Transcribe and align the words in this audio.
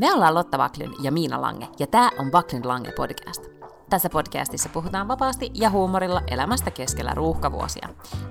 Me 0.00 0.12
ollaan 0.12 0.34
Lotta 0.34 0.58
Vaklin 0.58 0.94
ja 1.02 1.12
Miina 1.12 1.40
Lange, 1.40 1.68
ja 1.78 1.86
tämä 1.86 2.10
on 2.18 2.32
Vaklin 2.32 2.68
Lange 2.68 2.92
podcast. 2.92 3.46
Tässä 3.90 4.10
podcastissa 4.10 4.68
puhutaan 4.68 5.08
vapaasti 5.08 5.50
ja 5.54 5.70
huumorilla 5.70 6.22
elämästä 6.30 6.70
keskellä 6.70 7.14
ruuhkavuosia. 7.14 7.88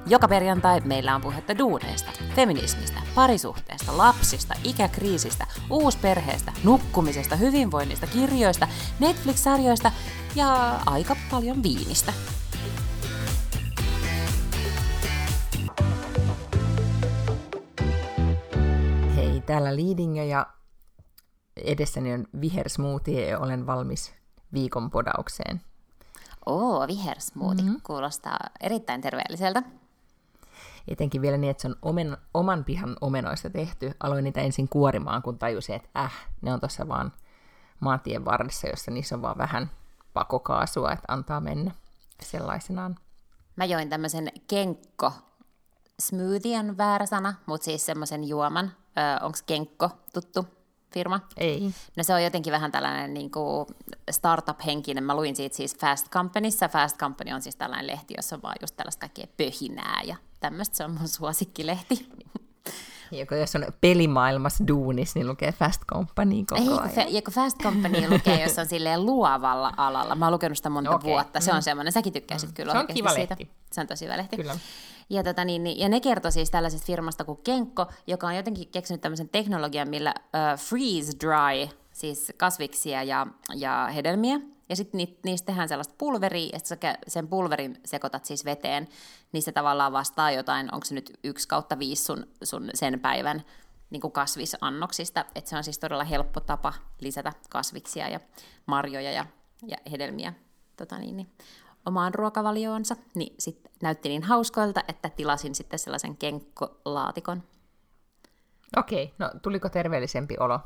Joka 0.08 0.28
perjantai 0.28 0.82
meillä 0.82 1.16
on 1.16 1.22
puhetta 1.22 1.58
duuneista, 1.58 2.12
feminismistä, 2.36 3.00
parisuhteesta, 3.16 3.98
lapsista, 3.98 4.54
ikäkriisistä, 4.64 5.48
uusperheestä, 5.70 6.54
nukkumisesta, 6.64 7.36
hyvinvoinnista, 7.36 8.08
kirjoista, 8.08 8.68
Netflix-sarjoista 9.00 9.92
ja 10.36 10.80
aika 10.86 11.16
paljon 11.32 11.64
viinistä. 11.64 12.14
Hei, 19.16 19.42
täällä 19.42 19.76
Liidingö 19.76 20.24
ja 20.24 20.59
edessäni 21.64 22.14
on 22.14 22.28
vihersmoothie 22.42 23.30
ja 23.30 23.40
olen 23.40 23.66
valmis 23.66 24.14
viikon 24.54 24.90
podaukseen. 24.90 25.62
Oo, 26.46 26.88
vihersmoothie. 26.88 27.64
Mm-hmm. 27.64 27.82
Kuulostaa 27.84 28.40
erittäin 28.60 29.02
terveelliseltä. 29.02 29.64
Etenkin 30.88 31.22
vielä 31.22 31.38
niin, 31.38 31.52
että 31.52 31.62
se 31.62 31.68
on 31.68 31.76
omen, 31.82 32.18
oman 32.34 32.64
pihan 32.64 32.98
omenoista 33.02 33.50
tehty. 33.50 33.92
Aloin 34.00 34.24
niitä 34.24 34.42
ensin 34.42 34.70
kuorimaan, 34.70 35.22
kun 35.22 35.40
tajusin, 35.40 35.76
että 35.76 35.90
äh, 36.00 36.28
ne 36.42 36.54
on 36.54 36.60
tuossa 36.60 36.88
vaan 36.88 37.14
maantien 37.80 38.26
varressa, 38.26 38.68
jossa 38.68 38.92
niissä 38.92 39.16
on 39.16 39.22
vaan 39.22 39.38
vähän 39.38 39.72
pakokaasua, 40.14 40.92
että 40.92 41.14
antaa 41.14 41.40
mennä 41.40 41.72
sellaisenaan. 42.22 42.96
Mä 43.56 43.66
join 43.66 43.90
tämmöisen 43.90 44.32
kenkko 44.48 45.12
smoothie 46.00 46.60
on 46.60 46.78
väärä 46.78 47.06
sana, 47.06 47.34
mutta 47.46 47.66
siis 47.66 47.86
semmoisen 47.86 48.24
juoman. 48.28 48.72
Öö, 48.98 49.26
Onko 49.26 49.38
kenkko 49.46 49.90
tuttu 50.14 50.48
firma? 50.94 51.20
Ei. 51.38 51.72
No 51.96 52.04
se 52.04 52.14
on 52.14 52.24
jotenkin 52.24 52.54
vähän 52.54 52.72
tällainen 52.72 53.14
niin 53.14 53.32
kuin 53.32 53.68
startup-henkinen. 54.12 55.04
Mä 55.04 55.16
luin 55.16 55.36
siitä 55.36 55.56
siis 55.56 55.76
Fast 55.78 56.10
Companyssa. 56.10 56.68
Fast 56.70 56.98
Company 56.98 57.32
on 57.32 57.42
siis 57.42 57.56
tällainen 57.56 57.88
lehti, 57.88 58.14
jossa 58.18 58.36
on 58.36 58.42
vaan 58.42 58.56
just 58.62 58.76
tällaista 58.76 59.00
kaikkea 59.00 59.28
pöhinää 59.38 60.02
ja 60.06 60.16
tämmöistä. 60.40 60.78
Se 60.78 60.84
on 60.84 60.92
mun 60.92 61.08
suosikkilehti. 61.08 62.06
Joko 63.12 63.36
jos 63.36 63.56
on 63.56 63.66
pelimaailmassa 63.82 64.68
duunis, 64.68 65.16
niin 65.16 65.28
lukee 65.28 65.52
Fast 65.52 65.82
Company 65.86 66.46
koko 66.46 66.62
Ei, 66.62 66.68
ajan. 66.70 67.14
ja 67.14 67.22
kun 67.22 67.34
Fast 67.34 67.58
Company 67.64 68.10
lukee, 68.10 68.44
jos 68.44 68.60
on 68.60 68.66
silleen 68.66 69.06
luovalla 69.06 69.74
alalla. 69.78 70.16
Mä 70.16 70.26
oon 70.26 70.34
lukenut 70.34 70.58
sitä 70.58 70.70
monta 70.70 70.96
Okei, 70.96 71.12
vuotta. 71.12 71.40
Se 71.40 71.52
on 71.52 71.58
mm. 71.58 71.62
semmoinen, 71.62 71.94
säkin 71.94 72.14
tykkäisit 72.14 72.52
kyllä 72.54 72.72
Se 72.72 72.78
on 72.80 72.88
kiva 72.88 73.14
siitä. 73.14 73.36
lehti. 73.40 73.54
Se 73.72 73.82
on 73.82 73.88
tosi 73.88 74.06
hyvä 74.06 74.18
lehti. 74.18 74.36
Kyllä. 74.38 74.58
Ja, 75.10 75.24
tota, 75.24 75.46
niin, 75.46 75.64
niin, 75.64 75.80
ja 75.80 75.90
ne 75.90 76.00
kertoi 76.00 76.32
siis 76.32 76.52
tällaisesta 76.52 76.86
firmasta 76.86 77.24
kuin 77.26 77.40
Kenkko, 77.44 77.86
joka 78.08 78.28
on 78.28 78.36
jotenkin 78.36 78.68
keksinyt 78.68 79.02
tämmöisen 79.02 79.30
teknologian, 79.30 79.90
millä 79.90 80.14
uh, 80.18 80.60
freeze 80.60 81.14
dry, 81.20 81.78
siis 81.92 82.34
kasviksia 82.38 83.04
ja, 83.04 83.28
ja 83.56 83.90
hedelmiä, 83.96 84.40
ja 84.70 84.76
sitten 84.76 84.98
ni, 84.98 85.18
niistä 85.26 85.46
tehdään 85.46 85.70
sellaista 85.70 85.96
pulveria, 85.98 86.50
ja 86.54 86.60
sit 86.60 86.66
sä 86.66 86.76
kä- 86.76 87.00
sen 87.08 87.28
pulverin 87.28 87.78
sekoitat 87.86 88.26
siis 88.26 88.46
veteen, 88.46 88.88
niin 89.32 89.44
se 89.44 89.52
tavallaan 89.52 89.94
vastaa 89.94 90.32
jotain, 90.32 90.74
onko 90.74 90.86
se 90.86 90.96
nyt 90.96 91.20
yksi 91.24 91.48
kautta 91.48 91.80
viisi 91.80 92.04
sun, 92.04 92.28
sun 92.44 92.70
sen 92.74 93.00
päivän 93.00 93.44
niin 93.90 94.02
kuin 94.02 94.12
kasvisannoksista, 94.12 95.26
että 95.36 95.50
se 95.50 95.58
on 95.58 95.64
siis 95.64 95.80
todella 95.80 96.04
helppo 96.04 96.40
tapa 96.40 96.74
lisätä 97.00 97.34
kasviksia 97.50 98.10
ja 98.10 98.20
marjoja 98.66 99.12
ja, 99.12 99.26
ja 99.68 99.78
hedelmiä. 99.92 100.34
Tota 100.78 100.98
niin, 100.98 101.18
niin, 101.18 101.30
omaan 101.86 102.14
ruokavalioonsa, 102.14 102.96
niin 103.16 103.36
sitten 103.40 103.72
näytti 103.82 104.10
niin 104.10 104.24
hauskoilta, 104.24 104.84
että 104.88 105.10
tilasin 105.10 105.56
sitten 105.56 105.80
sellaisen 105.80 106.18
kenkkolaatikon. 106.18 107.44
Okei, 108.78 109.14
no 109.20 109.32
tuliko 109.42 109.70
terveellisempi 109.70 110.36
olo? 110.40 110.60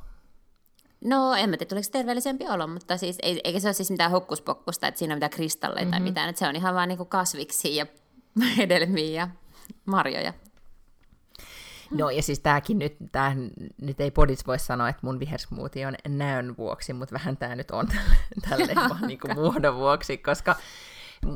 No, 1.03 1.33
en 1.33 1.49
mä 1.49 1.57
tiedä, 1.57 1.69
tuliko 1.69 1.83
se 1.83 1.91
terveellisempi 1.91 2.47
olo, 2.47 2.67
mutta 2.67 2.97
siis, 2.97 3.17
ei, 3.21 3.41
eikä 3.43 3.59
se 3.59 3.67
ole 3.67 3.73
siis 3.73 3.91
mitään 3.91 4.11
hokkuspokkusta, 4.11 4.87
että 4.87 4.99
siinä 4.99 5.13
on 5.13 5.17
mitään 5.17 5.29
kristalleja 5.29 5.85
mm-hmm. 5.85 5.91
tai 5.91 5.99
mitään, 5.99 6.29
että 6.29 6.39
se 6.39 6.47
on 6.47 6.55
ihan 6.55 6.75
vaan 6.75 6.89
niinku 6.89 7.05
kasviksia 7.05 7.83
ja 7.83 7.85
hedelmiä 8.57 9.21
ja 9.21 9.27
marjoja. 9.85 10.33
No 11.91 12.09
ja 12.09 12.23
siis 12.23 12.39
tämäkin 12.39 12.79
nyt, 12.79 12.95
tää, 13.11 13.35
nyt 13.81 14.01
ei 14.01 14.11
podis 14.11 14.47
voi 14.47 14.59
sanoa, 14.59 14.89
että 14.89 14.99
mun 15.03 15.19
vihersmoothie 15.19 15.87
on 15.87 15.95
näön 16.07 16.57
vuoksi, 16.57 16.93
mutta 16.93 17.13
vähän 17.13 17.37
tämä 17.37 17.55
nyt 17.55 17.71
on 17.71 17.87
tälle 18.49 18.75
vaan 18.89 19.07
niin 19.07 19.19
kuin 19.19 19.35
muodon 19.35 19.75
vuoksi, 19.75 20.17
koska 20.17 20.55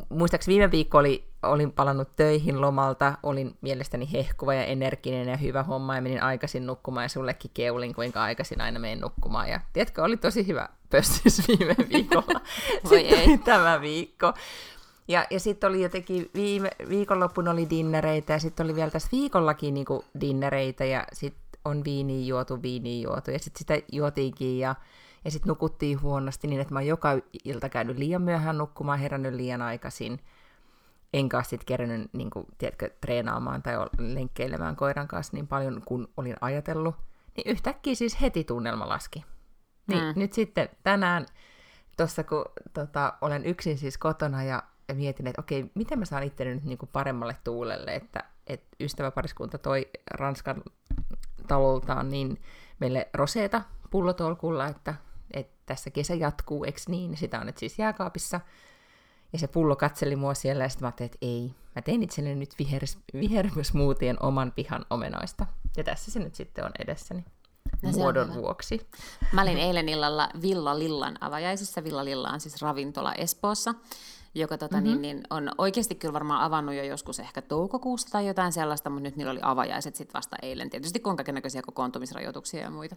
muistaakseni 0.09 0.55
viime 0.55 0.71
viikko 0.71 0.97
oli, 0.97 1.27
olin 1.43 1.71
palannut 1.71 2.15
töihin 2.15 2.61
lomalta, 2.61 3.13
olin 3.23 3.57
mielestäni 3.61 4.11
hehkuva 4.11 4.53
ja 4.53 4.63
energinen 4.63 5.27
ja 5.27 5.37
hyvä 5.37 5.63
homma 5.63 5.95
ja 5.95 6.01
menin 6.01 6.23
aikaisin 6.23 6.65
nukkumaan 6.65 7.03
ja 7.03 7.09
sullekin 7.09 7.51
keulin, 7.53 7.95
kuinka 7.95 8.23
aikaisin 8.23 8.61
aina 8.61 8.79
menen 8.79 8.99
nukkumaan. 8.99 9.49
Ja 9.49 9.61
tiedätkö, 9.73 10.03
oli 10.03 10.17
tosi 10.17 10.47
hyvä 10.47 10.69
pöstys 10.89 11.41
viime 11.47 11.75
viikolla. 11.93 12.41
Voi 12.89 12.99
Sitten 12.99 13.19
ei. 13.19 13.37
tämä 13.37 13.81
viikko. 13.81 14.33
Ja, 15.07 15.25
ja 15.29 15.39
sitten 15.39 15.69
oli 15.69 15.81
jotenkin 15.81 16.29
viime, 16.33 16.69
viikonloppuna 16.89 17.51
oli 17.51 17.69
dinnereitä 17.69 18.33
ja 18.33 18.39
sitten 18.39 18.65
oli 18.65 18.75
vielä 18.75 18.91
tässä 18.91 19.09
viikollakin 19.11 19.73
niinku 19.73 20.05
dinnereitä 20.21 20.85
ja 20.85 21.03
sitten 21.13 21.61
on 21.65 21.83
viiniä 21.83 22.25
juotu, 22.25 22.61
viiniä 22.61 23.03
juotu 23.03 23.31
ja 23.31 23.39
sitten 23.39 23.59
sitä 23.59 23.79
juotiinkin 23.91 24.59
ja, 24.59 24.75
ja 25.27 25.31
sitten 25.31 25.47
nukuttiin 25.47 26.01
huonosti 26.01 26.47
niin, 26.47 26.61
että 26.61 26.73
mä 26.73 26.79
oon 26.79 26.87
joka 26.87 27.09
ilta 27.43 27.69
käynyt 27.69 27.97
liian 27.97 28.21
myöhään 28.21 28.57
nukkumaan, 28.57 28.99
herännyt 28.99 29.33
liian 29.33 29.61
aikaisin. 29.61 30.19
Enkä 31.13 31.43
sitten 31.43 31.65
kerännyt, 31.65 32.13
niin 32.13 32.29
kuin, 32.29 32.45
tiedätkö, 32.57 32.89
treenaamaan 33.01 33.63
tai 33.63 33.73
lenkkeilemään 33.97 34.75
koiran 34.75 35.07
kanssa 35.07 35.33
niin 35.33 35.47
paljon 35.47 35.81
kuin 35.85 36.07
olin 36.17 36.35
ajatellut. 36.41 36.95
Niin 37.37 37.51
yhtäkkiä 37.51 37.95
siis 37.95 38.21
heti 38.21 38.43
tunnelma 38.43 38.89
laski. 38.89 39.25
Niin 39.87 40.03
Mm. 40.03 40.19
nyt 40.19 40.33
sitten 40.33 40.69
tänään, 40.83 41.25
tuossa 41.97 42.23
kun 42.23 42.45
tota, 42.73 43.13
olen 43.21 43.45
yksin 43.45 43.77
siis 43.77 43.97
kotona 43.97 44.43
ja, 44.43 44.63
ja 44.87 44.95
mietin, 44.95 45.27
että 45.27 45.41
okei, 45.41 45.71
miten 45.75 45.99
mä 45.99 46.05
saan 46.05 46.23
itteni 46.23 46.55
nyt 46.55 46.63
niin 46.63 46.77
kuin 46.77 46.89
paremmalle 46.93 47.35
tuulelle, 47.43 47.95
että, 47.95 48.23
että 48.47 48.67
ystäväpariskunta 48.79 49.57
toi 49.57 49.87
Ranskan 50.11 50.63
taloltaan 51.47 52.09
niin 52.09 52.41
meille 52.79 53.09
roseeta 53.13 53.61
pullotolkulla, 53.91 54.67
että 54.67 54.95
tässä 55.67 55.89
kesä 55.89 56.15
jatkuu, 56.15 56.63
eks 56.63 56.87
niin? 56.87 57.17
Sitä 57.17 57.39
on 57.39 57.45
nyt 57.45 57.57
siis 57.57 57.79
jääkaapissa. 57.79 58.41
Ja 59.33 59.39
se 59.39 59.47
pullo 59.47 59.75
katseli 59.75 60.15
mua 60.15 60.33
siellä 60.33 60.63
ja 60.63 60.69
sitten 60.69 60.85
mä 60.85 60.87
ajattelin, 60.87 61.11
että 61.13 61.17
ei, 61.21 61.51
mä 61.75 61.81
tein 61.81 62.03
itselleni 62.03 62.35
nyt 62.35 62.55
vihers, 62.59 62.97
vihersmoothien 63.13 64.23
oman 64.23 64.51
pihan 64.51 64.85
omenoista. 64.89 65.45
Ja 65.77 65.83
tässä 65.83 66.11
se 66.11 66.19
nyt 66.19 66.35
sitten 66.35 66.65
on 66.65 66.71
edessäni 66.79 67.25
No 67.83 67.91
muodon 67.91 68.33
vuoksi. 68.33 68.87
Mä 69.31 69.41
olin 69.41 69.57
eilen 69.57 69.89
illalla 69.89 70.29
Villa 70.41 70.79
Lillan 70.79 71.17
avajaisissa. 71.21 71.83
Villa 71.83 72.05
Lilla 72.05 72.29
on 72.29 72.39
siis 72.39 72.61
ravintola 72.61 73.13
Espoossa, 73.13 73.73
joka 74.35 74.57
tota, 74.57 74.75
mm-hmm. 74.77 74.89
niin, 74.89 75.01
niin 75.01 75.23
on 75.29 75.51
oikeasti 75.57 75.95
kyllä 75.95 76.13
varmaan 76.13 76.41
avannut 76.41 76.75
jo 76.75 76.83
joskus 76.83 77.19
ehkä 77.19 77.41
toukokuusta 77.41 78.11
tai 78.11 78.27
jotain 78.27 78.51
sellaista, 78.51 78.89
mutta 78.89 79.03
nyt 79.03 79.15
niillä 79.15 79.31
oli 79.31 79.39
avajaiset 79.41 79.95
sitten 79.95 80.13
vasta 80.13 80.35
eilen. 80.41 80.69
Tietysti 80.69 80.99
kun 80.99 81.09
on 81.11 81.17
kaikennäköisiä 81.17 81.61
kokoontumisrajoituksia 81.61 82.61
ja 82.61 82.69
muita, 82.69 82.95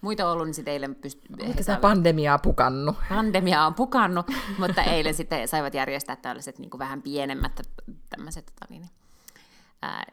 muita 0.00 0.30
ollut, 0.30 0.46
niin 0.46 0.54
sitten 0.54 0.72
eilen 0.72 0.94
pysty... 0.94 1.20
he 1.42 1.48
Tätä 1.48 1.62
saivat- 1.62 1.80
pandemiaa 1.80 2.38
pukannut. 2.38 2.96
pandemia 3.08 3.66
on 3.66 3.74
pukannut, 3.74 4.26
mutta 4.58 4.82
eilen 4.82 5.14
sitten 5.14 5.48
saivat 5.48 5.74
järjestää 5.74 6.16
tällaiset 6.16 6.58
niin 6.58 6.70
kuin 6.70 6.78
vähän 6.78 7.02
pienemmät 7.02 7.60
tämmöiset 8.08 8.46
tota, 8.46 8.66
niin, 8.70 8.82
ää, 9.82 10.04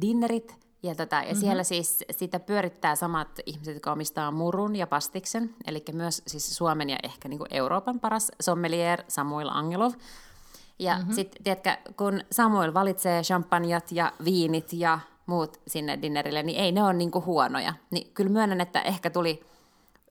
dinnerit. 0.00 0.71
Ja, 0.82 0.94
tota, 0.94 1.16
ja 1.16 1.22
mm-hmm. 1.22 1.40
siellä 1.40 1.64
siis 1.64 2.04
sitä 2.10 2.40
pyörittää 2.40 2.96
samat 2.96 3.28
ihmiset, 3.46 3.74
jotka 3.74 3.92
omistaa 3.92 4.30
Murun 4.30 4.76
ja 4.76 4.86
Pastiksen, 4.86 5.54
eli 5.66 5.84
myös 5.92 6.22
siis 6.26 6.56
Suomen 6.56 6.90
ja 6.90 6.98
ehkä 7.02 7.28
niin 7.28 7.38
kuin 7.38 7.54
Euroopan 7.54 8.00
paras 8.00 8.32
sommelier 8.40 9.04
Samuel 9.08 9.48
Angelov. 9.52 9.92
Ja 10.78 10.98
mm-hmm. 10.98 11.14
sitten, 11.14 11.42
tiedätkö, 11.42 11.76
kun 11.96 12.20
Samuel 12.30 12.74
valitsee 12.74 13.22
champanjat 13.22 13.92
ja 13.92 14.12
viinit 14.24 14.72
ja 14.72 14.98
muut 15.26 15.60
sinne 15.66 15.98
dinnerille, 16.02 16.42
niin 16.42 16.60
ei 16.60 16.72
ne 16.72 16.84
ole 16.84 16.92
niinku 16.92 17.22
huonoja. 17.26 17.74
Niin 17.90 18.14
kyllä 18.14 18.30
myönnän, 18.30 18.60
että 18.60 18.80
ehkä 18.80 19.10
tuli 19.10 19.42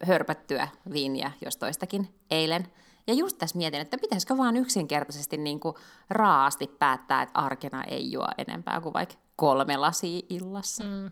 hörpättyä 0.05 0.67
viiniä 0.93 1.31
jos 1.45 1.57
toistakin 1.57 2.13
eilen. 2.31 2.67
Ja 3.07 3.13
just 3.13 3.37
tässä 3.37 3.57
mietin, 3.57 3.81
että 3.81 3.97
pitäisikö 3.97 4.37
vaan 4.37 4.57
yksinkertaisesti 4.57 5.37
niinku 5.37 5.77
raasti 6.09 6.67
päättää, 6.79 7.21
että 7.21 7.39
arkena 7.39 7.83
ei 7.83 8.11
juo 8.11 8.27
enempää 8.37 8.81
kuin 8.81 8.93
vaikka 8.93 9.15
kolme 9.41 9.77
lasia 9.77 10.21
illassa. 10.29 10.83
Mm. 10.83 11.11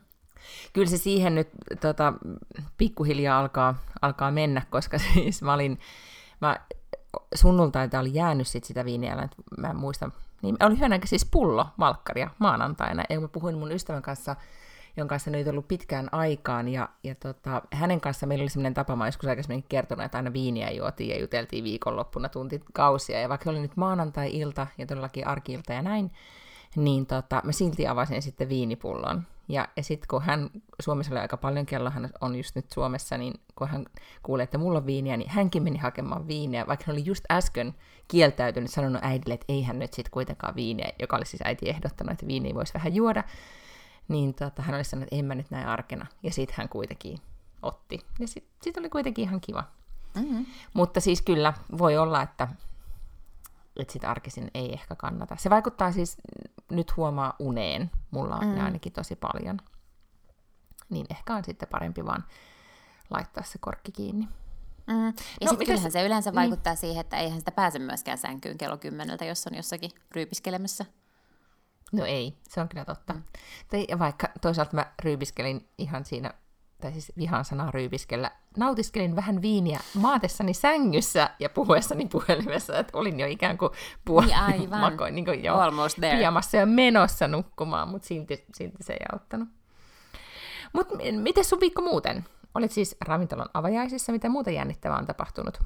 Kyllä 0.74 0.90
se 0.90 0.98
siihen 0.98 1.36
nyt 1.36 1.50
tota, 1.82 2.14
pikkuhiljaa 2.78 3.40
alkaa, 3.40 3.76
alkaa 4.02 4.32
mennä, 4.32 4.62
koska 4.70 4.98
siis 5.14 5.42
mä 5.42 5.54
olin, 5.54 5.80
mä 6.42 6.60
sunnuntaita 7.36 8.00
oli 8.00 8.14
jäänyt 8.14 8.48
sit 8.48 8.64
sitä 8.64 8.86
viiniä, 8.86 9.14
että 9.14 9.38
mä 9.58 9.70
en 9.70 9.76
muista, 9.76 10.12
niin 10.42 10.56
oli 10.64 10.76
hyvänä 10.76 11.00
siis 11.06 11.26
pullo 11.32 11.68
valkkaria 11.80 12.30
maanantaina, 12.40 13.04
ja 13.10 13.20
mä 13.20 13.28
puhuin 13.28 13.58
mun 13.58 13.72
ystävän 13.72 14.02
kanssa, 14.02 14.36
jonka 14.98 15.14
kanssa 15.14 15.32
nyt 15.32 15.48
ollut 15.48 15.68
pitkään 15.68 16.10
aikaan, 16.12 16.68
ja, 16.68 16.90
ja 17.04 17.16
tota, 17.16 17.62
hänen 17.74 18.02
kanssa 18.02 18.28
meillä 18.28 18.44
oli 18.44 18.50
sellainen 18.50 18.74
tapa, 18.74 18.96
mä 18.96 19.08
joskus 19.08 19.30
aikaisemmin 19.30 19.66
kertonut, 19.70 20.06
että 20.06 20.18
aina 20.18 20.34
viiniä 20.34 20.72
juotiin 20.72 21.10
ja 21.10 21.20
juteltiin 21.20 21.64
viikonloppuna 21.64 22.30
tuntikausia, 22.30 23.22
ja 23.22 23.30
vaikka 23.30 23.50
oli 23.50 23.60
nyt 23.60 23.78
maanantai-ilta 23.78 24.68
ja 24.78 24.86
todellakin 24.86 25.28
arki 25.28 25.60
ja 25.70 25.82
näin, 25.82 26.12
niin 26.76 27.06
tota, 27.06 27.42
mä 27.46 27.52
silti 27.52 27.88
avasin 27.88 28.22
sitten 28.22 28.50
viinipullon. 28.50 29.24
Ja, 29.48 29.68
ja 29.78 29.84
sitten 29.84 30.08
kun 30.08 30.22
hän, 30.22 30.50
Suomessa 30.82 31.14
oli 31.14 31.20
aika 31.20 31.38
paljon 31.38 31.66
kello, 31.66 31.90
hän 31.90 32.10
on 32.22 32.36
just 32.36 32.56
nyt 32.56 32.72
Suomessa, 32.72 33.18
niin 33.18 33.34
kun 33.56 33.68
hän 33.68 33.86
kuulee, 34.24 34.44
että 34.44 34.58
mulla 34.58 34.80
on 34.80 34.86
viiniä, 34.86 35.18
niin 35.18 35.30
hänkin 35.30 35.64
meni 35.64 35.78
hakemaan 35.78 36.28
viiniä, 36.28 36.68
vaikka 36.68 36.84
hän 36.88 36.94
oli 36.94 37.06
just 37.06 37.24
äsken 37.32 37.76
kieltäytynyt, 38.08 38.72
sanonut 38.72 39.04
äidille, 39.04 39.34
että 39.34 39.46
ei 39.50 39.64
hän 39.64 39.80
nyt 39.80 39.94
sitten 39.94 40.12
kuitenkaan 40.12 40.56
viiniä, 40.56 40.94
joka 41.00 41.18
oli 41.18 41.26
siis 41.26 41.42
äiti 41.46 41.70
ehdottanut, 41.70 42.14
että 42.14 42.28
viiniä 42.28 42.56
voisi 42.56 42.74
vähän 42.74 42.96
juoda. 42.96 43.24
Niin 44.08 44.34
tota, 44.34 44.62
hän 44.62 44.76
oli 44.76 44.84
sanonut, 44.84 45.08
että 45.08 45.16
en 45.16 45.26
mä 45.26 45.36
nyt 45.36 45.52
näin 45.52 45.68
arkena. 45.68 46.06
Ja 46.24 46.32
sitten 46.32 46.56
hän 46.58 46.70
kuitenkin 46.70 47.18
otti. 47.62 48.00
Ja 48.20 48.28
sitten 48.28 48.54
sit 48.62 48.78
oli 48.78 48.90
kuitenkin 48.90 49.24
ihan 49.24 49.42
kiva. 49.42 49.64
Mm-hmm. 50.16 50.46
Mutta 50.74 51.02
siis 51.02 51.22
kyllä, 51.22 51.54
voi 51.78 51.98
olla, 51.98 52.22
että, 52.22 52.48
että 53.80 53.94
sit 53.94 54.04
arkisin 54.04 54.52
ei 54.54 54.74
ehkä 54.74 54.96
kannata. 54.96 55.36
Se 55.40 55.50
vaikuttaa 55.50 55.92
siis, 55.92 56.18
nyt 56.72 56.98
huomaa 56.98 57.36
uneen, 57.40 57.92
mulla 58.12 58.36
on 58.36 58.48
mm. 58.48 58.64
ainakin 58.64 58.94
tosi 58.94 59.16
paljon. 59.16 59.60
Niin 60.90 61.06
ehkä 61.10 61.36
on 61.36 61.44
sitten 61.44 61.70
parempi 61.72 62.06
vaan 62.06 62.24
laittaa 63.10 63.44
se 63.44 63.58
korkki 63.62 63.92
kiinni. 63.92 64.28
Mm. 64.88 65.06
Ja 65.06 65.12
no, 65.46 65.50
sitten 65.50 65.68
kyllähän 65.68 65.92
se 65.92 66.06
yleensä 66.06 66.30
niin. 66.30 66.36
vaikuttaa 66.36 66.76
siihen, 66.76 67.02
että 67.02 67.18
eihän 67.18 67.40
sitä 67.40 67.52
pääse 67.52 67.80
myöskään 67.80 68.18
sänkyyn 68.18 68.58
kello 68.58 68.78
kymmeneltä, 68.78 69.26
jos 69.26 69.48
on 69.48 69.56
jossakin 69.56 69.92
ryypiskelemässä. 70.12 70.86
No 71.92 72.06
ei, 72.06 72.38
se 72.50 72.62
on 72.62 72.70
kyllä 72.70 72.86
totta. 72.86 73.14
Mm. 73.14 73.24
Tai 73.70 73.88
vaikka 74.00 74.30
toisaalta 74.42 74.76
mä 74.76 74.92
ryypiskelin 75.04 75.70
ihan 75.78 76.06
siinä 76.06 76.34
tai 76.82 76.92
siis 76.92 77.12
vihan 77.18 77.46
sanaa 77.46 77.72
ryypiskellä, 77.72 78.32
nautiskelin 78.58 79.16
vähän 79.16 79.42
viiniä 79.42 79.80
maatessani 79.94 80.54
sängyssä 80.54 81.30
ja 81.40 81.50
puhuessani 81.50 82.08
puhelimessa, 82.12 82.78
että 82.80 82.98
olin 82.98 83.20
jo 83.20 83.28
ikään 83.28 83.58
kuin 83.58 83.72
puoli 84.06 84.32
niin 84.58 84.70
makoin, 84.70 85.16
niin 85.16 85.26
kuin 85.26 85.44
jo 85.44 85.56
Almost 85.56 85.96
there. 85.96 86.18
Pijamassa 86.18 86.58
ja 86.58 86.66
menossa 86.66 87.28
nukkumaan, 87.28 87.90
mutta 87.90 88.08
silti, 88.08 88.46
silti 88.54 88.84
se 88.84 88.94
ei 88.94 89.06
auttanut. 89.14 89.50
Mutta 90.74 90.96
miten 91.12 91.46
sun 91.46 91.60
viikko 91.60 91.82
muuten? 91.82 92.26
Olit 92.56 92.72
siis 92.72 92.96
ravintolan 93.02 93.50
avajaisissa, 93.54 94.12
mitä 94.12 94.30
muuta 94.30 94.52
jännittävää 94.52 94.98
on 94.98 95.06
tapahtunut? 95.06 95.60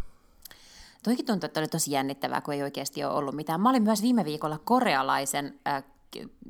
Toikin 1.03 1.25
tuntuu, 1.25 1.45
että 1.45 1.59
oli 1.59 1.67
tosi 1.67 1.91
jännittävää, 1.91 2.41
kun 2.41 2.53
ei 2.53 2.63
oikeasti 2.63 3.03
ole 3.03 3.13
ollut 3.13 3.35
mitään. 3.35 3.61
Mä 3.61 3.69
olin 3.69 3.83
myös 3.83 4.01
viime 4.01 4.25
viikolla 4.25 4.59
korealaisen 4.63 5.59
äh, 5.67 5.83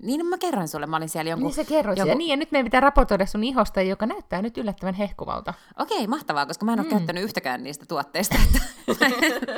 niin 0.02 0.26
mä 0.26 0.38
kerroin 0.38 0.68
sulle, 0.68 0.86
mä 0.86 0.98
olin 0.98 1.10
siellä 1.10 1.30
jonkun... 1.30 1.48
Niin 1.48 1.56
sä 1.56 1.64
kerroit 1.64 2.00
jonkun... 2.00 2.18
Niin, 2.18 2.30
ja 2.30 2.38
nyt 2.38 2.52
meidän 2.52 2.66
pitää 2.66 2.80
raportoida 2.80 3.26
sun 3.26 3.44
ihosta, 3.44 3.82
joka 3.82 4.06
näyttää 4.06 4.42
nyt 4.42 4.58
yllättävän 4.58 4.94
hehkuvalta. 4.94 5.54
Okei, 5.80 6.08
mahtavaa, 6.08 6.46
koska 6.46 6.66
mä 6.66 6.74
en 6.74 6.80
ole 6.80 6.88
mm. 6.88 6.92
käyttänyt 6.92 7.24
yhtäkään 7.24 7.64
niistä 7.64 7.86
tuotteista, 7.86 8.36
että 8.88 9.06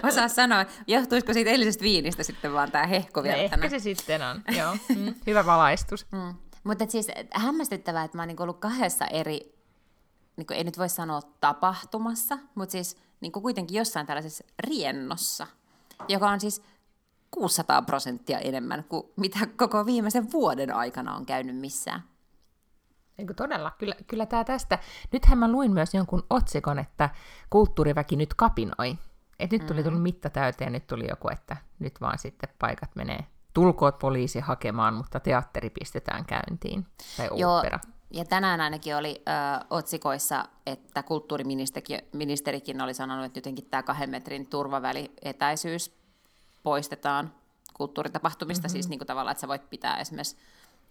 osaa 0.07 0.28
sanoa, 0.28 0.66
johtuisiko 0.88 1.34
siitä 1.34 1.50
eilisestä 1.50 1.84
viinistä 1.84 2.24
sitten 2.24 2.54
vaan 2.54 2.72
tää 2.72 2.88
hehku 2.88 3.24
vielä. 3.24 3.38
No, 3.38 3.44
ehkä 3.44 3.69
se 3.69 3.80
sitten 3.80 4.22
on, 4.22 4.42
joo. 4.57 4.78
Mm. 4.96 5.13
Hyvä 5.28 5.46
valaistus. 5.46 6.06
Mm. 6.12 6.34
Mutta 6.63 6.86
siis 6.90 7.07
hämmästyttävää, 7.34 8.04
että 8.04 8.18
mä 8.18 8.22
oon 8.22 8.28
niinku 8.28 8.44
ollut 8.44 8.60
kahdessa 8.60 9.06
eri, 9.06 9.56
niinku 10.38 10.54
ei 10.54 10.63
nyt 10.63 10.78
voi 10.78 10.90
sanoa 10.90 11.22
tapahtumassa, 11.42 12.38
mutta 12.56 12.72
siis 12.72 12.98
niinku 13.22 13.42
kuitenkin 13.42 13.78
jossain 13.78 14.07
tällaisessa 14.07 14.44
riennossa, 14.60 15.48
joka 16.07 16.30
on 16.30 16.40
siis 16.40 16.62
600 17.31 17.81
prosenttia 17.81 18.39
enemmän 18.39 18.83
kuin 18.83 19.04
mitä 19.16 19.39
koko 19.57 19.86
viimeisen 19.86 20.31
vuoden 20.31 20.75
aikana 20.75 21.16
on 21.16 21.25
käynyt 21.25 21.57
missään. 21.57 22.04
Eikö 23.18 23.33
todella? 23.33 23.72
Kyllä, 23.77 23.95
kyllä 24.07 24.25
tämä 24.25 24.44
tästä. 24.44 24.80
Nythän 25.12 25.38
mä 25.38 25.51
luin 25.51 25.72
myös 25.72 25.94
jonkun 25.94 26.24
otsikon, 26.30 26.80
että 26.80 27.10
kulttuuriväki 27.50 28.16
nyt 28.16 28.33
kapinoi. 28.33 28.98
Et 29.39 29.51
nyt 29.51 29.66
tuli 29.66 29.80
mm. 29.80 29.83
tullut 29.83 30.01
mitta 30.01 30.30
täyteen, 30.30 30.72
nyt 30.72 30.88
tuli 30.88 31.07
joku, 31.10 31.30
että 31.30 31.57
nyt 31.80 32.01
vaan 32.01 32.19
sitten 32.19 32.50
paikat 32.60 32.95
menee. 32.95 33.25
Tulkoot 33.54 34.00
poliisi 34.00 34.39
hakemaan, 34.39 34.94
mutta 34.94 35.19
teatteri 35.19 35.69
pistetään 35.69 36.25
käyntiin. 36.25 36.86
Tai 37.18 37.30
Joo, 37.36 37.60
opera. 37.60 37.80
Ja 38.12 38.25
tänään 38.25 38.62
ainakin 38.62 38.95
oli 38.95 39.24
ö, 39.28 39.66
otsikoissa, 39.69 40.45
että 40.66 41.04
kulttuuriministerikin 41.04 42.81
oli 42.81 42.94
sanonut, 42.94 43.25
että 43.25 43.38
jotenkin 43.38 43.66
tämä 43.66 43.83
kahden 43.83 44.10
metrin 44.10 44.48
turvaväli 44.48 45.12
etäisyys 45.21 46.05
poistetaan 46.65 47.33
kulttuuritapahtumista, 47.73 48.67
mm-hmm. 48.67 48.71
siis 48.71 48.89
niin 48.89 49.00
kuin 49.00 49.07
tavallaan, 49.07 49.31
että 49.31 49.41
sä 49.41 49.47
voit 49.47 49.69
pitää 49.69 49.97
esimerkiksi 49.97 50.38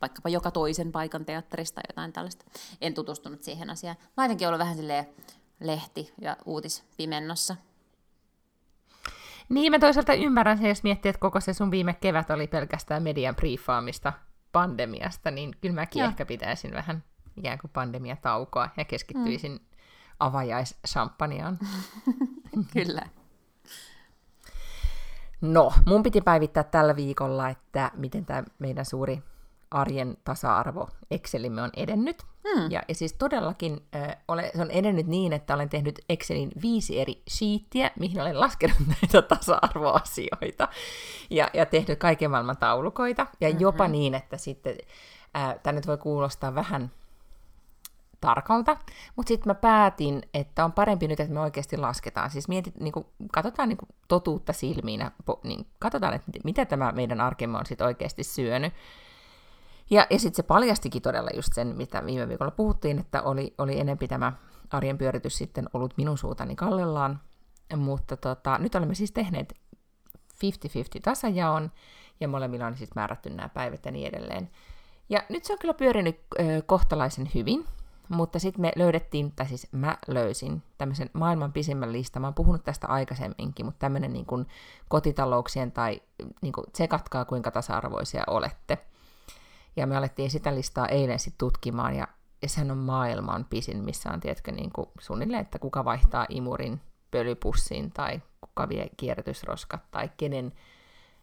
vaikkapa 0.00 0.29
joka 0.29 0.50
toisen 0.50 0.93
paikan 0.93 1.25
teatterista 1.25 1.75
tai 1.75 1.82
jotain 1.88 2.12
tällaista. 2.12 2.44
En 2.81 2.94
tutustunut 2.94 3.43
siihen 3.43 3.71
asiaan. 3.71 3.97
Mä 4.17 4.25
jotenkin 4.25 4.49
ollut 4.49 4.59
vähän 4.59 4.76
silleen 4.76 5.06
lehti- 5.61 6.12
ja 6.21 6.37
uutispimennossa. 6.44 7.56
Niin, 9.49 9.73
mä 9.73 9.79
toisaalta 9.79 10.15
ymmärrän 10.15 10.59
sen, 10.59 10.69
jos 10.69 10.82
miettii, 10.82 11.11
että 11.11 11.21
koko 11.21 11.41
se 11.41 11.53
sun 11.53 11.71
viime 11.71 11.94
kevät 11.94 12.31
oli 12.31 12.47
pelkästään 12.47 13.03
median 13.03 13.37
briefaamista 13.37 14.12
pandemiasta, 14.53 15.31
niin 15.31 15.55
kyllä 15.61 15.75
mäkin 15.75 16.00
Joo. 16.00 16.09
ehkä 16.09 16.27
pitäisin 16.27 16.73
vähän 16.73 17.05
ikään 17.37 17.59
kuin 17.59 17.70
pandemiataukoa 17.70 18.69
ja 18.77 18.85
keskittyisin 18.85 19.53
mm. 19.53 19.59
avajais 20.20 20.77
kyllä. 22.73 23.03
No, 25.44 25.73
mun 25.87 26.02
piti 26.02 26.20
päivittää 26.20 26.64
tällä 26.64 26.96
viikolla, 26.96 27.49
että 27.49 27.91
miten 27.94 28.26
tämä 28.26 28.44
meidän 28.58 28.85
suuri 28.85 29.23
arjen 29.70 30.17
tasa-arvo 30.25 30.88
Excelimme 31.11 31.62
on 31.62 31.70
edennyt. 31.76 32.23
Hmm. 32.23 32.70
Ja, 32.70 32.82
ja 32.88 32.94
siis 32.94 33.12
todellakin 33.12 33.82
äh, 33.96 34.17
ole, 34.29 34.50
se 34.56 34.62
on 34.62 34.70
edennyt 34.70 35.06
niin, 35.06 35.32
että 35.32 35.55
olen 35.55 35.69
tehnyt 35.69 36.00
Excelin 36.08 36.50
viisi 36.62 37.00
eri 37.00 37.23
sheettiä, 37.31 37.91
mihin 37.99 38.20
olen 38.20 38.41
laskenut 38.41 38.76
näitä 39.02 39.23
tasa-arvoasioita 39.23 40.69
ja, 41.31 41.50
ja 41.55 41.67
tehnyt 41.67 41.99
kaiken 41.99 42.31
maailman 42.31 42.56
taulukoita. 42.56 43.26
Ja 43.41 43.49
mm-hmm. 43.49 43.61
jopa 43.61 43.88
niin, 43.88 44.14
että 44.14 44.37
sitten, 44.37 44.76
äh, 45.37 45.55
tämä 45.62 45.73
nyt 45.73 45.87
voi 45.87 45.99
kuulostaa 45.99 46.55
vähän 46.55 46.91
tarkalta, 48.26 48.76
mutta 49.17 49.29
sitten 49.29 49.50
mä 49.50 49.55
päätin, 49.55 50.23
että 50.35 50.65
on 50.65 50.73
parempi 50.73 51.09
nyt, 51.09 51.21
että 51.21 51.35
me 51.35 51.41
oikeasti 51.41 51.76
lasketaan. 51.76 52.31
Siis 52.31 52.49
mietit, 52.49 52.81
niin 52.81 52.93
kuin, 52.93 53.06
katsotaan 53.32 53.69
niin 53.69 53.76
kuin, 53.76 53.88
totuutta 54.09 54.53
silmiin 54.53 55.00
ja 55.00 55.11
niin, 55.43 55.67
katsotaan, 55.79 56.15
että 56.15 56.31
mitä 56.44 56.65
tämä 56.65 56.93
meidän 56.93 57.21
arkemme 57.21 57.59
on 57.59 57.67
sitten 57.67 57.87
oikeasti 57.87 58.25
syönyt. 58.25 58.73
Ja, 59.91 60.06
ja 60.11 60.19
sitten 60.19 60.37
se 60.37 60.43
paljastikin 60.43 61.03
todella 61.03 61.31
just 61.35 61.53
sen, 61.53 61.76
mitä 61.76 62.06
viime 62.06 62.29
viikolla 62.29 62.50
puhuttiin, 62.50 62.99
että 62.99 63.23
oli, 63.23 63.55
oli 63.59 63.81
enempi 63.81 64.09
tämä 64.09 64.32
arjen 64.70 64.99
pyöritys 64.99 65.38
sitten 65.38 65.69
ollut 65.73 65.94
minun 65.97 66.19
suutani 66.19 66.56
kallellaan. 66.56 67.20
Mutta 67.77 68.17
tota, 68.17 68.59
nyt 68.59 68.75
olemme 68.75 68.94
siis 68.94 69.12
tehneet 69.12 69.55
50-50 70.35 70.38
tasajaon, 71.03 71.70
ja 72.20 72.29
molemmilla 72.29 72.67
on 72.67 72.77
siis 72.77 72.94
määrätty 72.94 73.31
nämä 73.31 73.49
päivät 73.49 73.85
ja 73.85 73.93
niin 73.93 74.09
edelleen. 74.09 74.50
Ja 75.09 75.23
nyt 75.29 75.44
se 75.44 75.53
on 75.53 75.59
kyllä 75.59 75.75
pyörinyt 75.75 76.20
kohtalaisen 76.67 77.31
hyvin. 77.34 77.65
Mutta 78.08 78.39
sitten 78.39 78.61
me 78.61 78.73
löydettiin, 78.77 79.32
tai 79.32 79.46
siis 79.46 79.69
mä 79.73 79.99
löysin 80.08 80.63
tämmöisen 80.79 81.11
maailman 81.13 81.53
pisimmän 81.53 81.93
listan. 81.93 82.23
Mä 82.23 82.27
oon 82.27 82.34
puhunut 82.34 82.65
tästä 82.65 82.87
aikaisemminkin, 82.87 83.67
mutta 83.67 83.79
tämmöinen 83.79 84.13
niin 84.13 84.27
kuin 84.27 84.46
kotitalouksien 84.89 85.73
tai 85.73 86.01
niin 86.41 86.53
kuin 86.53 86.67
tsekatkaa 86.73 87.25
kuinka 87.25 87.51
tasa-arvoisia 87.51 88.25
olette. 88.27 88.79
Ja 89.77 89.87
me 89.87 89.96
alettiin 89.96 90.31
sitä 90.31 90.55
listaa 90.55 90.89
eilen 90.89 91.19
sitten 91.19 91.39
tutkimaan, 91.39 91.96
ja, 91.96 92.08
ja 92.43 92.49
sehän 92.49 92.70
on 92.70 92.79
maailman 92.79 93.46
pisin, 93.51 93.84
missä 93.84 94.11
on, 94.11 94.20
tiedätkö, 94.20 94.53
niin 94.53 94.73
kuin 94.73 94.89
suunnilleen, 95.01 95.43
että 95.43 95.58
kuka 95.58 95.84
vaihtaa 95.84 96.27
imurin 96.29 96.81
pölypussiin, 97.11 97.91
tai 97.91 98.23
kuka 98.41 98.69
vie 98.69 98.89
kierrätysroskat, 98.96 99.91
tai 99.91 100.11
kenen, 100.17 100.53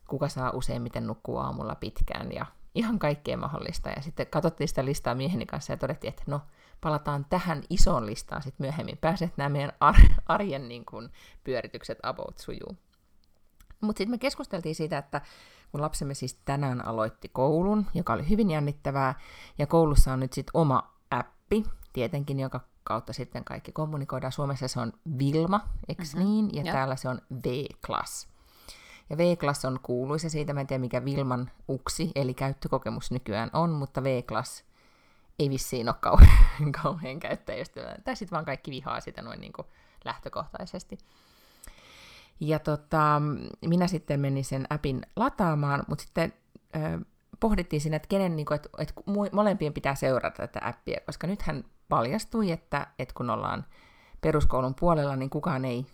kuka 0.08 0.30
saa 0.30 0.52
useimmiten 0.52 1.08
nukkua 1.08 1.44
aamulla 1.44 1.76
pitkään, 1.76 2.32
ja 2.32 2.46
ihan 2.76 3.00
kaikkea 3.00 3.38
mahdollista. 3.38 3.90
Ja 3.90 4.02
sitten 4.02 4.28
katsottiin 4.28 4.68
sitä 4.68 4.86
listaa 4.86 5.16
mieheni 5.16 5.46
kanssa 5.46 5.74
ja 5.74 5.78
todettiin, 5.78 6.10
että 6.10 6.24
no, 6.28 6.42
palataan 6.82 7.26
tähän 7.30 7.64
isoon 7.70 8.06
listaan 8.06 8.42
sitten 8.42 8.64
myöhemmin. 8.64 8.98
Pääset 8.98 9.38
nämä 9.38 9.50
meidän 9.50 9.74
ar- 9.80 9.96
arjen 10.26 10.68
niin 10.68 10.86
kuin, 10.86 11.10
pyöritykset 11.44 11.98
about 12.04 12.38
sujuu. 12.38 12.78
Mutta 13.82 13.98
sitten 13.98 14.12
me 14.14 14.18
keskusteltiin 14.18 14.76
siitä, 14.76 14.98
että 14.98 15.22
kun 15.72 15.82
lapsemme 15.82 16.14
siis 16.14 16.40
tänään 16.46 16.86
aloitti 16.86 17.30
koulun, 17.30 17.86
joka 17.94 18.14
oli 18.14 18.30
hyvin 18.30 18.52
jännittävää, 18.52 19.20
ja 19.58 19.68
koulussa 19.68 20.14
on 20.14 20.20
nyt 20.20 20.34
sitten 20.34 20.52
oma 20.54 20.94
appi, 21.12 21.64
tietenkin, 21.94 22.40
joka 22.40 22.60
kautta 22.84 23.14
sitten 23.14 23.44
kaikki 23.44 23.72
kommunikoidaan. 23.72 24.32
Suomessa 24.32 24.68
se 24.68 24.80
on 24.80 24.94
Vilma, 25.20 25.68
eikö 25.88 26.04
mm-hmm. 26.04 26.26
niin? 26.26 26.56
Ja 26.56 26.64
Joo. 26.64 26.74
täällä 26.74 26.96
se 26.96 27.10
on 27.10 27.22
V-Class. 27.44 28.28
Ja 29.10 29.18
V-Class 29.18 29.66
on 29.66 29.80
kuuluisa 29.84 30.30
siitä, 30.30 30.54
mä 30.54 30.62
en 30.62 30.68
tiedä 30.68 30.82
mikä 30.82 31.06
Vilman 31.06 31.52
uksi, 31.68 32.12
eli 32.16 32.34
käyttökokemus 32.34 33.12
nykyään 33.12 33.50
on, 33.54 33.70
mutta 33.70 34.04
V-Class 34.04 34.64
ei 35.42 35.50
vissiin 35.50 35.90
ole 35.90 35.96
kauhean, 36.00 36.72
kauhean 36.84 37.20
käyttäjäystävällinen. 37.20 38.04
Tai 38.04 38.16
sitten 38.16 38.36
vaan 38.36 38.46
kaikki 38.46 38.72
vihaa 38.72 39.00
sitä 39.00 39.22
noin 39.22 39.42
niin 39.42 39.54
kuin 39.54 39.68
lähtökohtaisesti. 40.06 40.98
Ja 42.40 42.60
tota, 42.60 43.22
minä 43.66 43.88
sitten 43.88 44.20
menin 44.20 44.46
sen 44.46 44.68
appin 44.70 45.02
lataamaan, 45.16 45.84
mutta 45.88 46.04
sitten 46.04 46.34
ö, 46.76 47.06
pohdittiin 47.40 47.82
siinä, 47.82 47.96
että 47.96 48.08
kenen, 48.08 48.36
niin 48.36 48.46
kuin, 48.46 48.56
että, 48.56 48.70
että 48.78 48.94
molempien 49.32 49.74
pitää 49.74 49.96
seurata 49.96 50.48
tätä 50.48 50.60
appia, 50.64 51.00
koska 51.06 51.28
nythän 51.28 51.64
paljastui, 51.90 52.52
että, 52.52 52.88
että 53.00 53.14
kun 53.18 53.30
ollaan 53.30 53.66
peruskoulun 54.22 54.76
puolella, 54.76 55.16
niin 55.16 55.30
kukaan 55.30 55.66
ei 55.66 55.86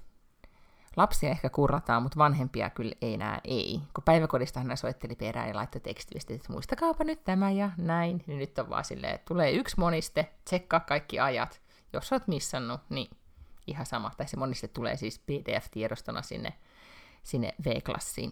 lapsia 0.98 1.30
ehkä 1.30 1.50
kurrataan, 1.50 2.04
mutta 2.04 2.18
vanhempia 2.18 2.70
kyllä 2.70 2.96
ei 3.01 3.13
enää 3.13 3.42
ei. 3.44 3.82
Kun 3.94 4.04
päiväkodista 4.04 4.60
hän 4.60 4.77
soitteli 4.77 5.16
perään 5.16 5.48
ja 5.48 5.56
laittoi 5.56 5.82
tekstiviestit, 5.82 6.36
että 6.36 6.54
muistakaapa 6.54 7.04
nyt 7.04 7.24
tämä 7.24 7.51
ja 7.51 7.72
näin. 7.77 8.24
Niin 8.27 8.39
nyt 8.39 8.60
on 8.60 8.70
vaan 8.70 8.86
silleen, 8.86 9.16
että 9.16 9.25
tulee 9.27 9.51
yksi 9.51 9.80
moniste, 9.80 10.34
tsekkaa 10.46 10.80
kaikki 10.80 11.20
ajat. 11.20 11.62
Jos 11.94 12.13
oot 12.13 12.27
missannut, 12.27 12.82
niin 12.89 13.10
ihan 13.68 13.86
sama. 13.86 14.12
Tai 14.18 14.27
se 14.27 14.38
moniste 14.38 14.68
tulee 14.68 14.98
siis 14.98 15.20
PDF-tiedostona 15.20 16.22
sinne, 16.22 16.54
sinne 17.24 17.54
V-klassiin. 17.66 18.32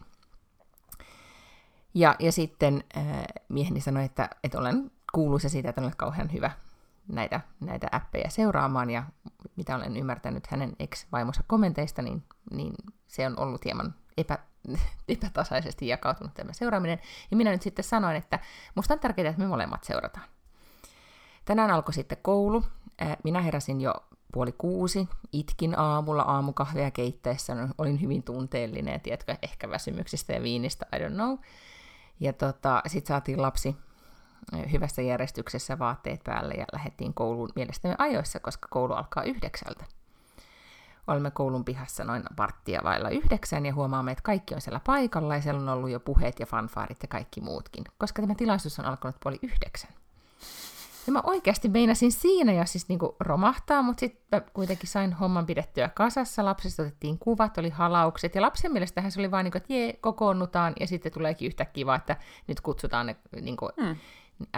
Ja, 1.93 2.15
ja 2.19 2.31
sitten 2.31 2.83
äh, 2.97 3.03
mieheni 3.49 3.81
sanoi, 3.81 4.05
että, 4.05 4.29
että 4.43 4.59
olen 4.59 4.91
kuuluisa 5.13 5.49
siitä, 5.49 5.69
että 5.69 5.81
olen 5.81 5.93
kauhean 5.97 6.33
hyvä 6.33 6.51
näitä, 7.07 7.41
näitä 7.59 7.87
appeja 7.91 8.29
seuraamaan, 8.29 8.89
ja 8.89 9.03
mitä 9.55 9.75
olen 9.75 9.97
ymmärtänyt 9.97 10.47
hänen 10.47 10.75
ex-vaimonsa 10.79 11.43
kommenteista, 11.47 12.01
niin, 12.01 12.23
niin 12.51 12.73
se 13.07 13.27
on 13.27 13.39
ollut 13.39 13.65
hieman 13.65 13.93
epä, 14.17 14.39
epätasaisesti 15.09 15.87
jakautunut 15.87 16.33
tämä 16.33 16.53
seuraaminen. 16.53 16.99
Ja 17.31 17.37
minä 17.37 17.51
nyt 17.51 17.61
sitten 17.61 17.85
sanoin, 17.85 18.15
että 18.15 18.39
musta 18.75 18.93
on 18.93 18.99
tärkeää, 18.99 19.29
että 19.29 19.41
me 19.41 19.47
molemmat 19.47 19.83
seurataan. 19.83 20.25
Tänään 21.45 21.71
alkoi 21.71 21.93
sitten 21.93 22.17
koulu. 22.21 22.63
Minä 23.23 23.41
heräsin 23.41 23.81
jo 23.81 23.93
puoli 24.33 24.51
kuusi, 24.51 25.09
itkin 25.31 25.79
aamulla 25.79 26.21
aamukahvia 26.21 26.91
keittäessä, 26.91 27.53
olin 27.77 28.01
hyvin 28.01 28.23
tunteellinen, 28.23 29.01
tiedätkö, 29.01 29.35
ehkä 29.41 29.69
väsymyksistä 29.69 30.33
ja 30.33 30.43
viinistä, 30.43 30.85
I 30.95 30.99
don't 30.99 31.13
know. 31.13 31.37
Ja 32.19 32.33
tota, 32.33 32.81
sitten 32.87 33.07
saatiin 33.07 33.41
lapsi 33.41 33.75
hyvässä 34.71 35.01
järjestyksessä 35.01 35.79
vaatteet 35.79 36.23
päälle 36.23 36.53
ja 36.53 36.65
lähdettiin 36.73 37.13
kouluun 37.13 37.49
mielestäni 37.55 37.95
ajoissa, 37.97 38.39
koska 38.39 38.67
koulu 38.71 38.93
alkaa 38.93 39.23
yhdeksältä. 39.23 39.85
Olemme 41.07 41.31
koulun 41.31 41.65
pihassa 41.65 42.03
noin 42.03 42.23
varttia 42.37 42.81
vailla 42.83 43.09
yhdeksän 43.09 43.65
ja 43.65 43.73
huomaamme, 43.73 44.11
että 44.11 44.21
kaikki 44.21 44.55
on 44.55 44.61
siellä 44.61 44.81
paikalla 44.85 45.35
ja 45.35 45.41
siellä 45.41 45.61
on 45.61 45.69
ollut 45.69 45.89
jo 45.89 45.99
puheet 45.99 46.39
ja 46.39 46.45
fanfaarit 46.45 46.97
ja 47.01 47.07
kaikki 47.07 47.41
muutkin, 47.41 47.83
koska 47.97 48.21
tämä 48.21 48.35
tilaisuus 48.35 48.79
on 48.79 48.85
alkanut 48.85 49.15
puoli 49.23 49.39
yhdeksän. 49.41 49.91
Ja 51.07 51.13
mä 51.13 51.21
oikeasti 51.23 51.69
meinasin 51.69 52.11
siinä 52.11 52.53
jo 52.53 52.65
siis 52.65 52.89
niinku 52.89 53.15
romahtaa, 53.19 53.81
mutta 53.81 53.99
sitten 53.99 54.41
kuitenkin 54.53 54.89
sain 54.89 55.13
homman 55.13 55.45
pidettyä 55.45 55.89
kasassa. 55.89 56.45
Lapsista 56.45 56.83
otettiin 56.83 57.19
kuvat, 57.19 57.57
oli 57.57 57.69
halaukset. 57.69 58.35
Ja 58.35 58.41
lapsen 58.41 58.71
mielestä 58.71 59.09
se 59.09 59.19
oli 59.19 59.31
vain, 59.31 59.43
niinku, 59.43 59.57
että 59.57 59.73
jee, 59.73 59.93
kokoonnutaan. 59.93 60.73
Ja 60.79 60.87
sitten 60.87 61.11
tuleekin 61.11 61.47
yhtä 61.47 61.65
kiva, 61.65 61.95
että 61.95 62.17
nyt 62.47 62.61
kutsutaan 62.61 63.05
ne 63.05 63.15
niinku, 63.41 63.69
mm. 63.77 63.95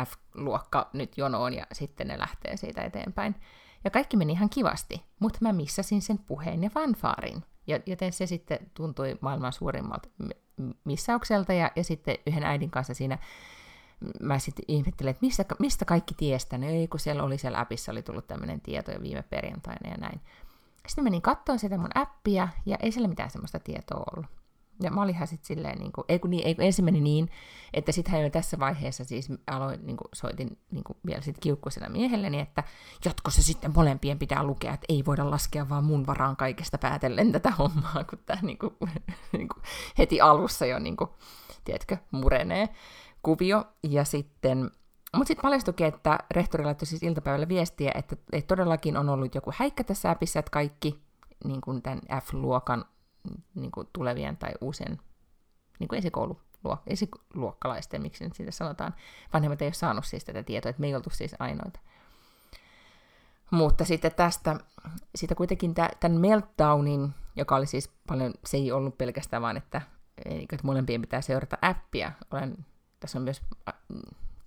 F-luokka 0.06 0.90
nyt 0.94 1.18
jonoon 1.18 1.54
ja 1.54 1.66
sitten 1.74 2.08
ne 2.08 2.20
lähtee 2.20 2.58
siitä 2.58 2.82
eteenpäin. 2.82 3.36
Ja 3.84 3.92
kaikki 3.92 4.18
meni 4.18 4.34
ihan 4.34 4.50
kivasti, 4.50 5.04
mutta 5.20 5.40
mä 5.42 5.54
missasin 5.54 6.02
sen 6.02 6.18
puheen 6.20 6.64
ja 6.64 6.70
fanfaarin. 6.70 7.44
Ja, 7.68 7.80
joten 7.86 8.14
se 8.14 8.26
sitten 8.26 8.60
tuntui 8.74 9.18
maailman 9.22 9.54
suurimmalta 9.54 10.10
missaukselta. 10.84 11.54
Ja, 11.54 11.72
ja 11.76 11.84
sitten 11.84 12.18
yhden 12.28 12.44
äidin 12.44 12.72
kanssa 12.72 12.94
siinä 12.94 13.18
mä 14.22 14.40
sitten 14.40 14.66
ihmettelin, 14.68 15.12
että 15.12 15.26
mistä, 15.26 15.46
mistä 15.60 15.86
kaikki 15.86 16.14
tiestä, 16.14 16.58
ne 16.58 16.70
ei 16.70 16.88
kun 16.88 17.00
siellä 17.00 17.24
oli 17.24 17.38
siellä 17.38 17.60
appissa 17.60 17.92
oli 17.92 18.04
tullut 18.04 18.28
tämmöinen 18.28 18.62
tieto 18.62 18.92
jo 18.92 19.02
viime 19.02 19.24
perjantaina 19.24 19.90
ja 19.90 19.98
näin. 19.98 20.22
Sitten 20.88 21.04
menin 21.04 21.22
katsomaan 21.22 21.60
sitä 21.60 21.78
mun 21.78 21.90
appia, 21.96 22.48
ja 22.66 22.78
ei 22.80 22.92
siellä 22.92 23.08
mitään 23.08 23.30
semmoista 23.30 23.60
tietoa 23.60 24.04
ollut. 24.14 24.30
Ja 24.82 24.92
mä 24.92 25.02
olinhan 25.02 25.28
sitten 25.28 25.48
silleen, 25.48 25.80
niin 25.80 25.92
kuin, 25.92 26.06
ei 26.10 26.20
kun, 26.20 26.30
niin, 26.30 26.48
ei 26.48 26.56
kun 26.56 26.64
ensin 26.64 26.86
meni 26.86 27.02
niin, 27.02 27.30
että 27.74 27.92
sitten 27.92 28.12
hän 28.14 28.24
jo 28.24 28.30
tässä 28.30 28.60
vaiheessa 28.60 29.04
siis 29.04 29.30
aloin, 29.48 29.86
niin 29.86 29.98
kuin, 29.98 30.08
soitin 30.14 30.58
niin 30.72 30.84
kuin, 30.84 30.98
vielä 31.06 31.22
sitten 31.22 31.42
kiukkuisena 31.42 31.90
miehelleni, 31.90 32.40
että 32.40 32.64
jatkossa 33.06 33.44
sitten 33.44 33.72
molempien 33.76 34.20
pitää 34.20 34.44
lukea, 34.44 34.74
että 34.74 34.86
ei 34.90 35.06
voida 35.06 35.32
laskea 35.32 35.70
vaan 35.70 35.84
mun 35.84 36.08
varaan 36.08 36.36
kaikesta 36.36 36.78
päätellen 36.78 37.32
tätä 37.32 37.52
hommaa, 37.52 38.04
kun 38.10 38.20
tämä 38.26 38.40
niin 38.42 38.58
kuin, 38.58 38.74
niin 39.38 39.50
kuin, 39.50 39.64
heti 39.98 40.22
alussa 40.22 40.66
jo, 40.66 40.80
niin 40.80 40.98
kuin, 40.98 41.10
tiedätkö, 41.64 41.98
murenee 42.12 42.70
kuvio. 43.24 43.66
Ja 43.84 44.04
sitten, 44.04 44.72
mutta 45.16 45.28
sitten 45.28 45.42
paljastuikin, 45.42 45.86
että 45.88 46.20
rehtori 46.32 46.64
laittoi 46.64 46.88
siis 46.88 47.04
iltapäivällä 47.04 47.48
viestiä, 47.48 47.92
että, 47.96 48.16
että 48.32 48.48
todellakin 48.48 48.98
on 48.98 49.10
ollut 49.10 49.36
joku 49.36 49.52
häikkä 49.56 49.84
tässä 49.84 50.12
appissa, 50.12 50.40
että 50.40 50.52
kaikki 50.52 51.00
niin 51.46 51.62
kuin 51.62 51.82
tämän 51.82 52.02
F-luokan 52.22 52.86
niin 53.56 53.72
kuin 53.72 53.88
tulevien 53.94 54.38
tai 54.38 54.52
uusien 54.62 55.00
niin 55.80 55.88
kuin 55.88 56.00
esikoulu 56.00 56.42
esiluokkalaisten, 56.88 58.02
miksi 58.02 58.24
nyt 58.24 58.36
siitä 58.36 58.52
sanotaan, 58.52 58.94
vanhemmat 59.34 59.62
ei 59.62 59.66
ole 59.66 59.74
saanut 59.74 60.06
siis 60.06 60.26
tätä 60.26 60.44
tietoa, 60.44 60.70
että 60.70 60.80
me 60.80 60.88
ei 60.88 60.96
oltu 60.96 61.10
siis 61.10 61.36
ainoita. 61.40 61.80
Mutta 63.52 63.86
sitten 63.86 64.12
tästä, 64.16 64.60
siitä 65.16 65.36
kuitenkin 65.36 65.74
tämän 65.74 66.20
meltdownin, 66.20 67.14
joka 67.36 67.56
oli 67.56 67.66
siis 67.66 67.92
paljon, 68.08 68.34
se 68.46 68.58
ei 68.58 68.72
ollut 68.72 68.98
pelkästään 68.98 69.42
vaan, 69.42 69.58
että, 69.58 69.82
että 70.26 70.58
molempien 70.64 71.02
pitää 71.02 71.22
seurata 71.22 71.58
appia. 71.62 72.12
Olen 72.32 72.66
tässä 73.00 73.20
on 73.20 73.24
myös 73.24 73.42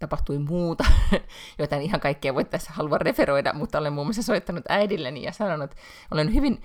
tapahtui 0.00 0.38
muuta, 0.38 0.84
joita 1.58 1.76
en 1.76 1.82
ihan 1.82 2.00
kaikkea 2.00 2.34
voi 2.34 2.44
tässä 2.44 2.72
halua 2.72 2.98
referoida, 2.98 3.52
mutta 3.52 3.78
olen 3.78 3.92
muun 3.92 4.06
muassa 4.06 4.22
soittanut 4.22 4.64
äidilleni 4.68 5.22
ja 5.22 5.32
sanonut, 5.32 5.70
että 5.70 5.82
olen 6.10 6.34
hyvin 6.34 6.62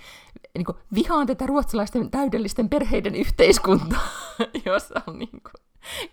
niin 0.58 0.66
kuin, 0.66 0.78
vihaan 0.94 1.28
tätä 1.28 1.46
ruotsalaisten 1.46 2.12
täydellisten 2.12 2.70
perheiden 2.70 3.16
yhteiskuntaa, 3.16 4.08
jossa 4.66 5.02
on 5.08 5.20
niin 5.20 5.42
kuin, 5.42 5.64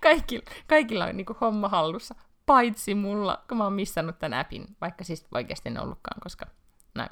kaikki, 0.00 0.42
kaikilla 0.66 1.04
on 1.04 1.16
niin 1.16 1.26
kuin, 1.26 1.36
homma 1.40 1.68
hallussa, 1.68 2.14
paitsi 2.46 2.94
mulla, 2.94 3.44
kun 3.48 3.58
mä 3.58 3.64
oon 3.64 3.72
missannut 3.72 4.18
tämän 4.18 4.40
appin, 4.40 4.76
vaikka 4.80 5.04
siis 5.04 5.26
oikeasti 5.34 5.68
en 5.68 5.80
ollutkaan, 5.80 6.20
koska 6.20 6.46
näin. 6.94 7.10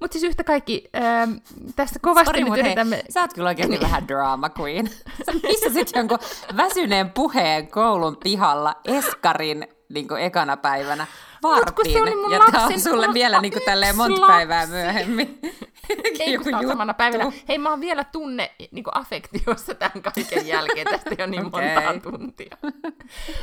Mutta 0.00 0.12
siis 0.12 0.24
yhtä 0.24 0.44
kaikki, 0.44 0.90
ähm, 0.96 1.32
tässä 1.76 1.98
kovasti 2.02 2.26
Sorry, 2.26 2.50
nyt 2.50 2.58
yritämme... 2.58 2.96
Hei, 2.96 3.04
sä 3.10 3.20
oot 3.20 3.32
kyllä 3.34 3.48
oikeasti 3.48 3.80
vähän 3.80 4.08
drama 4.08 4.50
queen. 4.60 4.90
Sä 5.26 5.32
missasit 5.42 5.92
jonkun 5.96 6.18
väsyneen 6.56 7.10
puheen 7.10 7.68
koulun 7.68 8.16
pihalla 8.16 8.74
Eskarin 8.84 9.68
niin 9.88 10.08
kuin 10.08 10.22
ekana 10.22 10.56
päivänä 10.56 11.06
vartin. 11.42 11.92
se 11.92 12.02
oli 12.02 12.16
mun 12.16 12.32
ja 12.32 12.38
lapsen, 12.38 12.62
on 12.62 12.80
sulle 12.80 13.14
vielä 13.14 13.40
niin 13.40 13.52
tälleen 13.64 13.96
monta 13.96 14.20
lapsi. 14.20 14.32
päivää 14.32 14.66
myöhemmin. 14.66 15.38
Ei 16.20 16.32
Joku 16.32 16.48
juttu. 16.48 16.68
samana 16.68 16.94
päivänä. 16.94 17.32
Hei, 17.48 17.58
mä 17.58 17.70
oon 17.70 17.80
vielä 17.80 18.04
tunne 18.04 18.54
niin 18.70 18.84
affektiossa 18.94 19.74
tämän 19.74 20.02
kaiken 20.02 20.46
jälkeen. 20.46 20.86
Tästä 20.86 21.14
jo 21.18 21.26
niin 21.26 21.46
okay. 21.46 21.74
monta 21.74 22.10
tuntia. 22.10 22.56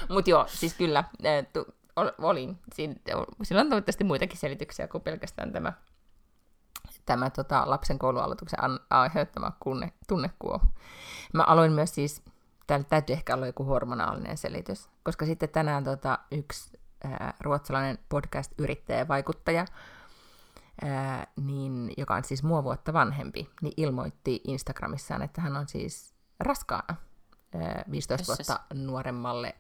Mutta 0.10 0.30
joo, 0.30 0.46
siis 0.48 0.74
kyllä, 0.74 1.04
olin. 2.18 2.58
Siinä 2.74 2.96
on 3.62 3.70
toivottavasti 3.70 4.04
muitakin 4.04 4.38
selityksiä 4.38 4.88
kuin 4.88 5.02
pelkästään 5.02 5.52
tämä 5.52 5.74
tämä 7.06 7.30
tota, 7.30 7.64
lapsen 7.66 8.00
koulualoituksen 8.00 8.60
aiheuttama 8.90 9.52
kunne, 9.60 9.94
tunnekuo. 10.08 10.60
Mä 11.34 11.44
aloin 11.44 11.72
myös 11.72 11.96
siis, 11.96 12.24
täällä 12.68 12.86
täytyy 12.90 13.14
ehkä 13.14 13.36
olla 13.36 13.46
joku 13.46 13.64
hormonaalinen 13.64 14.38
selitys, 14.38 14.90
koska 15.04 15.26
sitten 15.26 15.50
tänään 15.50 15.84
tota, 15.84 16.20
yksi 16.32 16.80
ää, 17.04 17.34
ruotsalainen 17.40 18.00
podcast-yrittäjä 18.10 19.00
ja 19.00 19.08
vaikuttaja, 19.08 19.66
ää, 20.82 21.28
niin, 21.42 21.94
joka 21.98 22.16
on 22.16 22.24
siis 22.24 22.44
mua 22.44 22.64
vuotta 22.64 22.94
vanhempi, 22.94 23.50
niin 23.62 23.74
ilmoitti 23.78 24.42
Instagramissaan, 24.48 25.22
että 25.22 25.42
hän 25.42 25.58
on 25.58 25.68
siis 25.68 26.14
raskaana 26.40 26.96
ää, 27.56 27.84
15 27.92 28.28
vuotta 28.28 28.60
nuoremmalle 28.74 29.56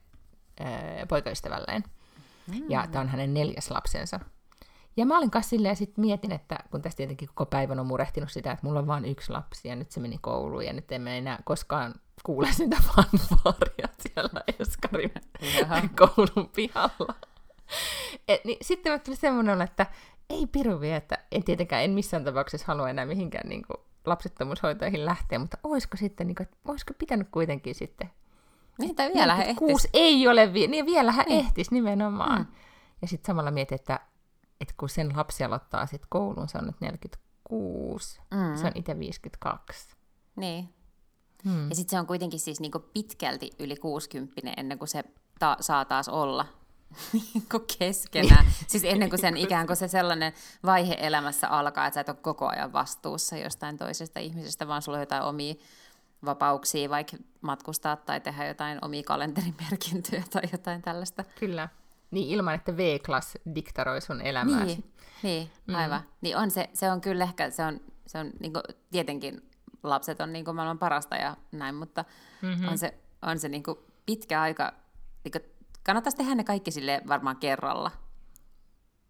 ää, 0.59 1.05
poikaystävälleen. 1.09 1.83
Mm. 2.47 2.69
Ja 2.69 2.87
tämä 2.91 3.01
on 3.01 3.09
hänen 3.09 3.33
neljäs 3.33 3.71
lapsensa. 3.71 4.19
Ja 4.97 5.05
mä 5.05 5.17
olin 5.17 5.31
kanssa 5.31 5.49
silleen 5.49 5.71
ja 5.71 5.75
sitten 5.75 6.05
mietin, 6.05 6.31
että 6.31 6.57
kun 6.71 6.81
tästä 6.81 6.97
tietenkin 6.97 7.27
koko 7.27 7.45
päivän 7.45 7.79
on 7.79 7.85
murehtinut 7.85 8.31
sitä, 8.31 8.51
että 8.51 8.65
mulla 8.65 8.79
on 8.79 8.87
vain 8.87 9.05
yksi 9.05 9.31
lapsi 9.31 9.67
ja 9.67 9.75
nyt 9.75 9.91
se 9.91 9.99
meni 9.99 10.17
kouluun 10.21 10.65
ja 10.65 10.73
nyt 10.73 10.91
emme 10.91 11.17
enää 11.17 11.39
koskaan 11.43 11.95
kuule 12.23 12.51
sitä 12.51 12.77
fanfaaria 12.95 13.87
siellä 13.99 14.41
Eskarin 14.59 15.11
koulun 15.99 16.49
pihalla. 16.55 17.15
Et, 18.27 18.45
niin, 18.45 18.57
sitten 18.61 19.01
tuli 19.01 19.15
semmoinen 19.15 19.61
että 19.61 19.85
ei 20.29 20.47
piru 20.47 20.79
vie, 20.79 20.95
että 20.95 21.17
en 21.31 21.43
tietenkään, 21.43 21.83
en 21.83 21.91
missään 21.91 22.23
tapauksessa 22.23 22.67
halua 22.67 22.89
enää 22.89 23.05
mihinkään 23.05 23.49
niin 23.49 23.63
kuin, 23.67 23.77
lapsettomuushoitoihin 24.05 25.05
lähteä, 25.05 25.39
mutta 25.39 25.57
olisiko 25.63 25.97
sitten, 25.97 26.27
niin 26.27 26.35
kuin, 26.35 26.47
olisiko 26.65 26.93
pitänyt 26.97 27.27
kuitenkin 27.31 27.75
sitten 27.75 28.09
niin, 28.79 28.95
tai 28.95 29.11
vielä 29.13 29.35
hän 29.35 29.47
ehtis. 29.47 29.89
ei 29.93 30.27
ole, 30.27 30.53
vi- 30.53 30.67
niin 30.67 30.85
vielä 30.85 31.11
niin. 31.11 31.45
ehtis 31.45 31.71
nimenomaan. 31.71 32.41
Mm. 32.41 32.47
Ja 33.01 33.07
sitten 33.07 33.27
samalla 33.27 33.51
mietin, 33.51 33.75
että 33.75 33.99
että 34.61 34.73
kun 34.77 34.89
sen 34.89 35.17
lapsi 35.17 35.43
aloittaa 35.43 35.85
sitten 35.85 36.07
koulun, 36.09 36.49
se 36.49 36.57
on 36.57 36.65
nyt 36.65 36.81
46, 36.81 38.21
mm. 38.31 38.57
se 38.57 38.65
on 38.65 38.71
itse 38.75 38.99
52. 38.99 39.95
Niin. 40.35 40.73
Hmm. 41.43 41.69
Ja 41.69 41.75
sitten 41.75 41.91
se 41.91 41.99
on 41.99 42.07
kuitenkin 42.07 42.39
siis 42.39 42.59
niinku 42.59 42.79
pitkälti 42.79 43.51
yli 43.59 43.75
60 43.75 44.53
ennen 44.57 44.77
kuin 44.79 44.87
se 44.87 45.03
ta- 45.39 45.57
saa 45.59 45.85
taas 45.85 46.09
olla 46.09 46.45
niinku 47.13 47.65
keskenään. 47.77 48.45
Niin. 48.45 48.55
siis 48.67 48.83
ennen 48.83 49.09
kuin 49.09 49.19
sen 49.19 49.37
ikään 49.37 49.67
kuin 49.67 49.77
se 49.77 49.87
sellainen 49.87 50.33
vaihe 50.65 50.97
elämässä 50.99 51.47
alkaa, 51.47 51.87
että 51.87 51.95
sä 51.95 52.01
et 52.01 52.09
ole 52.09 52.17
koko 52.21 52.47
ajan 52.47 52.73
vastuussa 52.73 53.37
jostain 53.37 53.77
toisesta 53.77 54.19
ihmisestä, 54.19 54.67
vaan 54.67 54.81
sulla 54.81 54.97
on 54.97 55.01
jotain 55.01 55.23
omia 55.23 55.55
vapauksia, 56.25 56.89
vaikka 56.89 57.17
matkustaa 57.41 57.95
tai 57.95 58.21
tehdä 58.21 58.47
jotain 58.47 58.79
omia 58.81 59.03
kalenterimerkintöjä 59.03 60.23
tai 60.29 60.43
jotain 60.51 60.81
tällaista. 60.81 61.23
Kyllä. 61.39 61.69
Niin, 62.13 62.29
ilman 62.29 62.53
että 62.53 62.77
V-class 62.77 63.35
diktaroi 63.55 64.01
sun 64.01 64.21
elämääsi. 64.21 64.65
Niin, 64.65 64.83
niin 65.23 65.49
mm. 65.67 65.75
aivan. 65.75 66.01
Niin 66.21 66.37
on 66.37 66.51
se, 66.51 66.69
se 66.73 66.91
on 66.91 67.01
kyllä 67.01 67.23
ehkä, 67.23 67.49
se 67.49 67.65
on, 67.65 67.81
se 68.07 68.17
on 68.17 68.31
niin 68.39 68.53
kuin, 68.53 68.63
tietenkin 68.91 69.49
lapset 69.83 70.21
on 70.21 70.33
niin 70.33 70.45
kuin 70.45 70.55
maailman 70.55 70.79
parasta 70.79 71.15
ja 71.15 71.37
näin, 71.51 71.75
mutta 71.75 72.05
mm-hmm. 72.41 72.67
on 72.67 72.77
se, 72.77 72.97
on 73.21 73.39
se 73.39 73.49
niin 73.49 73.63
kuin 73.63 73.77
pitkä 74.05 74.41
aika, 74.41 74.73
niin 75.23 75.31
kuin, 75.31 75.41
kannattaisi 75.83 76.17
tehdä 76.17 76.35
ne 76.35 76.43
kaikki 76.43 76.71
sille 76.71 77.01
varmaan 77.07 77.37
kerralla. 77.37 77.91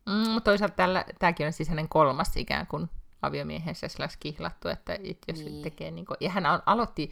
Mm, 0.05 0.41
toisaalta 0.43 0.75
tällä, 0.75 1.05
tämäkin 1.19 1.45
on 1.45 1.53
siis 1.53 1.69
hänen 1.69 1.89
kolmas 1.89 2.37
ikään 2.37 2.67
kuin 2.67 2.89
aviomiehensä 3.21 3.87
kihlattu, 4.19 4.67
että 4.67 4.97
jos 5.27 5.39
niin. 5.39 5.63
tekee 5.63 5.91
niin 5.91 6.05
kuin, 6.05 6.17
ja 6.19 6.29
hän 6.29 6.43
aloitti, 6.65 7.11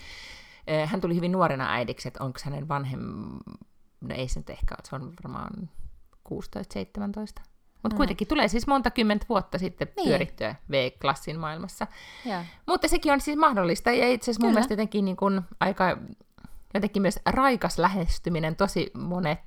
eh, 0.68 0.90
hän 0.90 1.02
tuli 1.02 1.16
hyvin 1.16 1.32
nuorena 1.32 1.74
äidiksi, 1.74 2.08
että 2.08 2.24
onko 2.24 2.40
hänen 2.44 2.68
vanhem, 2.68 3.02
no 4.02 4.16
ei 4.16 4.28
se 4.28 4.40
nyt 4.40 4.50
ehkä, 4.50 4.76
se 4.84 4.96
on 4.96 5.14
varmaan 5.24 5.70
16-17. 6.32 7.44
Mutta 7.84 7.96
mm. 7.96 7.98
kuitenkin 7.98 8.28
tulee 8.28 8.48
siis 8.48 8.68
monta 8.68 8.92
kymmentä 8.92 9.26
vuotta 9.30 9.58
sitten 9.58 9.88
niin. 9.98 10.08
pyörittyä 10.08 10.56
V-klassin 10.72 11.40
maailmassa. 11.40 11.88
Ja. 12.26 12.46
Mutta 12.68 12.88
sekin 12.88 13.14
on 13.14 13.22
siis 13.22 13.38
mahdollista, 13.38 13.92
ja 13.92 14.10
itse 14.10 14.32
asiassa 14.32 14.46
mun 14.46 14.54
mielestä 14.54 14.74
jotenkin 14.74 15.06
niin 15.06 15.18
kun 15.18 15.42
aika 15.60 15.98
jotenkin 16.74 17.02
myös 17.02 17.20
raikas 17.26 17.80
lähestyminen. 17.80 18.56
Tosi 18.56 18.92
monet 18.98 19.40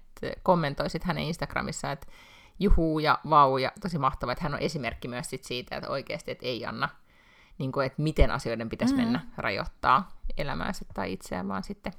kommentoisit 0.43 1.05
hänen 1.05 1.25
Instagramissa, 1.25 1.93
että 1.93 2.07
juhuu 2.59 2.99
ja 2.99 3.19
vau, 3.31 3.57
ja 3.57 3.73
tosi 3.81 3.99
mahtavaa, 3.99 4.33
että 4.33 4.43
hän 4.45 4.55
on 4.55 4.61
esimerkki 4.61 5.09
myös 5.09 5.31
sit 5.31 5.45
siitä, 5.45 5.77
että 5.77 5.91
oikeasti 5.91 6.31
että 6.31 6.47
ei 6.47 6.67
anna, 6.67 6.89
niin 7.59 7.73
kuin, 7.73 7.87
että 7.87 8.03
miten 8.03 8.31
asioiden 8.31 8.69
pitäisi 8.69 8.95
mm. 8.95 9.01
mennä 9.01 9.21
rajoittaa 9.37 10.19
elämäänsä 10.39 10.85
tai 10.95 11.13
itseään, 11.13 11.49
vaan 11.49 11.63
sitten 11.63 11.93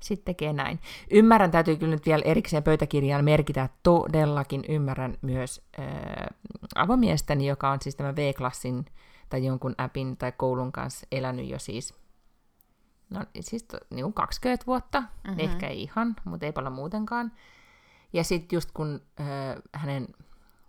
sitten 0.00 0.24
tekee 0.24 0.52
näin. 0.52 0.80
Ymmärrän, 1.10 1.50
täytyy 1.50 1.76
kyllä 1.76 1.94
nyt 1.94 2.06
vielä 2.06 2.22
erikseen 2.24 2.62
pöytäkirjaan 2.62 3.24
merkitä, 3.24 3.62
että 3.62 3.78
todellakin 3.82 4.64
ymmärrän 4.68 5.18
myös 5.22 5.60
äh, 5.78 5.86
avomiestäni, 6.74 7.46
joka 7.46 7.70
on 7.70 7.78
siis 7.82 7.96
tämä 7.96 8.16
V-klassin 8.16 8.86
tai 9.28 9.44
jonkun 9.44 9.74
appin 9.78 10.16
tai 10.16 10.32
koulun 10.32 10.72
kanssa 10.72 11.06
elänyt 11.12 11.48
jo 11.48 11.58
siis, 11.58 11.94
no 13.10 13.24
siis 13.40 13.62
to, 13.62 13.78
niin 13.90 14.02
kuin 14.02 14.14
20 14.14 14.66
vuotta, 14.66 15.00
mm-hmm. 15.00 15.38
ehkä 15.38 15.66
ei 15.66 15.82
ihan, 15.82 16.16
mutta 16.24 16.46
ei 16.46 16.52
paljon 16.52 16.72
muutenkaan. 16.72 17.32
Ja 18.12 18.24
sitten 18.24 18.56
just 18.56 18.70
kun 18.72 19.02
äh, 19.20 19.26
hänen 19.72 20.08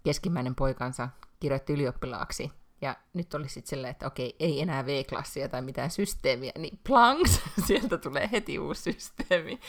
keskimmäinen 0.03 0.55
poikansa 0.55 1.09
kirjoitti 1.39 1.74
ylioppilaaksi, 1.74 2.51
ja 2.81 2.95
nyt 3.13 3.33
oli 3.33 3.50
sitten 3.50 3.69
silleen, 3.69 3.91
että 3.91 4.07
okei, 4.07 4.36
ei 4.39 4.62
enää 4.62 4.86
V-klassia 4.86 5.50
tai 5.50 5.62
mitään 5.62 5.91
systeemiä, 5.91 6.51
niin 6.57 6.79
planks, 6.88 7.41
sieltä 7.67 7.98
tulee 7.98 8.29
heti 8.31 8.59
uusi 8.59 8.93
systeemi 8.93 9.59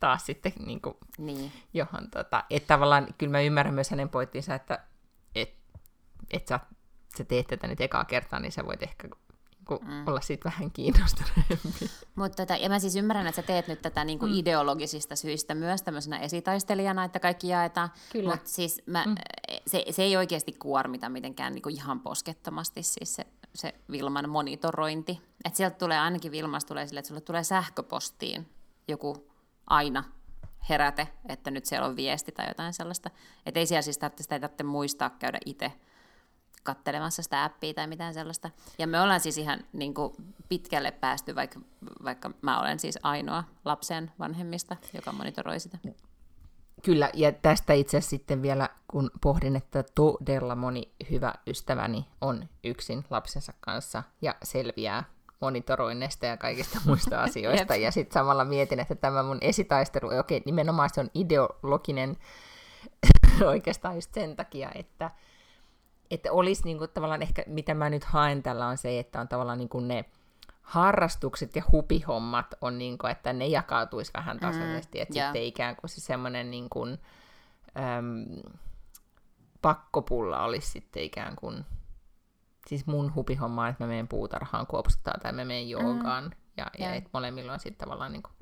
taas 0.00 0.26
sitten 0.26 0.52
niin 0.66 0.80
kuin, 0.80 0.96
niin. 1.18 1.52
johon, 1.74 2.10
tota, 2.10 2.44
että 2.50 2.66
tavallaan 2.66 3.06
kyllä 3.18 3.32
mä 3.32 3.40
ymmärrän 3.40 3.74
myös 3.74 3.90
hänen 3.90 4.08
pointtinsa, 4.08 4.54
että 4.54 4.84
et, 5.34 5.54
et 6.30 6.46
sä, 6.48 6.60
sä 7.18 7.24
teet 7.24 7.46
tätä 7.46 7.66
nyt 7.66 7.80
ekaa 7.80 8.04
kertaa, 8.04 8.40
niin 8.40 8.52
sä 8.52 8.66
voit 8.66 8.82
ehkä 8.82 9.08
kuin 9.64 9.80
mm. 9.84 10.08
olla 10.08 10.20
siitä 10.20 10.44
vähän 10.44 10.70
kiinnostuneempi. 10.70 11.90
Mutta 12.14 12.36
tota, 12.36 12.56
ja 12.56 12.68
mä 12.68 12.78
siis 12.78 12.96
ymmärrän, 12.96 13.26
että 13.26 13.42
sä 13.42 13.46
teet 13.46 13.68
nyt 13.68 13.82
tätä 13.82 14.04
niin 14.04 14.18
kuin 14.18 14.32
mm. 14.32 14.38
ideologisista 14.38 15.16
syistä 15.16 15.54
myös 15.54 15.82
tämmöisenä 15.82 16.18
esitaistelijana, 16.18 17.04
että 17.04 17.20
kaikki 17.20 17.48
jaetaan. 17.48 17.90
Mutta 18.30 18.50
siis 18.50 18.82
mä, 18.86 19.04
mm. 19.06 19.14
se, 19.66 19.84
se 19.90 20.02
ei 20.02 20.16
oikeasti 20.16 20.52
kuormita 20.52 21.08
mitenkään 21.08 21.52
niin 21.52 21.62
kuin 21.62 21.74
ihan 21.74 22.00
poskettomasti 22.00 22.82
siis 22.82 23.14
se, 23.14 23.26
se 23.54 23.74
Vilman 23.90 24.28
monitorointi. 24.28 25.20
Että 25.44 25.56
sieltä 25.56 25.76
tulee 25.76 25.98
ainakin 25.98 26.32
Vilmasta 26.32 26.68
tulee 26.68 26.86
sille, 26.86 26.98
että 26.98 27.08
sulle 27.08 27.20
tulee 27.20 27.44
sähköpostiin 27.44 28.48
joku 28.88 29.30
aina 29.66 30.04
heräte, 30.68 31.08
että 31.28 31.50
nyt 31.50 31.66
siellä 31.66 31.86
on 31.86 31.96
viesti 31.96 32.32
tai 32.32 32.48
jotain 32.48 32.72
sellaista. 32.72 33.10
Että 33.46 33.60
ei 33.60 33.66
siellä 33.66 33.82
siis 33.82 33.98
tarvitse, 33.98 34.22
sitä 34.22 34.34
ei 34.34 34.40
tarvitse 34.40 34.64
muistaa 34.64 35.10
käydä 35.10 35.38
itse 35.46 35.72
kattelemassa 36.62 37.22
sitä 37.22 37.44
appia 37.44 37.74
tai 37.74 37.86
mitään 37.86 38.14
sellaista. 38.14 38.50
Ja 38.78 38.86
me 38.86 39.00
ollaan 39.00 39.20
siis 39.20 39.38
ihan 39.38 39.58
niin 39.72 39.94
kuin 39.94 40.12
pitkälle 40.48 40.90
päästy, 40.90 41.34
vaikka, 41.34 41.60
vaikka 42.04 42.30
mä 42.42 42.60
olen 42.60 42.78
siis 42.78 42.98
ainoa 43.02 43.44
lapsen 43.64 44.12
vanhemmista, 44.18 44.76
joka 44.94 45.12
monitoroi 45.12 45.60
sitä. 45.60 45.78
Kyllä, 46.82 47.10
ja 47.14 47.32
tästä 47.32 47.72
itse 47.72 47.96
asiassa 47.96 48.10
sitten 48.10 48.42
vielä, 48.42 48.68
kun 48.88 49.10
pohdin, 49.20 49.56
että 49.56 49.84
todella 49.94 50.54
moni 50.54 50.92
hyvä 51.10 51.34
ystäväni 51.46 52.06
on 52.20 52.48
yksin 52.64 53.04
lapsensa 53.10 53.52
kanssa 53.60 54.02
ja 54.22 54.34
selviää 54.42 55.04
monitoroinneista 55.40 56.26
ja 56.26 56.36
kaikista 56.36 56.80
muista 56.86 57.22
asioista. 57.22 57.76
ja 57.76 57.90
sitten 57.90 58.14
samalla 58.14 58.44
mietin, 58.44 58.80
että 58.80 58.94
tämä 58.94 59.22
mun 59.22 59.38
esitaistelu, 59.40 60.18
okei, 60.18 60.42
nimenomaan 60.46 60.90
se 60.92 61.00
on 61.00 61.10
ideologinen 61.14 62.16
oikeastaan 63.46 63.94
just 63.94 64.14
sen 64.14 64.36
takia, 64.36 64.70
että 64.74 65.10
että 66.14 66.32
olisi 66.32 66.64
niin 66.64 66.78
kuin, 66.78 66.90
tavallaan 66.90 67.22
ehkä, 67.22 67.44
mitä 67.46 67.74
mä 67.74 67.90
nyt 67.90 68.04
haen 68.04 68.42
tällä 68.42 68.66
on 68.66 68.78
se, 68.78 68.98
että 68.98 69.20
on 69.20 69.28
tavallaan 69.28 69.58
niin 69.58 69.68
kuin 69.68 69.88
ne 69.88 70.04
harrastukset 70.62 71.56
ja 71.56 71.62
hupihommat 71.72 72.54
on 72.60 72.78
niin 72.78 72.98
kuin, 72.98 73.10
että 73.10 73.32
ne 73.32 73.46
jakautuisi 73.46 74.10
vähän 74.14 74.36
mm, 74.36 74.40
tasaisesti, 74.40 74.98
mm, 74.98 75.02
että 75.02 75.14
yeah. 75.18 75.28
sitten 75.28 75.42
ikään 75.42 75.76
kuin 75.76 75.90
se 75.90 76.00
semmoinen 76.00 76.50
niin 76.50 76.70
kuin, 76.70 76.98
äm, 77.78 78.52
pakkopulla 79.62 80.44
olisi 80.44 80.70
sitten 80.70 81.02
ikään 81.02 81.36
kuin, 81.36 81.64
siis 82.66 82.86
mun 82.86 83.14
hupihomma 83.14 83.62
on, 83.62 83.68
että 83.68 83.84
mä 83.84 83.88
menen 83.88 84.08
puutarhaan 84.08 84.66
kuopsuttaa 84.66 85.14
tai 85.22 85.32
mä 85.32 85.44
menen 85.44 85.68
joogaan, 85.68 86.24
mm, 86.24 86.30
ja, 86.56 86.66
yeah. 86.78 86.90
ja 86.90 86.96
että 86.96 87.10
molemmilla 87.12 87.52
on 87.52 87.60
sitten 87.60 87.86
tavallaan 87.86 88.12
niin 88.12 88.22
kuin, 88.22 88.32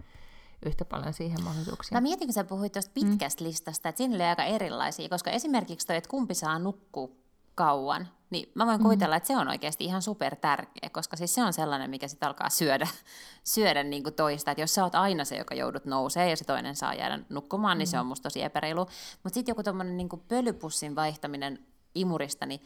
yhtä 0.66 0.84
paljon 0.84 1.12
siihen 1.12 1.44
mahdollisuuksia. 1.44 1.96
Mä 1.96 2.00
mietin, 2.00 2.26
kun 2.26 2.34
sä 2.34 2.44
puhuit 2.44 2.72
tuosta 2.72 2.90
pitkästä 2.94 3.44
mm. 3.44 3.48
listasta, 3.48 3.88
että 3.88 3.96
siinä 3.96 4.14
oli 4.14 4.24
aika 4.24 4.44
erilaisia, 4.44 5.08
koska 5.08 5.30
esimerkiksi 5.30 5.86
toi, 5.86 5.96
että 5.96 6.10
kumpi 6.10 6.34
saa 6.34 6.58
nukkua 6.58 7.19
kauan, 7.60 8.08
niin 8.30 8.52
mä 8.54 8.66
voin 8.66 8.74
mm-hmm. 8.74 8.82
kuvitella, 8.82 9.16
että 9.16 9.26
se 9.26 9.36
on 9.36 9.48
oikeasti 9.48 9.84
ihan 9.84 10.02
super 10.02 10.36
tärkeä, 10.36 10.90
koska 10.92 11.16
siis 11.16 11.34
se 11.34 11.44
on 11.44 11.52
sellainen, 11.52 11.90
mikä 11.90 12.08
sitten 12.08 12.26
alkaa 12.26 12.50
syödä, 12.50 12.88
syödä 13.54 13.82
niin 13.82 14.02
kuin 14.02 14.14
toista. 14.14 14.50
Että 14.50 14.62
jos 14.62 14.74
sä 14.74 14.84
oot 14.84 14.94
aina 14.94 15.24
se, 15.24 15.36
joka 15.36 15.54
joudut 15.54 15.84
nousee 15.84 16.30
ja 16.30 16.36
se 16.36 16.44
toinen 16.44 16.76
saa 16.76 16.94
jäädä 16.94 17.18
nukkumaan, 17.28 17.78
niin 17.78 17.86
mm-hmm. 17.86 17.90
se 17.90 18.00
on 18.00 18.06
musta 18.06 18.22
tosi 18.22 18.42
epäreilu. 18.42 18.80
Mutta 19.22 19.34
sitten 19.34 19.52
joku 19.52 19.62
tuommoinen 19.62 19.96
niin 19.96 20.08
pölypussin 20.28 20.96
vaihtaminen 20.96 21.58
imurista, 21.94 22.46
niin 22.46 22.60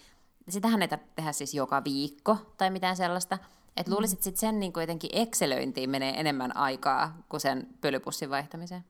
sitähän 0.49 0.83
ei 0.83 0.89
tarvitse 0.89 1.13
tehdä 1.17 1.33
siis 1.33 1.55
joka 1.55 1.85
viikko 1.85 2.37
tai 2.57 2.71
mitään 2.71 2.97
sellaista. 2.97 3.39
Että 3.77 3.91
mm. 3.91 3.95
luulisit 3.95 4.23
sitten 4.23 4.41
sen 4.41 4.61
niin 4.61 4.73
kuin 4.73 4.83
jotenkin 4.83 5.11
Excelöintiin 5.13 5.91
menee 5.91 6.21
enemmän 6.21 6.57
aikaa 6.57 7.19
kuin 7.29 7.41
sen 7.41 7.67
pölypussin 7.81 8.31
vaihtamiseen? 8.31 8.85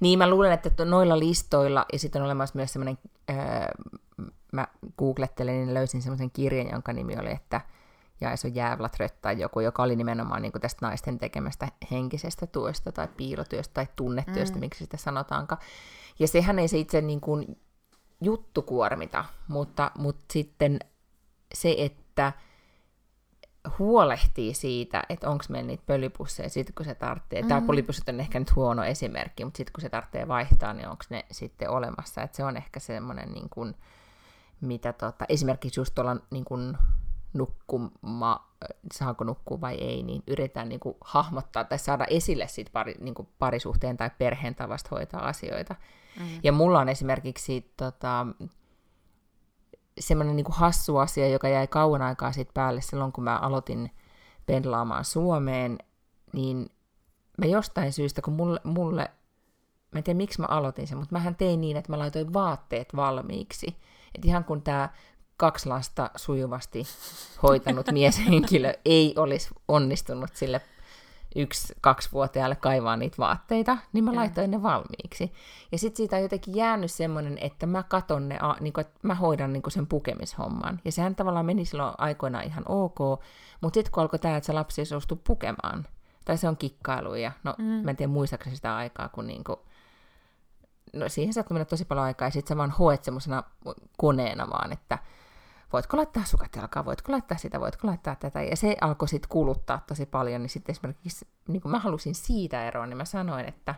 Niin, 0.00 0.18
mä 0.18 0.30
luulen, 0.30 0.52
että 0.52 0.84
noilla 0.84 1.18
listoilla, 1.18 1.86
ja 1.92 1.98
sitten 1.98 2.22
on 2.22 2.26
olemassa 2.26 2.56
myös 2.56 2.72
semmoinen 2.72 2.98
äh, 3.30 3.36
mä 4.52 4.68
googlettelin, 4.98 5.54
niin 5.54 5.74
löysin 5.74 6.02
semmoisen 6.02 6.30
kirjan, 6.30 6.70
jonka 6.70 6.92
nimi 6.92 7.16
oli, 7.18 7.30
että 7.30 7.60
ja 8.20 8.36
se 8.36 8.48
on 8.48 8.54
jäävla 8.54 8.88
trött 8.88 9.22
tai 9.22 9.40
joku, 9.40 9.60
joka 9.60 9.82
oli 9.82 9.96
nimenomaan 9.96 10.42
niin 10.42 10.52
kuin 10.52 10.62
tästä 10.62 10.86
naisten 10.86 11.18
tekemästä 11.18 11.68
henkisestä 11.90 12.46
tuosta 12.46 12.92
tai 12.92 13.08
piilotyöstä 13.16 13.74
tai 13.74 13.86
tunnetyöstä, 13.96 14.56
mm. 14.56 14.60
miksi 14.60 14.84
sitä 14.84 14.96
sanotaankaan. 14.96 15.62
Ja 16.18 16.28
sehän 16.28 16.58
ei 16.58 16.68
se 16.68 16.78
itse 16.78 17.00
niin 17.00 17.20
kuin 17.20 17.60
juttu 18.20 18.62
kuormita, 18.62 19.24
mutta, 19.48 19.90
mutta 19.98 20.24
sitten 20.32 20.78
se, 21.54 21.74
että 21.78 22.32
huolehtii 23.78 24.54
siitä, 24.54 25.02
että 25.08 25.30
onko 25.30 25.44
meillä 25.48 25.66
niitä 25.66 25.82
pölypusseja, 25.86 26.48
sitten 26.48 26.74
kun 26.74 26.84
se 26.84 26.94
tarvitsee, 26.94 27.38
mm-hmm. 27.38 27.48
tämä 27.48 27.66
pölypussit 27.66 28.08
on 28.08 28.20
ehkä 28.20 28.38
nyt 28.38 28.56
huono 28.56 28.84
esimerkki, 28.84 29.44
mutta 29.44 29.56
sitten 29.56 29.72
kun 29.72 29.82
se 29.82 29.88
tarvitsee 29.88 30.28
vaihtaa, 30.28 30.72
niin 30.72 30.88
onko 30.88 31.04
ne 31.10 31.24
sitten 31.30 31.70
olemassa, 31.70 32.22
että 32.22 32.36
se 32.36 32.44
on 32.44 32.56
ehkä 32.56 32.80
semmoinen 32.80 33.32
niin 33.32 33.48
kuin, 33.50 33.74
mitä 34.60 34.92
tota, 34.92 35.24
esimerkiksi 35.28 35.80
just 35.80 35.94
tuolla 35.94 36.16
niin 36.30 36.44
kuin 36.44 36.76
nukkuma, 37.32 38.48
saako 38.92 39.24
nukkua 39.24 39.60
vai 39.60 39.74
ei, 39.74 40.02
niin 40.02 40.22
yritetään 40.26 40.68
niin 40.68 40.80
kuin 40.80 40.96
hahmottaa 41.00 41.64
tai 41.64 41.78
saada 41.78 42.04
esille 42.04 42.48
siitä 42.48 42.70
pari, 42.72 42.94
niin 43.00 43.14
kuin 43.14 43.28
parisuhteen 43.38 43.96
tai 43.96 44.10
perheen 44.18 44.54
tavasta 44.54 44.88
hoitaa 44.92 45.28
asioita. 45.28 45.74
Mm. 46.20 46.26
Ja 46.42 46.52
mulla 46.52 46.80
on 46.80 46.88
esimerkiksi 46.88 47.72
tota, 47.76 48.26
semmoinen 50.00 50.36
niin 50.36 50.46
hassu 50.48 50.96
asia, 50.96 51.28
joka 51.28 51.48
jäi 51.48 51.66
kauan 51.66 52.02
aikaa 52.02 52.32
sitten 52.32 52.54
päälle 52.54 52.80
silloin, 52.80 53.12
kun 53.12 53.24
mä 53.24 53.38
aloitin 53.38 53.90
pendlaamaan 54.46 55.04
Suomeen, 55.04 55.78
niin 56.32 56.70
mä 57.38 57.46
jostain 57.46 57.92
syystä, 57.92 58.22
kun 58.22 58.34
mulle, 58.34 58.60
mulle 58.64 59.10
mä 59.94 59.98
en 59.98 60.04
tiedä 60.04 60.16
miksi 60.16 60.40
mä 60.40 60.46
aloitin 60.50 60.86
sen, 60.86 60.98
mutta 60.98 61.12
mähän 61.12 61.36
tein 61.36 61.60
niin, 61.60 61.76
että 61.76 61.92
mä 61.92 61.98
laitoin 61.98 62.32
vaatteet 62.32 62.96
valmiiksi. 62.96 63.76
Että 64.14 64.28
ihan 64.28 64.44
kun 64.44 64.62
tämä 64.62 64.88
kaksi 65.36 65.68
lasta 65.68 66.10
sujuvasti 66.16 66.82
hoitanut 67.42 67.86
mieshenkilö 67.92 68.74
ei 68.84 69.14
olisi 69.16 69.48
onnistunut 69.68 70.30
sille 70.34 70.60
yksi, 71.36 71.74
kaksivuotiaalle 71.80 72.56
kaivaa 72.56 72.96
niitä 72.96 73.16
vaatteita, 73.18 73.78
niin 73.92 74.04
mä 74.04 74.10
ja. 74.10 74.16
laitoin 74.16 74.50
ne 74.50 74.62
valmiiksi. 74.62 75.32
Ja 75.72 75.78
sitten 75.78 75.96
siitä 75.96 76.16
on 76.16 76.22
jotenkin 76.22 76.54
jäänyt 76.54 76.90
semmoinen, 76.90 77.38
että 77.40 77.66
mä 77.66 77.82
katon 77.82 78.28
ne, 78.28 78.38
niin 78.60 78.72
kuin, 78.72 78.86
että 78.86 78.98
mä 79.02 79.14
hoidan 79.14 79.52
niin 79.52 79.62
kuin 79.62 79.72
sen 79.72 79.86
pukemishomman. 79.86 80.80
Ja 80.84 80.92
sehän 80.92 81.14
tavallaan 81.14 81.46
meni 81.46 81.64
silloin 81.64 81.94
aikoinaan 81.98 82.44
ihan 82.44 82.64
ok, 82.68 82.98
mutta 83.60 83.74
sitten 83.74 83.92
kun 83.92 84.00
alkoi 84.00 84.18
tämä, 84.18 84.36
että 84.36 84.46
se 84.46 84.52
lapsi 84.52 84.80
ei 84.80 84.86
suostu 84.86 85.16
pukemaan, 85.16 85.86
tai 86.24 86.38
se 86.38 86.48
on 86.48 86.56
kikkailu, 86.56 87.14
ja 87.14 87.32
no 87.44 87.54
mm. 87.58 87.64
mä 87.64 87.90
en 87.90 87.96
tiedä 87.96 88.12
muistaakseni 88.12 88.56
sitä 88.56 88.76
aikaa, 88.76 89.08
kun 89.08 89.26
niin 89.26 89.44
kuin, 89.44 89.58
no 90.94 91.08
siihen 91.08 91.34
saattoi 91.34 91.54
mennä 91.54 91.64
tosi 91.64 91.84
paljon 91.84 92.06
aikaa, 92.06 92.28
ja 92.28 92.32
sitten 92.32 92.48
sä 92.48 92.56
vaan 92.56 92.70
hoet 92.70 93.04
semmoisena 93.04 93.42
koneena 93.96 94.50
vaan, 94.50 94.72
että 94.72 94.98
voitko 95.72 95.96
laittaa 95.96 96.24
sukat 96.24 96.56
jalkaan, 96.56 96.84
voitko 96.84 97.12
laittaa 97.12 97.38
sitä, 97.38 97.60
voitko 97.60 97.88
laittaa 97.88 98.16
tätä. 98.16 98.42
Ja 98.42 98.56
se 98.56 98.76
alkoi 98.80 99.08
sitten 99.08 99.28
kuluttaa 99.28 99.84
tosi 99.86 100.06
paljon, 100.06 100.42
niin 100.42 100.50
sitten 100.50 100.72
esimerkiksi, 100.72 101.28
niin 101.48 101.62
kun 101.62 101.70
mä 101.70 101.78
halusin 101.78 102.14
siitä 102.14 102.68
eroa, 102.68 102.86
niin 102.86 102.96
mä 102.96 103.04
sanoin, 103.04 103.44
että 103.48 103.74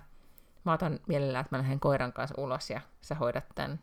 mä 0.64 0.72
otan 0.72 1.00
mielellään, 1.06 1.44
että 1.44 1.56
mä 1.56 1.62
lähden 1.62 1.80
koiran 1.80 2.12
kanssa 2.12 2.34
ulos 2.38 2.70
ja 2.70 2.80
sä 3.00 3.14
hoidat 3.14 3.44
tämän 3.54 3.80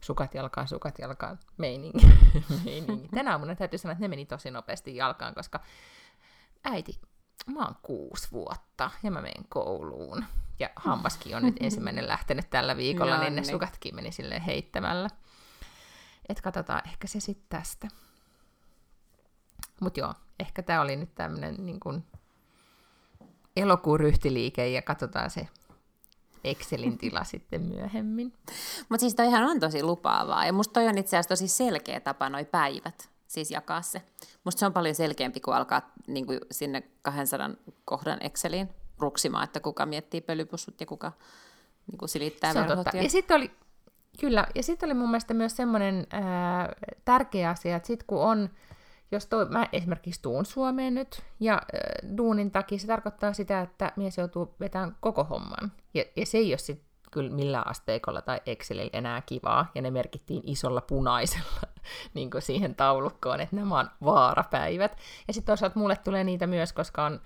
sukat 0.00 0.34
jalkaan, 0.34 0.68
sukat 0.68 0.98
jalkaan 0.98 1.38
meiningi. 1.56 2.06
Tänä 3.14 3.32
aamuna 3.32 3.54
täytyy 3.54 3.78
sanoa, 3.78 3.92
että 3.92 4.04
ne 4.04 4.08
meni 4.08 4.26
tosi 4.26 4.50
nopeasti 4.50 4.96
jalkaan, 4.96 5.34
koska 5.34 5.60
äiti, 6.64 7.00
mä 7.46 7.64
oon 7.64 7.76
kuusi 7.82 8.28
vuotta 8.32 8.90
ja 9.02 9.10
mä 9.10 9.20
menen 9.20 9.44
kouluun. 9.48 10.24
Ja 10.58 10.70
hammaskin 10.76 11.36
on 11.36 11.42
nyt 11.42 11.56
ensimmäinen 11.60 12.08
lähtenyt 12.08 12.50
tällä 12.50 12.76
viikolla, 12.76 13.18
niin 13.20 13.36
ne 13.36 13.44
sukatkin 13.44 13.94
meni 13.94 14.12
silleen 14.12 14.42
heittämällä. 14.42 15.08
Et 16.28 16.40
katsotaan 16.40 16.82
ehkä 16.88 17.06
se 17.06 17.20
sitten 17.20 17.58
tästä. 17.58 17.88
Mutta 19.80 20.00
joo, 20.00 20.14
ehkä 20.40 20.62
tämä 20.62 20.80
oli 20.80 20.96
nyt 20.96 21.14
tämmöinen 21.14 21.54
niin 21.58 21.80
kun 21.80 22.04
elokuun 23.56 24.00
ryhtiliike 24.00 24.68
ja 24.68 24.82
katsotaan 24.82 25.30
se 25.30 25.48
Excelin 26.44 26.98
tila 26.98 27.24
sitten 27.34 27.60
myöhemmin. 27.60 28.32
Mutta 28.88 29.00
siis 29.00 29.14
toihan 29.14 29.44
on 29.44 29.60
tosi 29.60 29.82
lupaavaa 29.82 30.46
ja 30.46 30.52
musta 30.52 30.72
toi 30.72 30.88
on 30.88 30.98
itse 30.98 31.16
asiassa 31.16 31.28
tosi 31.28 31.48
selkeä 31.48 32.00
tapa 32.00 32.28
noi 32.28 32.44
päivät, 32.44 33.10
siis 33.26 33.50
jakaa 33.50 33.82
se. 33.82 34.02
Musta 34.44 34.60
se 34.60 34.66
on 34.66 34.72
paljon 34.72 34.94
selkeämpi 34.94 35.40
kuin 35.40 35.56
alkaa 35.56 35.92
niin 36.06 36.26
kuin 36.26 36.40
sinne 36.50 36.82
200 37.02 37.50
kohdan 37.84 38.18
Exceliin 38.20 38.68
ruksimaan, 38.98 39.44
että 39.44 39.60
kuka 39.60 39.86
miettii 39.86 40.20
pölypussut 40.20 40.80
ja 40.80 40.86
kuka 40.86 41.12
niin 41.86 41.98
kuin 41.98 42.08
silittää 42.08 42.52
se 42.52 42.60
verhot. 42.60 42.86
Ja, 42.94 43.02
ja 43.02 43.10
sitten 43.10 43.36
oli, 43.36 43.50
kyllä, 44.20 44.46
ja 44.54 44.62
sitten 44.62 44.86
oli 44.86 44.94
mun 44.94 45.10
mielestä 45.10 45.34
myös 45.34 45.56
semmoinen 45.56 46.06
äh, 46.14 46.22
tärkeä 47.04 47.50
asia, 47.50 47.76
että 47.76 47.86
sitten 47.86 48.06
kun 48.06 48.20
on, 48.20 48.50
jos 49.12 49.26
toi, 49.26 49.46
mä 49.48 49.68
esimerkiksi 49.72 50.22
tuun 50.22 50.46
Suomeen 50.46 50.94
nyt, 50.94 51.22
ja 51.40 51.54
äh, 51.54 52.16
duunin 52.16 52.50
takia 52.50 52.78
se 52.78 52.86
tarkoittaa 52.86 53.32
sitä, 53.32 53.60
että 53.60 53.92
mies 53.96 54.18
joutuu 54.18 54.54
vetämään 54.60 54.96
koko 55.00 55.24
homman. 55.24 55.72
Ja, 55.94 56.04
ja 56.16 56.26
se 56.26 56.38
ei 56.38 56.52
ole 56.52 56.58
sitten 56.58 56.93
kyllä 57.14 57.30
millään 57.30 57.66
asteikolla 57.66 58.22
tai 58.22 58.40
Excelillä 58.46 58.90
enää 58.92 59.20
kivaa, 59.20 59.70
ja 59.74 59.82
ne 59.82 59.90
merkittiin 59.90 60.42
isolla 60.44 60.80
punaisella 60.80 61.60
niin 62.14 62.30
kuin 62.30 62.42
siihen 62.42 62.74
taulukkoon, 62.74 63.40
että 63.40 63.56
nämä 63.56 63.78
on 63.78 63.90
vaarapäivät. 64.04 64.96
Ja 65.28 65.34
sitten 65.34 65.52
toisaalta 65.52 65.78
mulle 65.78 65.96
tulee 65.96 66.24
niitä 66.24 66.46
myös, 66.46 66.72
koska 66.72 67.04
on 67.04 67.20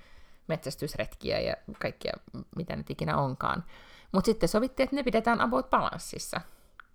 metsästysretkiä 0.48 1.40
ja 1.40 1.55
kaikkia, 1.79 2.12
mitä 2.57 2.77
nyt 2.77 2.90
ikinä 2.90 3.16
onkaan. 3.16 3.64
Mutta 4.12 4.27
sitten 4.27 4.48
sovittiin, 4.48 4.85
että 4.85 4.96
ne 4.96 5.03
pidetään 5.03 5.40
about 5.40 5.70
balanssissa. 5.70 6.40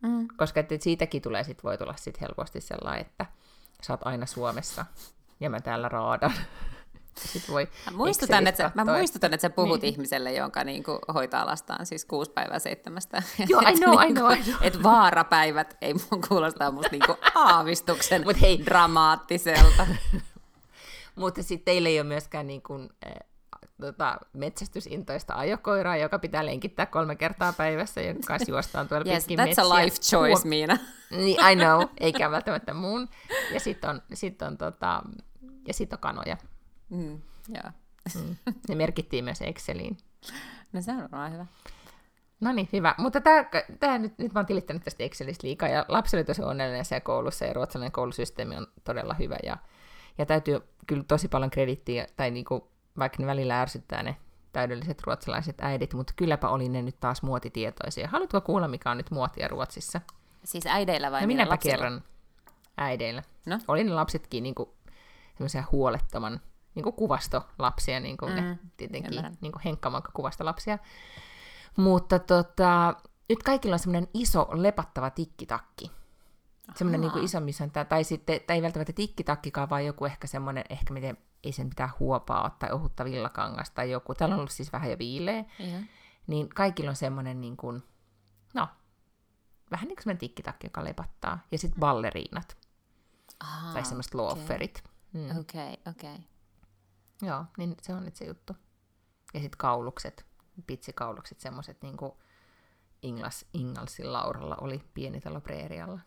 Mm. 0.02 0.28
Koska 0.38 0.60
että 0.60 0.76
siitäkin 0.80 1.22
tulee 1.22 1.44
sit, 1.44 1.64
voi 1.64 1.78
tulla 1.78 1.94
sit 1.98 2.22
helposti 2.22 2.62
sellainen, 2.62 3.02
että 3.02 3.26
sä 3.82 3.94
oot 3.94 4.08
aina 4.08 4.26
Suomessa 4.26 4.86
ja 5.40 5.50
mä 5.50 5.60
täällä 5.60 5.90
raadan. 5.90 6.34
Sitten 7.20 7.54
voi 7.54 7.68
mä, 7.86 7.98
muistutan, 7.98 8.48
että 8.48 8.64
sä, 8.64 8.72
mä 8.76 8.86
muistutan, 8.86 9.34
että 9.34 9.42
sä 9.42 9.50
puhut 9.50 9.82
niin. 9.82 9.94
ihmiselle, 9.94 10.34
jonka 10.34 10.64
niin 10.64 10.84
kuin, 10.84 11.00
hoitaa 11.14 11.46
lastaan 11.46 11.86
siis 11.86 12.06
kuusi 12.06 12.32
päivää 12.32 12.60
seitsemästä. 12.60 13.24
Joo, 13.50 13.62
I 13.62 13.74
know, 13.74 14.10
I 14.10 14.14
know, 14.14 14.32
I 14.32 14.44
know. 14.44 14.56
Että 14.62 14.84
vaarapäivät 14.84 15.78
ei 15.82 15.94
mun 15.94 16.22
kuulostaa 16.28 16.72
musta 16.72 16.92
niin 16.92 17.06
kuin 17.06 17.18
aavistuksen 17.36 18.24
Mut 18.24 18.42
hei. 18.42 18.66
dramaattiselta. 18.66 19.88
Mutta 21.16 21.44
sitten 21.44 21.66
teille 21.66 21.90
ei 21.90 22.00
ole 22.00 22.08
myöskään 22.08 22.48
niin 22.48 22.62
kuin, 22.62 22.90
eh, 23.06 23.16
tota, 23.82 24.18
metsästysintoista 24.34 25.34
ajokoiraa, 25.34 25.98
joka 25.98 26.20
pitää 26.20 26.46
lenkittää 26.46 26.86
kolme 26.86 27.16
kertaa 27.16 27.54
päivässä, 27.54 28.02
ja 28.02 28.16
kanssa 28.28 28.52
juostaan 28.52 28.88
tuolla 28.88 29.06
yes, 29.12 29.24
pitkin 29.24 29.40
that's 29.40 29.44
metsiä. 29.44 29.64
a 29.64 29.76
life 29.76 29.98
choice, 29.98 30.48
Miina. 30.48 30.78
niin, 31.12 31.38
I 31.52 31.56
know, 31.56 31.84
eikä 32.00 32.32
välttämättä 32.32 32.74
muun. 32.74 33.10
Ja 33.54 33.60
sitten 33.60 33.90
on, 33.90 34.02
sit 34.14 34.42
on, 34.42 34.58
tota, 34.58 35.04
ja 35.68 35.74
sit 35.74 35.94
on 35.94 36.00
kanoja. 36.00 36.38
Mm, 36.94 37.22
yeah. 37.54 37.74
mm. 38.16 38.36
Ne 38.70 38.76
merkittiin 38.76 39.24
myös 39.24 39.42
Exceliin. 39.42 39.98
No 40.74 40.82
se 40.82 40.92
on 40.92 41.02
varmaan 41.02 41.34
hyvä. 41.34 41.46
No 42.40 42.52
niin, 42.52 42.70
hyvä. 42.74 42.96
Mutta 42.98 43.22
tämä, 43.22 43.46
tämä 43.80 43.98
nyt, 43.98 44.18
nyt 44.18 44.34
mä 44.34 44.40
oon 44.40 44.46
tilittänyt 44.46 44.84
tästä 44.84 45.04
Excelistä 45.04 45.48
liikaa, 45.48 45.70
ja 45.70 45.86
lapsi 45.88 46.18
oli 46.18 46.24
tosi 46.24 46.44
onnellinen 46.44 46.86
siellä 46.86 47.02
koulussa, 47.02 47.46
ja 47.46 47.54
ruotsalainen 47.54 47.92
koulusysteemi 47.92 48.58
on 48.58 48.68
todella 48.84 49.14
hyvä, 49.14 49.38
ja, 49.44 49.58
ja 50.18 50.26
täytyy 50.26 50.62
kyllä 50.88 51.04
tosi 51.04 51.28
paljon 51.28 51.52
kredittiä, 51.52 52.08
tai 52.16 52.32
niinku 52.32 52.68
vaikka 52.98 53.18
ne 53.20 53.28
välillä 53.28 53.62
ärsyttää 53.62 54.04
ne 54.04 54.16
täydelliset 54.54 55.02
ruotsalaiset 55.02 55.62
äidit, 55.62 55.94
mutta 55.94 56.14
kylläpä 56.16 56.50
oli 56.50 56.70
ne 56.70 56.82
nyt 56.82 57.00
taas 57.00 57.24
muotitietoisia. 57.24 58.08
Haluatko 58.08 58.42
kuulla, 58.42 58.68
mikä 58.68 58.92
on 58.92 58.98
nyt 58.98 59.12
muotia 59.12 59.48
Ruotsissa? 59.48 60.02
Siis 60.44 60.68
äideillä 60.68 61.12
vai 61.12 61.22
no 61.22 61.28
minäpä 61.28 61.50
lapsilla? 61.50 61.76
kerran 61.76 62.04
äideillä. 62.78 63.24
No? 63.46 63.60
Oli 63.68 63.84
ne 63.84 63.92
lapsetkin 63.92 64.44
niinku 64.44 64.74
semmoisia 65.38 65.64
huolettoman 65.72 66.40
niinku 66.76 66.92
kuvastolapsia, 66.92 68.00
niin 68.00 68.18
kuin 68.18 68.32
mm, 68.32 68.42
ne 68.42 68.60
tietenkin 68.78 69.24
niinku 69.42 69.60
henkkamanka 69.66 70.12
kuvastolapsia. 70.14 70.78
Mutta 71.78 72.20
tota, 72.20 72.96
nyt 73.30 73.44
kaikilla 73.44 73.76
on 73.76 73.80
semmoinen 73.80 74.10
iso 74.14 74.48
lepattava 74.52 75.10
tikkitakki. 75.10 75.92
Semmoinen 76.76 77.02
niin 77.02 77.24
iso, 77.24 77.40
missä 77.40 77.64
on 77.64 77.72
tää, 77.72 77.86
tai 77.86 78.04
sitten, 78.04 78.42
tai 78.48 78.56
ei 78.56 78.62
välttämättä 78.62 78.94
tikkitakkikaan, 78.94 79.70
vaan 79.70 79.86
joku 79.86 80.06
ehkä 80.06 80.28
semmoinen, 80.28 80.64
ehkä 80.70 80.94
miten 80.94 81.18
ei 81.44 81.52
sen 81.52 81.68
mitään 81.68 81.90
huopaa 82.00 82.56
tai 82.60 82.72
ohutta 82.72 83.06
villakangasta 83.06 83.76
tai 83.76 83.92
joku. 83.92 84.16
Täällä 84.16 84.34
on 84.34 84.40
ollut 84.40 84.52
siis 84.52 84.74
vähän 84.74 84.92
jo 84.92 84.98
viileä. 84.98 85.46
Yeah. 85.60 85.84
Niin 86.28 86.50
kaikilla 86.50 86.90
on 86.90 86.96
semmoinen 86.96 87.42
niin 87.42 87.58
kuin, 87.58 87.84
no, 88.54 88.68
vähän 89.72 89.88
niin 89.88 89.96
kuin 89.96 90.04
semmoinen 90.04 90.20
tikkitakki, 90.20 90.68
joka 90.68 90.84
lepattaa. 90.84 91.40
Ja 91.52 91.58
sitten 91.58 91.80
balleriinat. 91.80 92.58
Aha, 93.40 93.74
tai 93.74 93.86
semmoiset 93.86 94.16
okay. 94.16 94.26
looferit. 94.26 94.84
Mm. 95.14 95.40
Okei, 95.40 95.40
okay, 95.40 95.92
okei. 95.92 96.14
Okay. 96.14 96.26
Joo, 97.24 97.46
niin 97.58 97.76
se 97.82 97.94
on 97.94 98.06
nyt 98.06 98.16
se 98.16 98.26
juttu. 98.26 98.54
Ja 99.34 99.40
sitten 99.40 99.58
kaulukset, 99.58 100.26
pitsikaulukset, 100.68 101.40
semmoiset 101.40 101.82
niin 101.82 101.98
kuin 101.98 102.12
Inglas, 103.02 103.46
Ingalsin 103.54 104.14
Lauralla 104.14 104.56
oli 104.62 104.84
pienitalo 104.94 105.42
preerialla. 105.42 106.00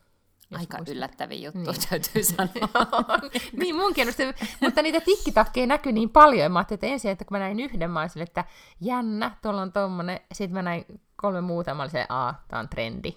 Aika 0.52 0.76
muistat. 0.76 0.96
yllättäviä 0.96 1.38
juttu, 1.38 1.72
niin. 1.72 1.88
täytyy 1.90 2.24
sanoa. 2.36 3.18
niin, 3.60 3.76
munkin 3.76 4.08
on 4.08 4.14
mutta 4.60 4.82
niitä 4.82 5.00
tikkitakkeja 5.00 5.66
näkyy 5.66 5.92
niin 5.92 6.10
paljon. 6.10 6.52
Mä 6.52 6.58
ajattelin, 6.58 6.76
että 6.76 6.86
ensin, 6.86 7.10
että 7.10 7.24
kun 7.24 7.34
mä 7.34 7.38
näin 7.38 7.60
yhden, 7.60 7.90
mä 7.90 8.00
olisin, 8.00 8.22
että 8.22 8.44
jännä, 8.80 9.36
tuolla 9.42 9.62
on 9.62 9.72
tommonen. 9.72 10.20
Sitten 10.32 10.54
mä 10.54 10.62
näin 10.62 10.84
kolme 11.16 11.40
muuta, 11.40 11.74
mä 11.74 11.82
olisin, 11.82 12.00
että 12.00 12.34
tää 12.48 12.60
on 12.60 12.68
trendi. 12.68 13.16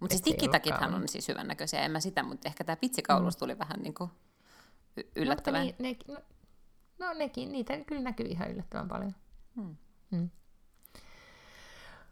Mutta 0.00 0.12
siis 0.12 0.22
tikkitakithan 0.22 0.94
on 0.94 1.08
siis 1.08 1.28
hyvännäköisiä, 1.28 1.80
en 1.80 1.90
mä 1.90 2.00
sitä, 2.00 2.22
mutta 2.22 2.48
ehkä 2.48 2.64
tämä 2.64 2.76
pitsikaulus 2.76 3.36
mm. 3.36 3.38
tuli 3.38 3.58
vähän 3.58 3.80
niin 3.82 3.94
kuin 3.94 4.10
yllättävän. 5.16 5.66
Mutta 5.66 5.82
niin, 5.82 5.98
ne, 6.08 6.14
no, 6.14 6.20
no 6.98 7.12
nekin, 7.12 7.52
niitä 7.52 7.84
kyllä 7.86 8.02
näkyy 8.02 8.26
ihan 8.26 8.50
yllättävän 8.50 8.88
paljon. 8.88 9.14
Hmm. 9.56 9.76
Hmm. 10.10 10.30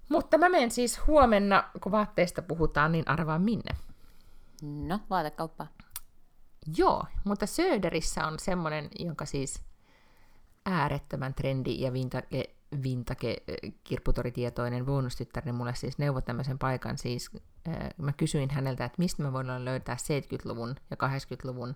Mutta 0.09 0.39
mä 0.39 0.49
menen 0.49 0.71
siis 0.71 1.07
huomenna, 1.07 1.71
kun 1.81 1.93
vaatteista 1.93 2.43
puhutaan, 2.43 2.93
niin 2.93 3.09
arvaa 3.09 3.39
minne. 3.39 3.77
No, 4.63 5.01
vaatekauppa. 5.11 5.67
Joo, 6.77 7.05
mutta 7.25 7.47
Söderissä 7.47 8.27
on 8.27 8.39
semmoinen, 8.39 8.89
jonka 8.99 9.25
siis 9.25 9.65
äärettömän 10.67 11.35
trendi 11.35 11.81
ja 11.81 11.93
vintage, 11.93 12.45
vintage 12.83 13.37
kirpputoritietoinen 13.85 14.87
bonustyttärni 14.87 15.53
mulle 15.53 15.75
siis 15.75 15.99
neuvoi 15.99 16.23
tämmöisen 16.23 16.59
paikan. 16.59 16.99
Siis 16.99 17.31
äh, 17.69 17.75
mä 17.99 18.13
kysyin 18.13 18.51
häneltä, 18.51 18.85
että 18.85 18.99
mistä 18.99 19.23
mä 19.23 19.33
voin 19.33 19.65
löytää 19.65 19.97
70-luvun 19.97 20.75
ja 20.91 20.97
80-luvun 20.97 21.75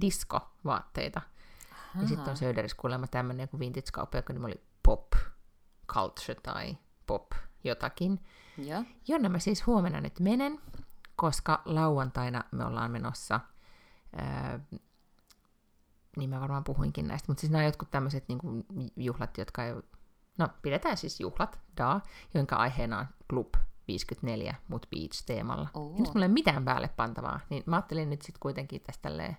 diskovaatteita. 0.00 1.20
Aha. 1.96 2.02
Ja 2.02 2.08
sitten 2.08 2.30
on 2.30 2.36
Söderissä 2.36 2.76
kuulemma 2.80 3.06
tämmöinen 3.06 3.48
kuin 3.48 3.60
vintage-kauppa, 3.60 4.18
joka 4.18 4.34
oli 4.44 4.64
Pop 4.82 5.12
Culture 5.88 6.40
tai 6.42 6.76
Pop 7.06 7.32
jotakin. 7.64 8.20
Ja. 8.58 8.84
Jonne 9.08 9.28
mä 9.28 9.38
siis 9.38 9.66
huomenna 9.66 10.00
nyt 10.00 10.20
menen 10.20 10.60
koska 11.16 11.62
lauantaina 11.64 12.44
me 12.52 12.64
ollaan 12.64 12.90
menossa, 12.90 13.40
ää, 14.16 14.60
niin 16.16 16.30
mä 16.30 16.40
varmaan 16.40 16.64
puhuinkin 16.64 17.08
näistä, 17.08 17.26
mutta 17.28 17.40
siis 17.40 17.50
nämä 17.50 17.64
jotkut 17.64 17.90
tämmöiset 17.90 18.24
niin 18.28 18.40
juhlat, 18.96 19.38
jotka 19.38 19.64
ei, 19.64 19.74
no 20.38 20.48
pidetään 20.62 20.96
siis 20.96 21.20
juhlat, 21.20 21.60
da, 21.76 22.00
jonka 22.34 22.56
aiheena 22.56 22.98
on 22.98 23.06
Club 23.30 23.54
54 23.88 24.54
mut 24.68 24.86
Beach-teemalla. 24.90 25.68
Oh. 25.74 25.92
Ja 25.92 26.02
nyt 26.02 26.14
mulla 26.14 26.24
ei 26.24 26.32
mitään 26.32 26.64
päälle 26.64 26.88
pantavaa, 26.88 27.40
niin 27.50 27.62
mä 27.66 27.76
ajattelin 27.76 28.10
nyt 28.10 28.22
sitten 28.22 28.40
kuitenkin 28.40 28.80
tästä 28.80 29.02
tälleen 29.02 29.36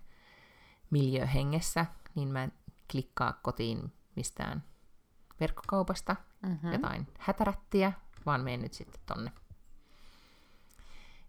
miljöhengessä, 0.90 1.86
niin 2.18 2.28
mä 2.28 2.44
en 2.44 2.54
klikkaa 2.92 3.40
kotiin 3.44 3.94
mistään 4.16 4.64
verkkokaupasta 5.40 6.16
mm-hmm. 6.42 6.72
jotain 6.72 7.08
hätärättiä, 7.20 7.94
vaan 8.26 8.44
menen 8.44 8.62
nyt 8.62 8.74
sitten 8.74 9.02
tonne 9.06 9.32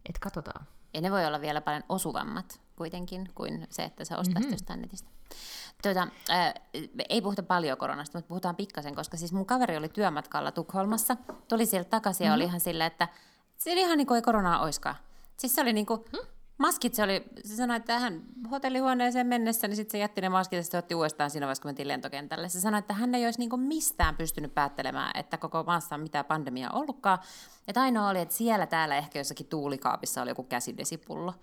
et 0.08 0.18
katsotaan. 0.18 0.66
Ja 0.94 1.00
ne 1.00 1.10
voi 1.10 1.26
olla 1.26 1.40
vielä 1.40 1.60
paljon 1.60 1.82
osuvammat 1.88 2.60
kuitenkin 2.76 3.28
kuin 3.34 3.66
se, 3.70 3.84
että 3.84 4.04
sä 4.04 4.18
ostaisit 4.18 4.34
mm-hmm. 4.34 4.52
jostain 4.52 4.80
netistä. 4.80 5.10
Tuota, 5.82 6.08
äh, 6.30 6.54
ei 7.08 7.22
puhuta 7.22 7.42
paljon 7.42 7.78
koronasta, 7.78 8.18
mutta 8.18 8.28
puhutaan 8.28 8.56
pikkasen, 8.56 8.94
koska 8.94 9.16
siis 9.16 9.32
mun 9.32 9.46
kaveri 9.46 9.76
oli 9.76 9.88
työmatkalla 9.88 10.52
Tukholmassa, 10.52 11.16
tuli 11.48 11.66
sieltä 11.66 11.90
takaisin 11.90 12.24
mm-hmm. 12.24 12.30
ja 12.30 12.34
oli 12.34 12.44
ihan 12.44 12.60
silleen, 12.60 12.86
että 12.86 13.08
se 13.56 13.72
oli 13.72 13.80
ihan 13.80 13.98
niin 13.98 14.06
kuin 14.06 14.16
ei 14.16 14.22
koronaa 14.22 14.60
oiskaan. 14.60 14.96
Siis 15.36 15.54
se 15.54 15.60
oli 15.60 15.72
niin 15.72 15.86
kuin, 15.86 16.00
hmm? 16.00 16.28
Maskit 16.58 16.94
se 16.94 17.02
oli, 17.02 17.24
se 17.44 17.56
sanoi, 17.56 17.76
että 17.76 17.98
hän 17.98 18.22
hotellihuoneeseen 18.50 19.26
mennessä, 19.26 19.68
niin 19.68 19.76
sitten 19.76 19.92
se 19.92 19.98
jätti 19.98 20.20
ne 20.20 20.28
maskit 20.28 20.56
ja 20.56 20.62
sitten 20.62 20.78
otti 20.78 20.94
uudestaan 20.94 21.30
siinä 21.30 21.46
vaiheessa, 21.46 21.62
kun 21.62 21.68
mentiin 21.68 21.88
lentokentälle. 21.88 22.48
Se 22.48 22.60
sanoi, 22.60 22.78
että 22.78 22.94
hän 22.94 23.14
ei 23.14 23.24
olisi 23.24 23.38
niin 23.38 23.60
mistään 23.60 24.16
pystynyt 24.16 24.54
päättelemään, 24.54 25.20
että 25.20 25.38
koko 25.38 25.62
maassa 25.62 25.94
on 25.94 26.00
mitään 26.00 26.24
pandemiaa 26.24 26.70
ollutkaan. 26.72 27.18
Että 27.68 27.80
ainoa 27.80 28.08
oli, 28.08 28.20
että 28.20 28.34
siellä 28.34 28.66
täällä 28.66 28.96
ehkä 28.96 29.18
jossakin 29.18 29.46
tuulikaapissa 29.46 30.22
oli 30.22 30.30
joku 30.30 30.42
käsidesipullo. 30.42 31.34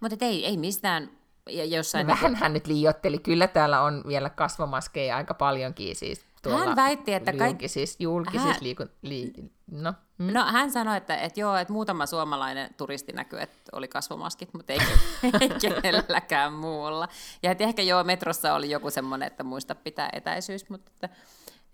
Mutta 0.00 0.16
ei, 0.20 0.46
ei 0.46 0.56
mistään 0.56 1.10
ja 1.50 1.64
jossain... 1.64 2.06
No, 2.06 2.12
vähän 2.14 2.34
hän 2.34 2.52
nyt 2.52 2.66
liiotteli. 2.66 3.18
Kyllä 3.18 3.48
täällä 3.48 3.82
on 3.82 4.04
vielä 4.06 4.30
kasvomaskeja 4.30 5.16
aika 5.16 5.34
paljonkin 5.34 5.96
siis 5.96 6.24
hän 6.50 6.76
väitti, 6.76 7.12
että 7.12 7.32
kaikki... 7.32 7.64
Julkisissa, 7.64 7.96
julkisissa 8.02 8.48
hän... 8.48 8.56
liikun... 8.60 8.90
Li... 9.02 9.32
No. 9.72 9.94
Mm. 10.18 10.32
no. 10.32 10.44
hän 10.44 10.70
sanoi, 10.70 10.96
että, 10.96 11.16
että 11.16 11.40
joo, 11.40 11.56
että 11.56 11.72
muutama 11.72 12.06
suomalainen 12.06 12.74
turisti 12.74 13.12
näkyy, 13.12 13.40
että 13.40 13.58
oli 13.72 13.88
kasvomaskit, 13.88 14.54
mutta 14.54 14.72
ei, 14.72 14.78
kenelläkään 15.82 16.52
muulla. 16.52 17.08
Ja 17.42 17.50
että 17.50 17.64
ehkä 17.64 17.82
joo, 17.82 18.04
metrossa 18.04 18.54
oli 18.54 18.70
joku 18.70 18.90
semmoinen, 18.90 19.26
että 19.26 19.44
muista 19.44 19.74
pitää 19.74 20.10
etäisyys, 20.12 20.70
mutta 20.70 20.90
että, 20.94 21.08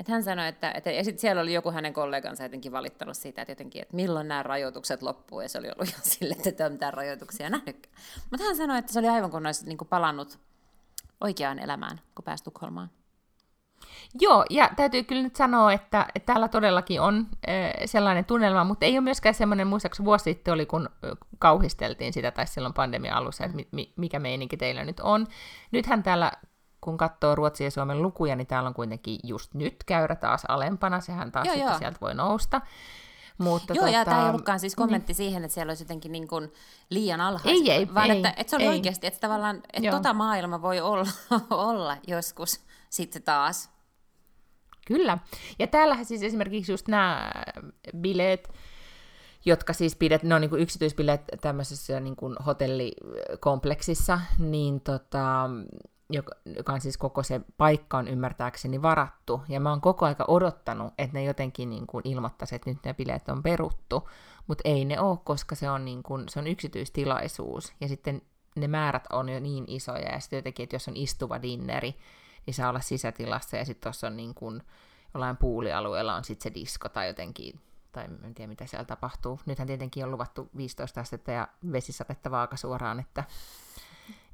että 0.00 0.12
hän 0.12 0.22
sanoi, 0.22 0.48
että, 0.48 0.72
että 0.72 0.90
ja 0.90 1.04
sitten 1.04 1.20
siellä 1.20 1.42
oli 1.42 1.54
joku 1.54 1.70
hänen 1.70 1.92
kollegansa 1.92 2.42
jotenkin 2.42 2.72
valittanut 2.72 3.16
siitä, 3.16 3.42
että, 3.42 3.52
jotenkin, 3.52 3.82
että 3.82 3.96
milloin 3.96 4.28
nämä 4.28 4.42
rajoitukset 4.42 5.02
loppuu, 5.02 5.40
ja 5.40 5.48
se 5.48 5.58
oli 5.58 5.68
ollut 5.68 5.88
jo 5.96 5.98
sille, 6.02 6.37
että 6.46 6.64
ei 6.64 6.70
mitään 6.70 6.94
rajoituksia 6.94 7.50
nähnytkään. 7.50 7.94
Mutta 8.30 8.46
hän 8.46 8.56
sanoi, 8.56 8.78
että 8.78 8.92
se 8.92 8.98
oli 8.98 9.08
aivan 9.08 9.30
kun 9.30 9.46
olisi 9.46 9.66
niin 9.66 9.78
kuin 9.78 9.88
palannut 9.88 10.38
oikeaan 11.20 11.58
elämään, 11.58 12.00
kun 12.14 12.24
pääsi 12.24 12.44
Tukholmaan. 12.44 12.97
Joo, 14.20 14.44
ja 14.50 14.70
täytyy 14.76 15.02
kyllä 15.02 15.22
nyt 15.22 15.36
sanoa, 15.36 15.72
että, 15.72 16.06
että 16.14 16.26
täällä 16.26 16.48
todellakin 16.48 17.00
on 17.00 17.26
äh, 17.48 17.72
sellainen 17.84 18.24
tunnelma, 18.24 18.64
mutta 18.64 18.86
ei 18.86 18.92
ole 18.92 19.00
myöskään 19.00 19.34
semmoinen, 19.34 19.66
muistaakseni 19.66 20.04
vuosi 20.04 20.24
sitten 20.24 20.54
oli, 20.54 20.66
kun 20.66 20.88
kauhisteltiin 21.38 22.12
sitä, 22.12 22.30
tai 22.30 22.46
silloin 22.46 22.74
pandemia 22.74 23.16
alussa, 23.16 23.44
että 23.44 23.56
mi, 23.72 23.92
mikä 23.96 24.18
meininki 24.18 24.56
teillä 24.56 24.84
nyt 24.84 25.00
on. 25.00 25.26
Nythän 25.70 26.02
täällä, 26.02 26.32
kun 26.80 26.96
katsoo 26.96 27.34
Ruotsin 27.34 27.64
ja 27.64 27.70
Suomen 27.70 28.02
lukuja, 28.02 28.36
niin 28.36 28.46
täällä 28.46 28.68
on 28.68 28.74
kuitenkin 28.74 29.20
just 29.24 29.54
nyt 29.54 29.84
käyrä 29.86 30.16
taas 30.16 30.44
alempana, 30.44 31.00
sehän 31.00 31.32
taas 31.32 31.46
joo, 31.46 31.54
sitten 31.54 31.70
joo. 31.70 31.78
sieltä 31.78 31.98
voi 32.00 32.14
nousta. 32.14 32.60
Mutta 33.38 33.74
Joo, 33.74 33.84
tota, 33.84 33.96
ja 33.96 34.04
tämä 34.04 34.22
ei 34.22 34.28
ollutkaan 34.28 34.60
siis 34.60 34.76
kommentti 34.76 35.10
niin. 35.10 35.16
siihen, 35.16 35.44
että 35.44 35.54
siellä 35.54 35.70
olisi 35.70 35.84
jotenkin 35.84 36.12
niin 36.12 36.28
kuin 36.28 36.52
liian 36.90 37.20
alhaista, 37.20 37.50
ei, 37.50 37.70
ei, 37.70 37.94
vaan 37.94 38.10
ei, 38.10 38.16
että, 38.16 38.34
että 38.36 38.50
se 38.50 38.56
oli 38.56 38.64
ei. 38.64 38.68
oikeasti, 38.68 39.06
että 39.06 39.20
tavallaan, 39.20 39.56
että 39.56 39.86
Joo. 39.86 39.96
tota 39.96 40.14
maailma 40.14 40.62
voi 40.62 40.80
olla, 40.80 41.06
olla 41.50 41.96
joskus 42.06 42.60
sitten 42.88 43.22
taas. 43.22 43.70
Kyllä. 44.87 45.18
Ja 45.59 45.66
täällähän 45.66 46.05
siis 46.05 46.22
esimerkiksi 46.22 46.72
just 46.72 46.88
nämä 46.88 47.31
bileet, 47.96 48.53
jotka 49.44 49.72
siis 49.72 49.96
pidet, 49.96 50.22
ne 50.22 50.35
on 50.35 50.40
niin 50.40 50.51
kuin 50.51 50.62
yksityisbileet 50.62 51.22
tämmöisessä 51.40 52.01
niin 52.01 52.16
kuin 52.16 52.37
hotellikompleksissa, 52.46 54.20
niin 54.38 54.81
tota, 54.81 55.51
joka, 56.11 56.72
on 56.72 56.81
siis 56.81 56.98
koko 56.98 57.22
se 57.22 57.40
paikka 57.57 57.98
on 57.98 58.09
ymmärtääkseni 58.09 58.83
varattu, 58.83 59.42
ja 59.48 59.61
mä 59.61 59.70
oon 59.70 59.81
koko 59.81 60.07
aika 60.07 60.24
odottanut, 60.29 60.94
että 60.98 61.18
ne 61.18 61.24
jotenkin 61.24 61.70
niin 61.70 61.87
kuin 61.87 62.09
ilmoittaisi, 62.09 62.55
että 62.55 62.70
nyt 62.70 62.79
ne 62.85 62.94
bileet 62.94 63.29
on 63.29 63.42
peruttu, 63.42 64.09
mutta 64.46 64.62
ei 64.64 64.85
ne 64.85 65.01
ole, 65.01 65.18
koska 65.24 65.55
se 65.55 65.70
on, 65.70 65.85
niin 65.85 66.03
kuin, 66.03 66.29
se 66.29 66.38
on 66.38 66.46
yksityistilaisuus, 66.46 67.72
ja 67.81 67.88
sitten 67.88 68.22
ne 68.57 68.68
määrät 68.68 69.05
on 69.12 69.29
jo 69.29 69.40
niin 69.40 69.64
isoja, 69.66 70.12
ja 70.12 70.20
sitten 70.20 70.37
jotenkin, 70.37 70.64
että 70.64 70.77
jos 70.77 70.88
on 70.88 70.96
istuva 70.96 71.42
dinneri, 71.42 71.94
niin 72.48 72.54
saa 72.54 72.68
olla 72.68 72.80
sisätilassa 72.80 73.56
ja 73.56 73.64
sitten 73.64 73.82
tuossa 73.87 74.06
on 74.06 74.16
niin 74.16 74.34
kuin, 74.34 74.62
jollain 75.14 75.37
puulialueella 75.37 76.14
on 76.14 76.24
sitten 76.24 76.50
se 76.52 76.54
disko 76.54 76.88
tai 76.88 77.06
jotenkin, 77.06 77.61
tai 77.92 78.04
en 78.04 78.34
tiedä 78.34 78.48
mitä 78.48 78.66
siellä 78.66 78.84
tapahtuu. 78.84 79.40
Nythän 79.46 79.66
tietenkin 79.66 80.04
on 80.04 80.11
luvattu 80.11 80.50
15 80.56 81.00
astetta 81.00 81.30
ja 81.30 81.48
vesisadetta 81.72 82.30
vaaka 82.30 82.56
suoraan, 82.56 83.00
että 83.00 83.24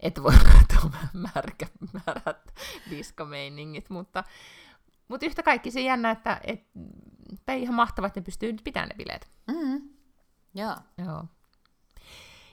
et 0.00 0.22
voi 0.22 0.32
katsoa 0.32 0.90
märkä, 1.34 1.66
märät 1.92 2.54
diskomeiningit, 2.90 3.90
mutta, 3.90 4.24
mutta 5.08 5.26
yhtä 5.26 5.42
kaikki 5.42 5.70
se 5.70 5.80
jännä, 5.80 6.10
että 6.10 6.40
et, 6.44 6.64
tai 7.46 7.62
ihan 7.62 7.74
mahtavaa, 7.74 8.06
että 8.06 8.20
ne 8.20 8.24
pystyy 8.24 8.56
pitämään 8.64 8.88
ne 8.88 8.94
bileet. 8.94 9.28
Mm. 9.46 9.88
Joo. 10.54 10.76
Joo. 10.98 11.24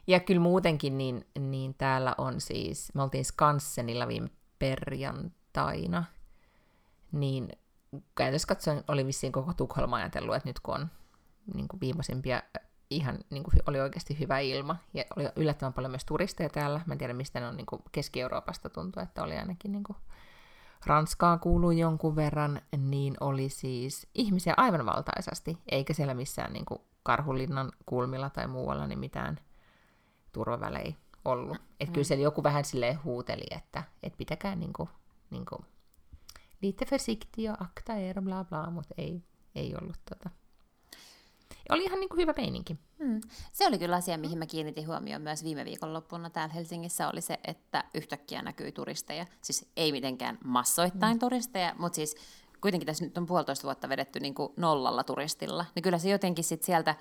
Ja 0.07 0.19
kyllä 0.19 0.41
muutenkin, 0.41 0.97
niin, 0.97 1.27
niin 1.39 1.73
täällä 1.73 2.15
on 2.17 2.41
siis, 2.41 2.91
me 2.93 3.03
oltiin 3.03 3.25
Skansenilla 3.25 4.07
viime 4.07 4.29
perjantaina, 5.53 6.03
niin 7.11 7.49
käytössä 8.15 8.47
katsoen 8.47 8.83
oli 8.87 9.05
vissiin 9.05 9.31
koko 9.31 9.53
Tukholma 9.53 9.95
ajatellut, 9.95 10.35
että 10.35 10.49
nyt 10.49 10.59
kun 10.59 10.75
on 10.75 10.87
niin 11.53 11.67
kuin 11.67 11.81
viimeisimpiä, 11.81 12.43
ihan 12.89 13.19
niin 13.29 13.43
kuin 13.43 13.53
oli 13.67 13.79
oikeasti 13.79 14.19
hyvä 14.19 14.39
ilma, 14.39 14.75
ja 14.93 15.03
oli 15.15 15.29
yllättävän 15.35 15.73
paljon 15.73 15.91
myös 15.91 16.05
turisteja 16.05 16.49
täällä, 16.49 16.81
mä 16.85 16.93
en 16.93 16.97
tiedä 16.97 17.13
mistä 17.13 17.39
ne 17.39 17.47
on 17.47 17.57
niin 17.57 17.65
kuin 17.65 17.81
Keski-Euroopasta 17.91 18.69
tuntuu, 18.69 19.03
että 19.03 19.23
oli 19.23 19.37
ainakin 19.37 19.71
niin 19.71 19.83
kuin 19.83 19.97
Ranskaa 20.85 21.37
kuuluu 21.37 21.71
jonkun 21.71 22.15
verran, 22.15 22.61
niin 22.77 23.17
oli 23.19 23.49
siis 23.49 24.07
ihmisiä 24.15 24.53
aivan 24.57 24.85
valtaisasti, 24.85 25.57
eikä 25.71 25.93
siellä 25.93 26.13
missään 26.13 26.53
niin 26.53 26.65
kuin 26.65 26.81
Karhulinnan 27.03 27.71
kulmilla 27.85 28.29
tai 28.29 28.47
muualla 28.47 28.87
niin 28.87 28.99
mitään 28.99 29.39
turvavälejä 30.31 30.93
ollut. 31.25 31.57
Että 31.57 31.91
mm. 31.91 31.93
kyllä 31.93 32.05
siellä 32.05 32.23
joku 32.23 32.43
vähän 32.43 32.65
silleen 32.65 33.03
huuteli, 33.03 33.45
että, 33.51 33.83
että 34.03 34.17
pitäkää 34.17 34.55
niin 34.55 34.73
kuin, 34.73 34.89
niin 35.31 35.45
kuin 35.45 35.65
lite 36.61 36.85
försiktig 36.85 37.43
ja 37.43 37.57
akta 37.59 37.93
er 37.93 38.21
bla 38.21 38.43
bla, 38.43 38.69
mutta 38.69 38.93
ei, 38.97 39.23
ei 39.55 39.75
ollut 39.81 39.99
tota. 40.09 40.29
Oli 41.69 41.83
ihan 41.83 41.99
niin 41.99 42.09
kuin 42.09 42.19
hyvä 42.19 42.33
meininki. 42.37 42.77
Hmm. 42.99 43.21
Se 43.51 43.67
oli 43.67 43.79
kyllä 43.79 43.95
asia, 43.95 44.17
mihin 44.17 44.37
mä 44.37 44.45
kiinnitin 44.45 44.87
huomioon 44.87 45.21
myös 45.21 45.43
viime 45.43 45.65
viikonloppuna 45.65 46.29
täällä 46.29 46.53
Helsingissä, 46.53 47.09
oli 47.09 47.21
se, 47.21 47.39
että 47.43 47.83
yhtäkkiä 47.93 48.41
näkyy 48.41 48.71
turisteja. 48.71 49.25
Siis 49.41 49.71
ei 49.77 49.91
mitenkään 49.91 50.37
massoittain 50.43 51.11
hmm. 51.11 51.19
turisteja, 51.19 51.75
mutta 51.77 51.95
siis 51.95 52.15
kuitenkin 52.61 52.85
tässä 52.85 53.05
nyt 53.05 53.17
on 53.17 53.25
puolitoista 53.25 53.63
vuotta 53.63 53.89
vedetty 53.89 54.19
niin 54.19 54.33
kuin 54.33 54.53
nollalla 54.57 55.03
turistilla. 55.03 55.65
Niin 55.75 55.83
kyllä 55.83 55.97
se 55.97 56.09
jotenkin 56.09 56.43
sit 56.43 56.63
sieltä 56.63 56.95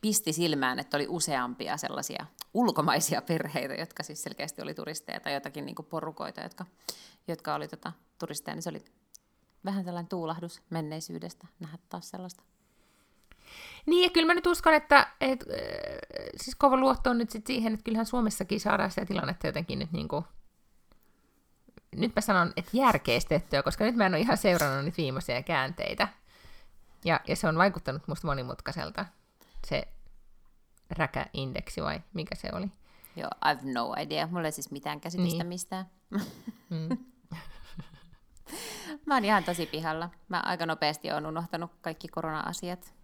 pisti 0.00 0.32
silmään, 0.32 0.78
että 0.78 0.96
oli 0.96 1.06
useampia 1.08 1.76
sellaisia 1.76 2.26
ulkomaisia 2.54 3.22
perheitä, 3.22 3.74
jotka 3.74 4.02
siis 4.02 4.22
selkeästi 4.22 4.62
oli 4.62 4.74
turisteja 4.74 5.20
tai 5.20 5.34
jotakin 5.34 5.66
niin 5.66 5.74
kuin 5.74 5.86
porukoita, 5.86 6.40
jotka, 6.40 6.66
jotka 7.28 7.54
oli 7.54 7.68
tota, 7.68 7.92
turisteja, 8.18 8.54
niin 8.54 8.62
se 8.62 8.70
oli 8.70 8.84
vähän 9.64 9.84
sellainen 9.84 10.08
tuulahdus 10.08 10.62
menneisyydestä 10.70 11.46
nähdä 11.60 11.78
taas 11.88 12.10
sellaista. 12.10 12.42
Niin, 13.86 14.02
ja 14.04 14.10
kyllä 14.10 14.26
mä 14.26 14.34
nyt 14.34 14.46
uskon, 14.46 14.74
että 14.74 15.06
et, 15.20 15.40
äh, 15.40 15.56
siis 16.36 16.56
kova 16.56 16.76
luotto 16.76 17.10
on 17.10 17.18
nyt 17.18 17.30
sit 17.30 17.46
siihen, 17.46 17.74
että 17.74 17.84
kyllähän 17.84 18.06
Suomessakin 18.06 18.60
saadaan 18.60 18.90
sitä 18.90 19.06
tilannetta 19.06 19.46
jotenkin 19.46 19.78
nyt 19.78 19.92
niin 19.92 20.08
kuin, 20.08 20.24
nyt 21.96 22.12
mä 22.16 22.20
sanon, 22.20 22.52
että 22.56 22.70
järkeistettyä, 22.72 23.62
koska 23.62 23.84
nyt 23.84 23.96
mä 23.96 24.06
en 24.06 24.14
ole 24.14 24.20
ihan 24.20 24.36
seurannut 24.36 24.84
niitä 24.84 24.96
viimeisiä 24.96 25.42
käänteitä. 25.42 26.08
Ja, 27.04 27.20
ja 27.28 27.36
se 27.36 27.48
on 27.48 27.58
vaikuttanut 27.58 28.08
musta 28.08 28.26
monimutkaiselta, 28.26 29.06
se 29.66 29.88
räkäindeksi 30.90 31.82
vai 31.82 32.00
mikä 32.14 32.34
se 32.34 32.48
oli? 32.52 32.66
Joo, 33.16 33.30
I've 33.44 33.72
no 33.72 33.94
idea. 34.00 34.26
Mulla 34.26 34.46
ei 34.46 34.52
siis 34.52 34.70
mitään 34.70 35.00
käsitystä 35.00 35.38
niin. 35.38 35.46
mistään. 35.46 35.86
Mm. 36.70 36.98
Mä 39.06 39.14
oon 39.14 39.24
ihan 39.24 39.44
tosi 39.44 39.66
pihalla. 39.66 40.10
Mä 40.28 40.42
aika 40.44 40.66
nopeasti 40.66 41.12
oon 41.12 41.26
unohtanut 41.26 41.70
kaikki 41.80 42.08
korona-asiat. 42.08 42.94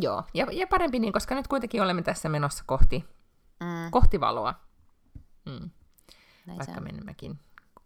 Joo, 0.00 0.24
ja, 0.34 0.46
ja 0.52 0.66
parempi 0.66 0.98
niin, 0.98 1.12
koska 1.12 1.34
nyt 1.34 1.48
kuitenkin 1.48 1.82
olemme 1.82 2.02
tässä 2.02 2.28
menossa 2.28 2.64
kohti, 2.66 3.04
mm. 3.60 3.90
kohti 3.90 4.20
valoa. 4.20 4.54
Mm. 5.46 5.70
Vaikka 6.58 6.80
menemmekin 6.80 7.38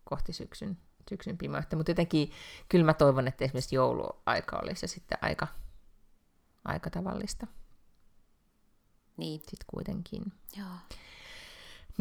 kohti 0.04 0.32
syksyn, 0.32 0.78
syksyn 1.10 1.38
pimeyttä. 1.38 1.76
Mutta 1.76 1.90
jotenkin 1.90 2.30
kyllä 2.68 2.84
mä 2.84 2.94
toivon, 2.94 3.28
että 3.28 3.44
esimerkiksi 3.44 3.74
jouluaika 3.74 4.58
olisi 4.62 4.88
sitten 4.88 5.18
aika, 5.22 5.46
aika 6.64 6.90
tavallista. 6.90 7.46
Niin. 9.16 9.40
Sitten 9.40 9.66
kuitenkin. 9.66 10.32
Joo. 10.56 10.98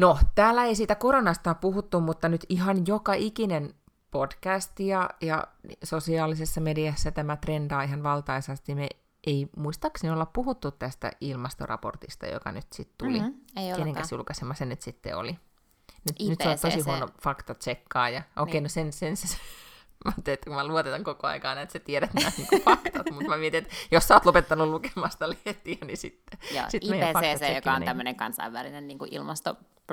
No, 0.00 0.18
täällä 0.34 0.64
ei 0.64 0.74
siitä 0.74 0.94
koronasta 0.94 1.54
puhuttu, 1.54 2.00
mutta 2.00 2.28
nyt 2.28 2.46
ihan 2.48 2.86
joka 2.86 3.14
ikinen 3.14 3.74
podcast 4.10 4.80
ja, 4.80 5.10
ja 5.20 5.44
sosiaalisessa 5.84 6.60
mediassa 6.60 7.10
tämä 7.10 7.36
trendaa 7.36 7.82
ihan 7.82 8.02
valtaisasti. 8.02 8.74
Me 8.74 8.88
ei 9.26 9.48
muistaakseni 9.56 10.12
olla 10.12 10.26
puhuttu 10.26 10.70
tästä 10.70 11.10
ilmastoraportista, 11.20 12.26
joka 12.26 12.52
nyt 12.52 12.72
sitten 12.72 12.94
tuli. 12.98 13.20
Mm-hmm, 13.20 13.40
ei 13.56 13.76
Kenenkäs 13.76 14.12
julkaisema 14.12 14.54
se 14.54 14.64
nyt 14.64 14.82
sitten 14.82 15.16
oli? 15.16 15.38
Nyt, 16.08 16.28
nyt 16.28 16.40
se 16.42 16.48
on 16.48 16.58
tosi 16.58 16.80
huono 16.80 17.08
fakta 17.22 17.54
tsekkaa. 17.54 18.08
Ja, 18.08 18.18
okei, 18.20 18.42
okay, 18.42 18.52
niin. 18.52 18.62
no 18.62 18.68
sen, 18.68 18.92
sen, 18.92 19.16
sen, 19.16 19.38
Mä 20.04 20.12
teet, 20.24 20.44
kun 20.44 20.54
mä 20.54 20.66
luotetan 20.66 21.04
koko 21.04 21.26
ajan, 21.26 21.58
että 21.58 21.72
sä 21.72 21.78
tiedät 21.78 22.14
nämä 22.14 22.32
niin 22.36 22.62
faktat, 22.64 23.10
mutta 23.10 23.28
mä 23.28 23.36
mietin, 23.36 23.58
että 23.58 23.74
jos 23.90 24.08
sä 24.08 24.14
oot 24.14 24.26
lopettanut 24.26 24.68
lukemasta 24.68 25.28
lehtiä, 25.28 25.76
niin 25.86 25.96
sitten 25.96 26.38
Joo, 26.54 26.64
sit 26.68 26.82
IPCC, 26.84 27.54
joka 27.54 27.72
on 27.72 27.80
niin... 27.80 27.86
tämmöinen 27.86 28.16
kansainvälinen 28.16 28.88
niin 28.88 28.98
kuin 28.98 29.14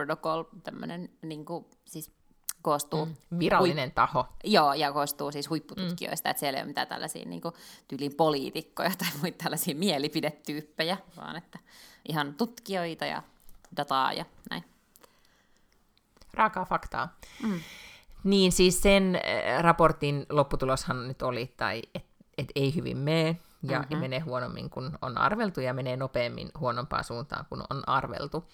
ilmastoprotocol, 0.01 0.43
tämmöinen 0.63 1.09
niin 1.21 1.45
kuin, 1.45 1.65
siis 1.85 2.11
koostuu... 2.61 3.05
Mm. 3.05 3.39
Virallinen 3.39 3.89
hui- 3.89 3.95
taho. 3.95 4.25
Joo, 4.43 4.73
ja 4.73 4.91
koostuu 4.91 5.31
siis 5.31 5.49
huippututkijoista, 5.49 6.29
mm. 6.29 6.31
että 6.31 6.39
siellä 6.39 6.57
ei 6.57 6.63
ole 6.63 6.67
mitään 6.67 6.87
tällaisia 6.87 7.25
niin 7.25 7.41
kuin, 7.41 7.53
tyylin 7.87 8.15
poliitikkoja 8.15 8.91
tai 8.97 9.07
muita 9.21 9.43
tällaisia 9.43 9.75
mielipidetyyppejä, 9.75 10.97
vaan 11.17 11.35
että 11.35 11.59
ihan 12.09 12.33
tutkijoita 12.33 13.05
ja 13.05 13.23
dataa 13.77 14.13
ja 14.13 14.25
näin. 14.49 14.63
Raakaa 16.33 16.65
faktaa. 16.65 17.17
Mm. 17.43 17.59
Niin 18.23 18.51
siis 18.51 18.81
sen 18.81 19.15
äh, 19.15 19.63
raportin 19.63 20.25
lopputuloshan 20.29 21.07
nyt 21.07 21.21
oli, 21.21 21.53
tai 21.57 21.81
että 21.95 22.07
et 22.37 22.51
ei 22.55 22.75
hyvin 22.75 22.97
mene, 22.97 23.37
ja 23.63 23.79
mm-hmm. 23.79 23.97
menee 23.97 24.19
huonommin 24.19 24.69
kuin 24.69 24.91
on 25.01 25.17
arveltu, 25.17 25.61
ja 25.61 25.73
menee 25.73 25.97
nopeammin 25.97 26.49
huonompaan 26.59 27.03
suuntaan 27.03 27.45
kuin 27.49 27.61
on 27.69 27.89
arveltu. 27.89 28.45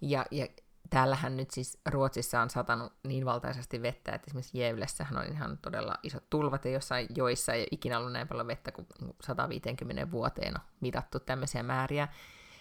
Ja, 0.00 0.26
ja 0.30 0.46
täällähän 0.90 1.36
nyt 1.36 1.50
siis 1.50 1.78
Ruotsissa 1.90 2.40
on 2.40 2.50
satanut 2.50 2.92
niin 3.04 3.24
valtaisesti 3.24 3.82
vettä, 3.82 4.12
että 4.12 4.26
esimerkiksi 4.28 4.58
Jevlessähän 4.58 5.18
on 5.18 5.32
ihan 5.32 5.58
todella 5.62 5.94
isot 6.02 6.30
tulvat, 6.30 6.64
ja 6.64 6.70
jossain 6.70 7.06
joissa 7.16 7.52
ei 7.52 7.60
ole 7.60 7.68
ikinä 7.70 7.98
ollut 7.98 8.12
näin 8.12 8.28
paljon 8.28 8.46
vettä 8.46 8.72
kuin 8.72 8.86
150 9.22 10.10
vuoteen 10.10 10.54
on 10.54 10.60
mitattu 10.80 11.20
tämmöisiä 11.20 11.62
määriä. 11.62 12.08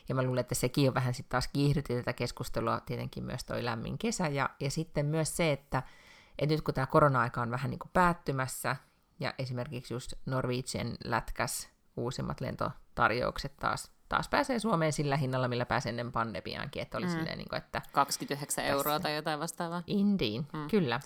Ja 0.09 0.15
mä 0.15 0.23
luulen, 0.23 0.41
että 0.41 0.55
sekin 0.55 0.87
on 0.87 0.93
vähän 0.93 1.13
sitten 1.13 1.29
taas 1.29 1.47
kiihdytti 1.47 1.95
tätä 1.95 2.13
keskustelua, 2.13 2.79
tietenkin 2.79 3.23
myös 3.23 3.43
toi 3.43 3.65
lämmin 3.65 3.97
kesä, 3.97 4.27
ja, 4.27 4.49
ja 4.59 4.71
sitten 4.71 5.05
myös 5.05 5.37
se, 5.37 5.51
että, 5.51 5.83
että 6.39 6.55
nyt 6.55 6.61
kun 6.61 6.73
tämä 6.73 6.87
korona-aika 6.87 7.41
on 7.41 7.51
vähän 7.51 7.69
niin 7.71 7.79
kuin 7.79 7.91
päättymässä, 7.93 8.75
ja 9.19 9.33
esimerkiksi 9.39 9.93
just 9.93 10.13
Norwegian 10.25 10.97
lätkäs 11.03 11.69
uusimmat 11.97 12.41
lentotarjoukset 12.41 13.57
taas 13.57 13.91
taas 14.09 14.29
pääsee 14.29 14.59
Suomeen 14.59 14.93
sillä 14.93 15.17
hinnalla, 15.17 15.47
millä 15.47 15.65
pääsee 15.65 15.89
ennen 15.89 16.11
pandemiaankin, 16.11 16.81
että 16.81 16.97
oli 16.97 17.05
mm. 17.05 17.11
silleen, 17.11 17.37
niin 17.37 17.49
kuin, 17.49 17.57
että... 17.57 17.81
29 17.91 18.55
tässä... 18.55 18.75
euroa 18.75 18.99
tai 18.99 19.15
jotain 19.15 19.39
vastaavaa. 19.39 19.83
Indeed, 19.87 20.43
mm. 20.53 20.67
kyllä. 20.67 20.99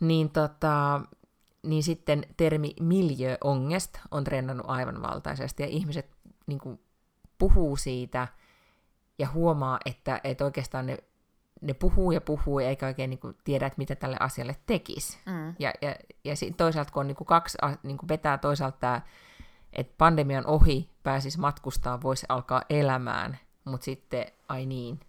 Niin, 0.00 0.30
tota, 0.30 1.00
niin 1.62 1.82
sitten 1.82 2.26
termi 2.36 2.74
miljöongest 2.80 3.98
on 4.10 4.24
trendannut 4.24 4.66
aivan 4.68 5.02
valtaisesti, 5.02 5.62
ja 5.62 5.68
ihmiset 5.68 6.10
niin 6.46 6.58
kuin, 6.58 6.80
puhuu 7.38 7.76
siitä 7.76 8.28
ja 9.18 9.28
huomaa, 9.34 9.78
että, 9.84 10.20
että 10.24 10.44
oikeastaan 10.44 10.86
ne, 10.86 10.98
ne 11.60 11.74
puhuu 11.74 12.12
ja 12.12 12.20
puhuu, 12.20 12.58
eikä 12.58 12.86
oikein 12.86 13.10
niin 13.10 13.18
kuin, 13.18 13.36
tiedä, 13.44 13.66
että 13.66 13.78
mitä 13.78 13.94
tälle 13.94 14.16
asialle 14.20 14.56
tekisi. 14.66 15.18
Mm. 15.26 15.54
Ja, 15.58 15.72
ja, 15.82 15.96
ja 16.24 16.34
toisaalta, 16.56 16.92
kun 16.92 17.00
on 17.00 17.06
niin 17.06 17.16
kuin 17.16 17.26
kaksi, 17.26 17.58
niin 17.82 17.98
kuin 17.98 18.08
vetää 18.08 18.38
toisaalta 18.38 18.76
tämä 18.80 19.00
että 19.76 19.94
pandemian 19.98 20.46
ohi 20.46 20.90
pääsisi 21.02 21.40
matkustaa, 21.40 22.02
voisi 22.02 22.26
alkaa 22.28 22.62
elämään, 22.70 23.38
mutta 23.64 23.84
sitten, 23.84 24.26
ai 24.48 24.66
niin, 24.66 25.00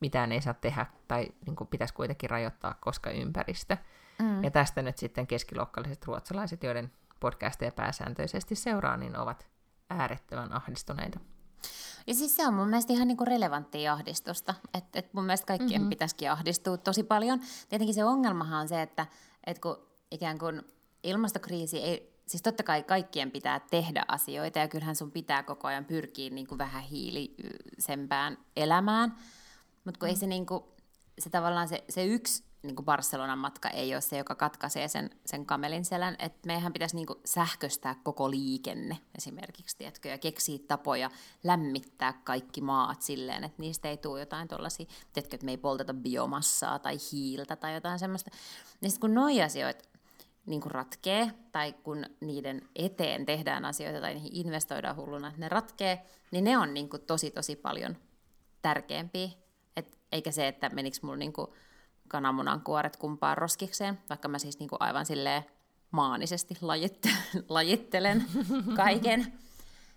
mitään 0.00 0.32
ei 0.32 0.40
saa 0.40 0.54
tehdä, 0.54 0.86
tai 1.08 1.28
niin 1.46 1.56
kuin 1.56 1.68
pitäisi 1.68 1.94
kuitenkin 1.94 2.30
rajoittaa, 2.30 2.74
koska 2.80 3.10
ympäristö. 3.10 3.76
Mm. 4.18 4.44
Ja 4.44 4.50
tästä 4.50 4.82
nyt 4.82 4.98
sitten 4.98 5.26
keskiluokkalaiset 5.26 6.04
ruotsalaiset, 6.04 6.62
joiden 6.62 6.92
podcasteja 7.20 7.72
pääsääntöisesti 7.72 8.54
seuraa, 8.54 8.96
niin 8.96 9.16
ovat 9.16 9.46
äärettömän 9.90 10.52
ahdistuneita. 10.52 11.20
Ja 12.06 12.14
siis 12.14 12.36
se 12.36 12.46
on 12.46 12.54
mun 12.54 12.68
mielestä 12.68 12.92
ihan 12.92 13.08
niinku 13.08 13.24
relevanttia 13.24 13.92
ahdistusta. 13.92 14.54
Että 14.74 14.98
et 14.98 15.14
mun 15.14 15.24
mielestä 15.24 15.46
kaikkien 15.46 15.80
mm-hmm. 15.80 15.90
pitäisikin 15.90 16.30
ahdistua 16.30 16.76
tosi 16.76 17.02
paljon. 17.02 17.40
Tietenkin 17.68 17.94
se 17.94 18.04
ongelmahan 18.04 18.60
on 18.60 18.68
se, 18.68 18.82
että 18.82 19.06
et 19.46 19.58
kun 19.58 19.88
ikään 20.10 20.38
kuin 20.38 20.62
ilmastokriisi 21.02 21.78
ei 21.78 22.17
siis 22.28 22.42
totta 22.42 22.62
kai 22.62 22.82
kaikkien 22.82 23.30
pitää 23.30 23.60
tehdä 23.60 24.04
asioita 24.08 24.58
ja 24.58 24.68
kyllähän 24.68 24.96
sun 24.96 25.10
pitää 25.10 25.42
koko 25.42 25.68
ajan 25.68 25.84
pyrkiä 25.84 26.30
niin 26.30 26.46
kuin 26.46 26.58
vähän 26.58 26.82
hiilisempään 26.82 28.38
elämään, 28.56 29.16
mutta 29.84 29.98
kun 29.98 30.08
mm. 30.08 30.10
ei 30.10 30.16
se, 30.16 30.26
niin 30.26 30.46
kuin, 30.46 30.64
se 31.18 31.30
tavallaan 31.30 31.68
se, 31.68 31.84
se 31.88 32.06
yksi 32.06 32.48
niin 32.62 32.76
kuin 32.76 32.86
Barcelonan 32.86 33.38
matka 33.38 33.68
ei 33.68 33.94
ole 33.94 34.00
se, 34.00 34.18
joka 34.18 34.34
katkaisee 34.34 34.88
sen, 34.88 35.10
sen 35.26 35.46
kamelin 35.46 35.84
selän, 35.84 36.16
että 36.18 36.46
meidän 36.46 36.72
pitäisi 36.72 36.96
niin 36.96 37.06
kuin 37.06 37.18
sähköstää 37.24 37.94
koko 38.02 38.30
liikenne 38.30 38.98
esimerkiksi, 39.18 39.76
tiedätkö, 39.76 40.08
ja 40.08 40.18
keksiä 40.18 40.58
tapoja 40.68 41.10
lämmittää 41.44 42.12
kaikki 42.24 42.60
maat 42.60 43.02
silleen, 43.02 43.44
että 43.44 43.62
niistä 43.62 43.88
ei 43.88 43.96
tule 43.96 44.20
jotain 44.20 44.48
tuollaisia, 44.48 44.86
tiedätkö, 45.12 45.36
että 45.36 45.44
me 45.44 45.50
ei 45.50 45.56
polteta 45.56 45.94
biomassaa 45.94 46.78
tai 46.78 46.96
hiiltä 47.12 47.56
tai 47.56 47.74
jotain 47.74 47.98
semmoista. 47.98 48.30
Niin 48.80 48.90
sitten 48.90 49.00
kun 49.00 49.14
noi 49.14 49.42
asioita 49.42 49.84
niin 50.48 50.60
kuin 50.60 50.72
ratkee, 50.72 51.30
tai 51.52 51.72
kun 51.72 52.04
niiden 52.20 52.68
eteen 52.76 53.26
tehdään 53.26 53.64
asioita 53.64 54.00
tai 54.00 54.14
niihin 54.14 54.46
investoidaan 54.46 54.96
hulluna, 54.96 55.28
että 55.28 55.40
ne 55.40 55.48
ratkee, 55.48 56.06
niin 56.30 56.44
ne 56.44 56.58
on 56.58 56.74
niin 56.74 56.88
kuin 56.88 57.02
tosi 57.02 57.30
tosi 57.30 57.56
paljon 57.56 57.96
tärkeämpiä. 58.62 59.28
Et, 59.76 59.98
eikä 60.12 60.30
se, 60.30 60.48
että 60.48 60.68
menikö 60.68 60.98
mulla 61.02 61.16
niin 61.16 61.32
kuin 61.32 61.46
kananmunan 62.08 62.60
kuoret 62.60 62.96
kumpaan 62.96 63.38
roskikseen, 63.38 63.98
vaikka 64.08 64.28
mä 64.28 64.38
siis 64.38 64.58
niin 64.58 64.68
kuin 64.68 64.82
aivan 64.82 65.06
silleen 65.06 65.44
maanisesti 65.90 66.54
lajittelen, 66.60 67.18
lajittelen 67.48 68.24
kaiken. 68.76 69.32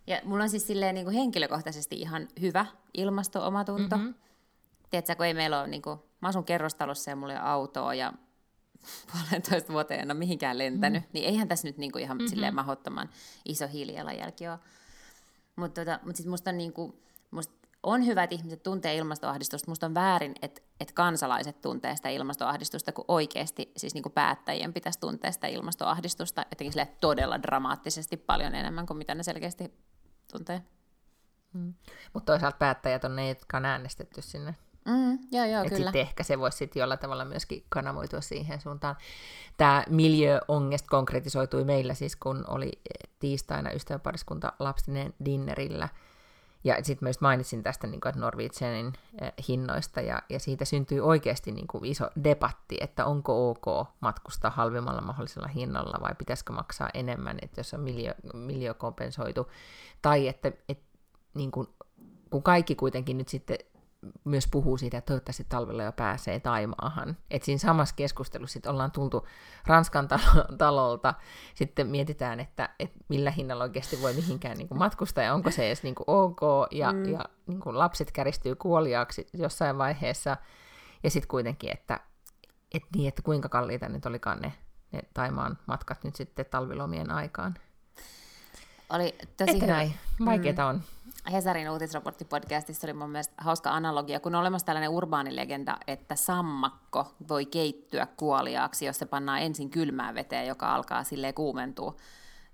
Ja 0.08 0.22
mulla 0.24 0.44
on 0.44 0.50
siis 0.50 0.68
silleen 0.68 0.96
niin 0.96 1.06
kuin 1.06 1.16
henkilökohtaisesti 1.16 1.96
ihan 1.96 2.28
hyvä 2.42 2.66
ilmasto-omatunto. 2.94 3.98
Mm-hmm. 3.98 4.14
Tiedätkö, 4.90 5.16
kun 5.16 5.26
ei 5.26 5.34
meillä 5.34 5.60
ole, 5.60 5.68
niin 5.68 5.82
kuin, 5.82 6.00
mä 6.22 6.28
asun 6.28 6.44
kerrostalossa 6.44 7.10
ja 7.10 7.16
mulla 7.16 7.34
ei 7.34 7.40
ole 7.40 7.48
autoa 7.48 7.94
ja 7.94 8.14
puolentoista 9.12 9.74
vuoteen 9.74 10.00
en 10.00 10.12
ole 10.12 10.20
mihinkään 10.20 10.58
lentänyt, 10.58 11.04
mm. 11.04 11.10
niin 11.14 11.26
eihän 11.26 11.48
tässä 11.48 11.68
nyt 11.68 11.78
niinku 11.78 11.98
ihan 11.98 12.18
mm-hmm. 12.18 12.30
silleen 12.30 12.56
mahdottoman 12.56 13.10
iso 13.46 13.68
hiilijalanjälki 13.68 14.48
ole. 14.48 14.60
Mutta 15.56 15.82
tota, 15.82 16.00
mut 16.06 16.16
sitten 16.16 16.32
musta 16.32 16.50
on, 16.50 16.58
niinku, 16.58 17.00
musta 17.32 17.54
on 17.84 18.06
hyvä, 18.06 18.24
että 18.24 18.36
ihmiset 18.36 18.64
tuntee 18.64 18.96
ilmastoahdistusta. 18.96 19.72
Musta 19.72 19.86
on 19.86 19.94
väärin, 19.94 20.36
että, 20.42 20.62
että 20.80 20.94
kansalaiset 20.94 21.62
tuntee 21.62 21.96
sitä 21.96 22.10
ilmastoahdistusta, 22.10 22.92
kun 22.92 23.06
oikeasti 23.08 23.72
siis 23.78 23.94
niinku 23.94 24.10
päättäjien 24.10 24.74
pitäisi 24.74 25.00
tuntea 25.00 25.32
sitä 25.32 25.48
ilmastoahdistusta 25.48 26.46
jotenkin 26.52 26.72
sille 26.72 26.88
todella 27.02 27.42
dramaattisesti 27.42 28.18
paljon 28.18 28.56
enemmän 28.56 28.86
kuin 28.86 28.98
mitä 28.98 29.16
ne 29.16 29.24
selkeästi 29.24 29.74
tuntee. 30.32 30.62
Mm. 31.54 31.74
Mutta 32.14 32.34
toisaalta 32.34 32.58
päättäjät 32.58 33.04
on 33.04 33.16
ne, 33.16 33.30
jotka 33.30 33.58
on 33.58 33.66
äänestetty 33.66 34.22
sinne 34.22 34.56
Mm, 34.86 35.20
joo, 35.32 35.46
joo, 35.46 35.64
Et 35.64 35.70
kyllä. 35.70 35.86
Sitten 35.86 36.02
ehkä 36.02 36.24
se 36.24 36.40
voisi 36.40 36.58
sitten 36.58 36.80
jollain 36.80 37.00
tavalla 37.00 37.26
myöskin 37.26 37.66
kanavoitua 37.70 38.22
siihen 38.22 38.62
suuntaan. 38.62 38.96
Tämä 39.58 39.84
miljöongest 39.90 40.88
konkretisoitui 40.88 41.64
meillä 41.64 41.94
siis, 41.94 42.16
kun 42.16 42.44
oli 42.48 42.72
tiistaina 43.20 43.72
ystäväpariskunta 43.72 44.54
lapsinen 44.60 45.14
dinnerillä. 45.26 45.90
Ja 46.64 46.76
sitten 46.84 47.06
myös 47.06 47.22
mainitsin 47.22 47.64
tästä, 47.64 47.88
niin 47.88 48.02
kuin, 48.02 48.10
että 48.10 48.22
Norwegianin 48.22 48.94
eh, 49.22 49.34
hinnoista, 49.48 50.02
ja, 50.02 50.22
ja 50.30 50.40
siitä 50.40 50.66
syntyi 50.66 51.00
oikeasti 51.00 51.52
niin 51.52 51.68
kuin 51.68 51.86
iso 51.86 52.10
debatti, 52.24 52.78
että 52.82 53.06
onko 53.06 53.50
ok 53.50 53.88
matkustaa 54.00 54.52
halvimmalla 54.52 55.02
mahdollisella 55.02 55.48
hinnalla, 55.48 56.02
vai 56.02 56.16
pitäisikö 56.18 56.54
maksaa 56.54 56.90
enemmän, 56.94 57.38
että 57.42 57.60
jos 57.60 57.74
on 57.74 57.80
miljö, 57.80 58.14
miljö 58.34 58.74
kompensoitu. 58.74 59.52
Tai 60.02 60.28
että, 60.28 60.52
että 60.70 60.84
niin 61.34 61.52
kuin, 61.52 61.68
kun 62.30 62.44
kaikki 62.44 62.76
kuitenkin 62.76 63.18
nyt 63.18 63.28
sitten 63.28 63.58
myös 64.24 64.48
puhuu 64.48 64.78
siitä, 64.78 64.98
että 64.98 65.08
toivottavasti 65.08 65.46
talvella 65.50 65.84
jo 65.84 65.92
pääsee 65.92 66.40
Taimaahan. 66.40 67.18
Et 67.32 67.44
siinä 67.44 67.60
samassa 67.60 67.96
keskustelussa 67.96 68.54
sit 68.54 68.66
ollaan 68.66 68.92
tultu 68.92 69.28
Ranskan 69.66 70.08
talolta, 70.58 71.14
sitten 71.56 71.88
mietitään, 71.88 72.40
että, 72.40 72.70
että 72.80 73.00
millä 73.08 73.32
hinnalla 73.32 73.64
oikeasti 73.64 74.02
voi 74.02 74.14
mihinkään 74.14 74.58
niin 74.58 74.68
matkustaa, 74.74 75.24
ja 75.24 75.34
onko 75.34 75.52
se 75.52 75.68
edes 75.68 75.84
niin 75.84 75.96
ok, 76.08 76.42
ja, 76.72 76.92
mm. 76.92 77.06
ja 77.06 77.26
niin 77.48 77.62
lapset 77.66 78.12
käristyy 78.12 78.56
kuoliaaksi 78.56 79.28
jossain 79.34 79.78
vaiheessa, 79.78 80.38
ja 81.04 81.10
sitten 81.10 81.28
kuitenkin, 81.28 81.72
että, 81.72 82.00
että, 82.74 82.88
niin, 82.96 83.08
että 83.08 83.22
kuinka 83.22 83.50
kalliita 83.50 83.90
nyt 83.90 84.06
olikaan 84.06 84.40
ne, 84.40 84.54
ne 84.92 85.00
Taimaan 85.14 85.58
matkat 85.66 86.04
nyt 86.04 86.16
sitten 86.16 86.46
talvilomien 86.46 87.12
aikaan. 87.12 87.56
Oli 88.90 89.16
tosi 89.38 89.52
Että 89.52 89.66
näin, 89.66 89.94
vaikeeta 90.26 90.62
mm. 90.62 90.70
on. 90.70 90.84
Hesarin 91.32 91.70
uutisraporttipodcastissa 91.70 92.88
oli 92.88 92.94
mun 92.94 93.10
mielestä 93.10 93.34
hauska 93.38 93.72
analogia, 93.72 94.20
kun 94.20 94.36
on 94.36 94.42
olemassa 94.42 94.66
tällainen 94.66 94.90
urbaanilegenda, 94.90 95.78
että 95.88 96.16
sammakko 96.16 97.16
voi 97.30 97.46
keittyä 97.46 98.08
kuoliaaksi, 98.18 98.86
jos 98.86 99.00
se 99.00 99.06
pannaan 99.06 99.42
ensin 99.42 99.70
kylmään 99.70 100.16
veteen, 100.16 100.48
joka 100.48 100.76
alkaa 100.76 101.04
silleen 101.04 101.34
kuumentua 101.34 101.96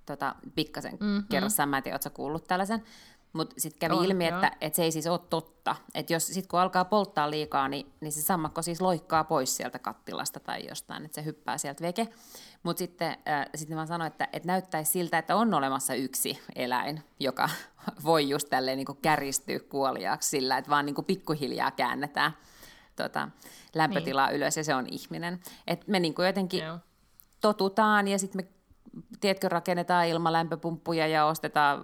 tota, 0.06 0.36
pikkasen 0.56 0.98
mm-hmm. 1.00 1.24
kerrassa. 1.30 1.66
Mä 1.66 1.78
en 1.78 1.84
tiedä, 1.84 1.96
ootko 1.96 2.10
kuullut 2.10 2.48
tällaisen. 2.48 2.84
Mutta 3.38 3.56
sitten 3.58 3.80
kävi 3.80 3.94
on, 3.94 4.06
ilmi, 4.06 4.26
että, 4.26 4.52
että 4.62 4.76
se 4.76 4.84
ei 4.84 4.92
siis 4.92 5.08
ole 5.08 5.20
totta. 5.30 5.76
Että 5.94 6.14
jos 6.14 6.28
sit 6.28 6.48
kun 6.48 6.60
alkaa 6.60 6.86
polttaa 6.86 7.32
liikaa, 7.32 7.68
niin, 7.68 7.94
niin 8.02 8.12
se 8.12 8.22
sammakko 8.22 8.62
siis 8.62 8.82
loikkaa 8.82 9.24
pois 9.24 9.58
sieltä 9.58 9.80
kattilasta 9.80 10.40
tai 10.40 10.68
jostain, 10.70 11.06
että 11.06 11.16
se 11.16 11.26
hyppää 11.26 11.58
sieltä 11.58 11.82
veke. 11.82 12.08
Mutta 12.64 12.80
sitten, 12.80 13.18
äh, 13.30 13.46
sitten 13.56 13.78
mä 13.78 13.86
sanoin, 13.86 14.08
että, 14.08 14.28
että 14.34 14.48
näyttäisi 14.48 14.92
siltä, 14.92 15.18
että 15.18 15.36
on 15.36 15.54
olemassa 15.54 15.94
yksi 15.94 16.40
eläin, 16.56 17.04
joka 17.20 17.50
voi 18.06 18.30
just 18.30 18.50
tälleen 18.50 18.78
niin 18.78 18.86
kuin 18.86 19.00
kärjistyä 19.02 19.60
kuoliaaksi 19.60 20.30
sillä, 20.30 20.58
että 20.58 20.72
vaan 20.72 20.86
niin 20.86 20.96
kuin 20.96 21.06
pikkuhiljaa 21.06 21.72
käännetään 21.72 22.32
tota, 22.96 23.30
lämpötilaa 23.76 24.28
niin. 24.28 24.36
ylös 24.36 24.58
ja 24.58 24.64
se 24.64 24.76
on 24.76 24.86
ihminen. 24.90 25.40
Et 25.68 25.88
me 25.88 26.00
niin 26.00 26.14
kuin 26.14 26.26
jotenkin 26.26 26.64
Joo. 26.64 26.78
totutaan 27.42 28.08
ja 28.08 28.20
sitten 28.20 28.46
me 28.46 28.58
tiedätkö, 29.20 29.50
rakennetaan 29.50 30.08
ilmalämpöpumppuja 30.08 31.08
ja 31.08 31.26
ostetaan 31.26 31.84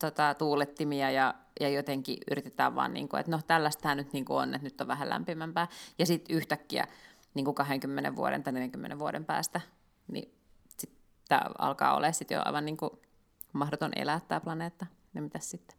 tota, 0.00 0.34
tuulettimia 0.34 1.10
ja, 1.10 1.34
ja 1.60 1.68
jotenkin 1.68 2.18
yritetään 2.30 2.74
vaan, 2.74 2.94
niin 2.94 3.08
kuin, 3.08 3.20
että 3.20 3.32
no 3.32 3.40
tällaista 3.46 3.94
nyt 3.94 4.12
niin 4.12 4.24
kuin 4.24 4.36
on, 4.36 4.54
että 4.54 4.64
nyt 4.64 4.80
on 4.80 4.88
vähän 4.88 5.08
lämpimämpää. 5.08 5.68
Ja 5.98 6.06
sitten 6.06 6.36
yhtäkkiä 6.36 6.86
niin 7.34 7.44
kuin 7.44 7.54
20 7.54 8.16
vuoden 8.16 8.42
tai 8.42 8.52
40 8.52 8.98
vuoden 8.98 9.24
päästä, 9.24 9.60
niin 10.08 10.34
tämä 11.28 11.42
alkaa 11.58 11.96
olla 11.96 12.12
sitten 12.12 12.34
jo 12.34 12.42
aivan 12.44 12.64
niin 12.64 12.76
kuin 12.76 12.90
mahdoton 13.52 13.92
elää 13.96 14.20
tämä 14.20 14.40
planeetta. 14.40 14.86
Ja 15.14 15.22
mitä 15.22 15.38
sitten? 15.38 15.76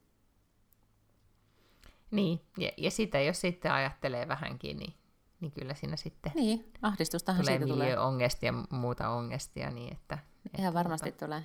Niin, 2.12 2.42
ja, 2.58 2.72
ja 2.78 2.92
sitä 2.92 3.20
jos 3.20 3.42
sitten 3.42 3.72
ajattelee 3.72 4.28
vähänkin, 4.28 4.78
niin, 4.78 4.94
niin 5.40 5.52
kyllä 5.52 5.74
siinä 5.74 5.96
sitten 5.96 6.32
niin, 6.36 6.74
ahdistustahan 6.82 7.42
tulee 7.42 7.58
siitä 7.58 7.74
tulee. 7.74 8.00
ongestia 8.00 8.54
ja 8.54 8.78
muuta 8.78 9.10
ongestia. 9.10 9.72
Niin 9.72 9.94
että, 9.94 10.18
että 10.46 10.62
Ihan 10.62 10.74
varmasti 10.74 11.12
tota... 11.12 11.26
tulee. 11.26 11.44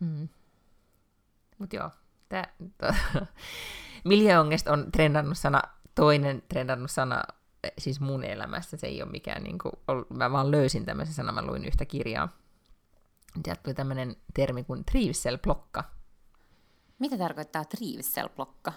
Mm. 0.00 0.28
Mutta 1.62 1.76
joo, 1.76 1.90
tämä 2.28 2.44
miljöongest 4.04 4.68
on 4.68 4.92
trendannut 4.92 5.38
sana, 5.38 5.62
toinen 5.94 6.42
trendannut 6.48 6.90
sana 6.90 7.22
siis 7.78 8.00
mun 8.00 8.24
elämässä. 8.24 8.76
Se 8.76 8.86
ei 8.86 9.02
ole 9.02 9.10
mikään, 9.10 9.42
niin 9.42 9.58
kuin, 9.58 9.72
mä 10.08 10.32
vaan 10.32 10.50
löysin 10.50 10.84
tämmöisen 10.84 11.14
sanan, 11.14 11.34
mä 11.34 11.46
luin 11.46 11.64
yhtä 11.64 11.84
kirjaa. 11.84 12.28
Sieltä 13.44 13.62
tuli 13.62 13.74
tämmöinen 13.74 14.16
termi 14.34 14.64
kuin 14.64 14.84
trivselblokka. 14.84 15.84
Mitä 16.98 17.18
tarkoittaa 17.18 17.64
trivselblokka? 17.64 18.72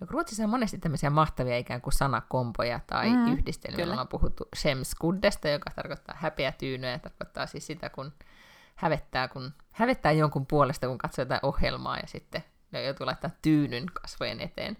No 0.00 0.06
Ruotsissa 0.10 0.44
on 0.44 0.50
monesti 0.50 0.78
tämmöisiä 0.78 1.10
mahtavia 1.10 1.58
ikään 1.58 1.80
kuin 1.80 1.92
sanakompoja 1.92 2.80
tai 2.86 3.10
mm, 3.10 3.32
yhdistelmiä. 3.32 3.84
Ollaan 3.84 4.08
puhuttu 4.08 4.48
Shemskuddesta, 4.56 5.48
joka 5.48 5.70
tarkoittaa 5.76 6.16
häpeä 6.18 6.52
tyynyä, 6.52 6.98
tarkoittaa 6.98 7.46
siis 7.46 7.66
sitä, 7.66 7.90
kun 7.90 8.12
hävettää, 8.74 9.28
kun 9.28 9.52
hävettää 9.70 10.12
jonkun 10.12 10.46
puolesta, 10.46 10.86
kun 10.86 10.98
katsoo 10.98 11.22
jotain 11.22 11.40
ohjelmaa 11.42 11.96
ja 11.96 12.06
sitten 12.06 12.44
ne 12.70 12.84
joutuu 12.84 13.06
laittaa 13.06 13.30
tyynyn 13.42 13.86
kasvojen 14.02 14.40
eteen. 14.40 14.76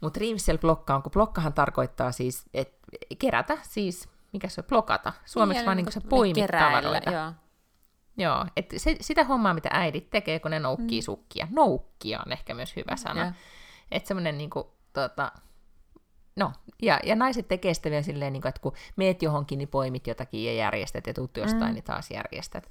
Mutta 0.00 0.20
blokka 0.60 0.94
on, 0.94 1.02
kun 1.02 1.12
blokkahan 1.12 1.52
tarkoittaa 1.52 2.12
siis, 2.12 2.46
että 2.54 2.86
kerätä, 3.18 3.58
siis, 3.62 4.08
mikä 4.32 4.48
se 4.48 4.60
on, 4.60 4.64
blokata. 4.64 5.12
Suomeksi 5.24 5.58
niin, 5.58 5.66
vaan 5.66 5.76
niin 5.76 5.84
kuin 5.84 5.92
se 5.92 6.00
poimit 6.00 6.46
tavaroita. 6.46 7.10
Joo. 7.10 7.32
Joo, 8.16 8.46
että 8.56 8.78
se, 8.78 8.96
sitä 9.00 9.24
hommaa, 9.24 9.54
mitä 9.54 9.68
äidit 9.72 10.10
tekee, 10.10 10.40
kun 10.40 10.50
ne 10.50 10.58
noukkii 10.58 11.00
mm. 11.00 11.04
sukkia. 11.04 11.48
Noukkia 11.50 12.20
on 12.26 12.32
ehkä 12.32 12.54
myös 12.54 12.76
hyvä 12.76 12.96
sana. 12.96 13.34
Että 13.90 14.08
semmoinen 14.08 14.38
niin 14.38 14.50
kuin, 14.50 14.66
tota, 14.92 15.32
no, 16.38 16.52
ja, 16.82 17.00
ja 17.04 17.16
naiset 17.16 17.48
tekee 17.48 17.74
sitä 17.74 17.90
vielä 17.90 18.02
silleen, 18.02 18.32
niin 18.32 18.42
kuin, 18.42 18.48
että 18.48 18.60
kun 18.60 18.72
meet 18.96 19.22
johonkin, 19.22 19.58
niin 19.58 19.68
poimit 19.68 20.06
jotakin 20.06 20.44
ja 20.44 20.52
järjestät, 20.52 21.06
ja 21.06 21.14
tuut 21.14 21.36
jostain, 21.36 21.70
mm. 21.70 21.74
niin 21.74 21.84
taas 21.84 22.10
järjestät. 22.10 22.70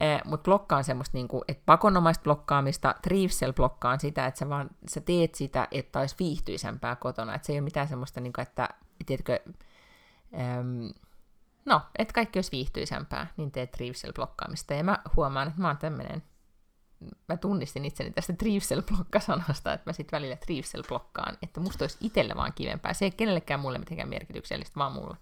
Eh, 0.00 0.20
Mutta 0.24 0.44
blokka 0.44 0.76
on 0.76 0.84
semmoista, 0.84 1.16
niinku, 1.16 1.44
että 1.48 1.62
pakonomaista 1.66 2.22
blokkaamista, 2.22 2.94
Trivsel 3.02 3.52
blokkaa 3.52 3.98
sitä, 3.98 4.26
että 4.26 4.38
sä 4.38 4.48
vaan 4.48 4.70
sä 4.88 5.00
teet 5.00 5.34
sitä, 5.34 5.68
että 5.70 6.00
olisi 6.00 6.16
viihtyisempää 6.18 6.96
kotona. 6.96 7.34
Että 7.34 7.46
se 7.46 7.52
ei 7.52 7.58
ole 7.58 7.64
mitään 7.64 7.88
semmoista, 7.88 8.20
niinku, 8.20 8.40
että 8.40 8.68
tiedätkö, 9.06 9.40
äm, 10.58 10.90
no, 11.64 11.80
että 11.98 12.14
kaikki 12.14 12.38
olisi 12.38 12.52
viihtyisempää, 12.52 13.26
niin 13.36 13.52
teet 13.52 13.70
Trivsel 13.70 14.12
blokkaamista. 14.12 14.74
Ja 14.74 14.84
mä 14.84 14.98
huomaan, 15.16 15.48
että 15.48 15.60
mä 15.60 15.68
oon 15.68 15.78
tämmöinen 15.78 16.22
mä 17.28 17.36
tunnistin 17.36 17.84
itseni 17.84 18.10
tästä 18.10 18.32
Trivsel-blokka-sanasta, 18.32 19.72
että 19.72 19.90
mä 19.90 19.92
sitten 19.92 20.16
välillä 20.16 20.36
Trivsel-blokkaan, 20.36 21.38
että 21.42 21.60
musta 21.60 21.84
olisi 21.84 21.98
itselle 22.00 22.36
vaan 22.36 22.52
kivempää. 22.54 22.94
Se 22.94 23.04
ei 23.04 23.10
kenellekään 23.10 23.60
mulle 23.60 23.78
mitenkään 23.78 24.08
merkityksellistä, 24.08 24.76
vaan 24.76 24.92
mulle. 24.92 25.16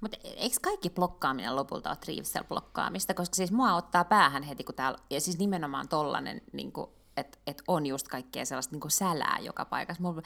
Mutta 0.00 0.16
eikö 0.22 0.56
kaikki 0.62 0.90
blokkaaminen 0.90 1.56
lopulta 1.56 1.88
ole 1.90 1.96
Trivsel-blokkaamista? 1.96 3.14
Koska 3.14 3.34
siis 3.34 3.52
mua 3.52 3.74
ottaa 3.74 4.04
päähän 4.04 4.42
heti, 4.42 4.64
kun 4.64 4.74
täällä, 4.74 4.98
ja 5.10 5.20
siis 5.20 5.38
nimenomaan 5.38 5.88
tollanen 5.88 6.42
niin 6.52 6.72
kuin 6.72 6.90
että 7.16 7.38
et 7.46 7.62
on 7.68 7.86
just 7.86 8.08
kaikkea 8.08 8.44
sellaista 8.44 8.72
niinku 8.72 8.88
sälää 8.88 9.38
joka 9.42 9.64
paikassa. 9.64 10.02
Mulla, 10.02 10.22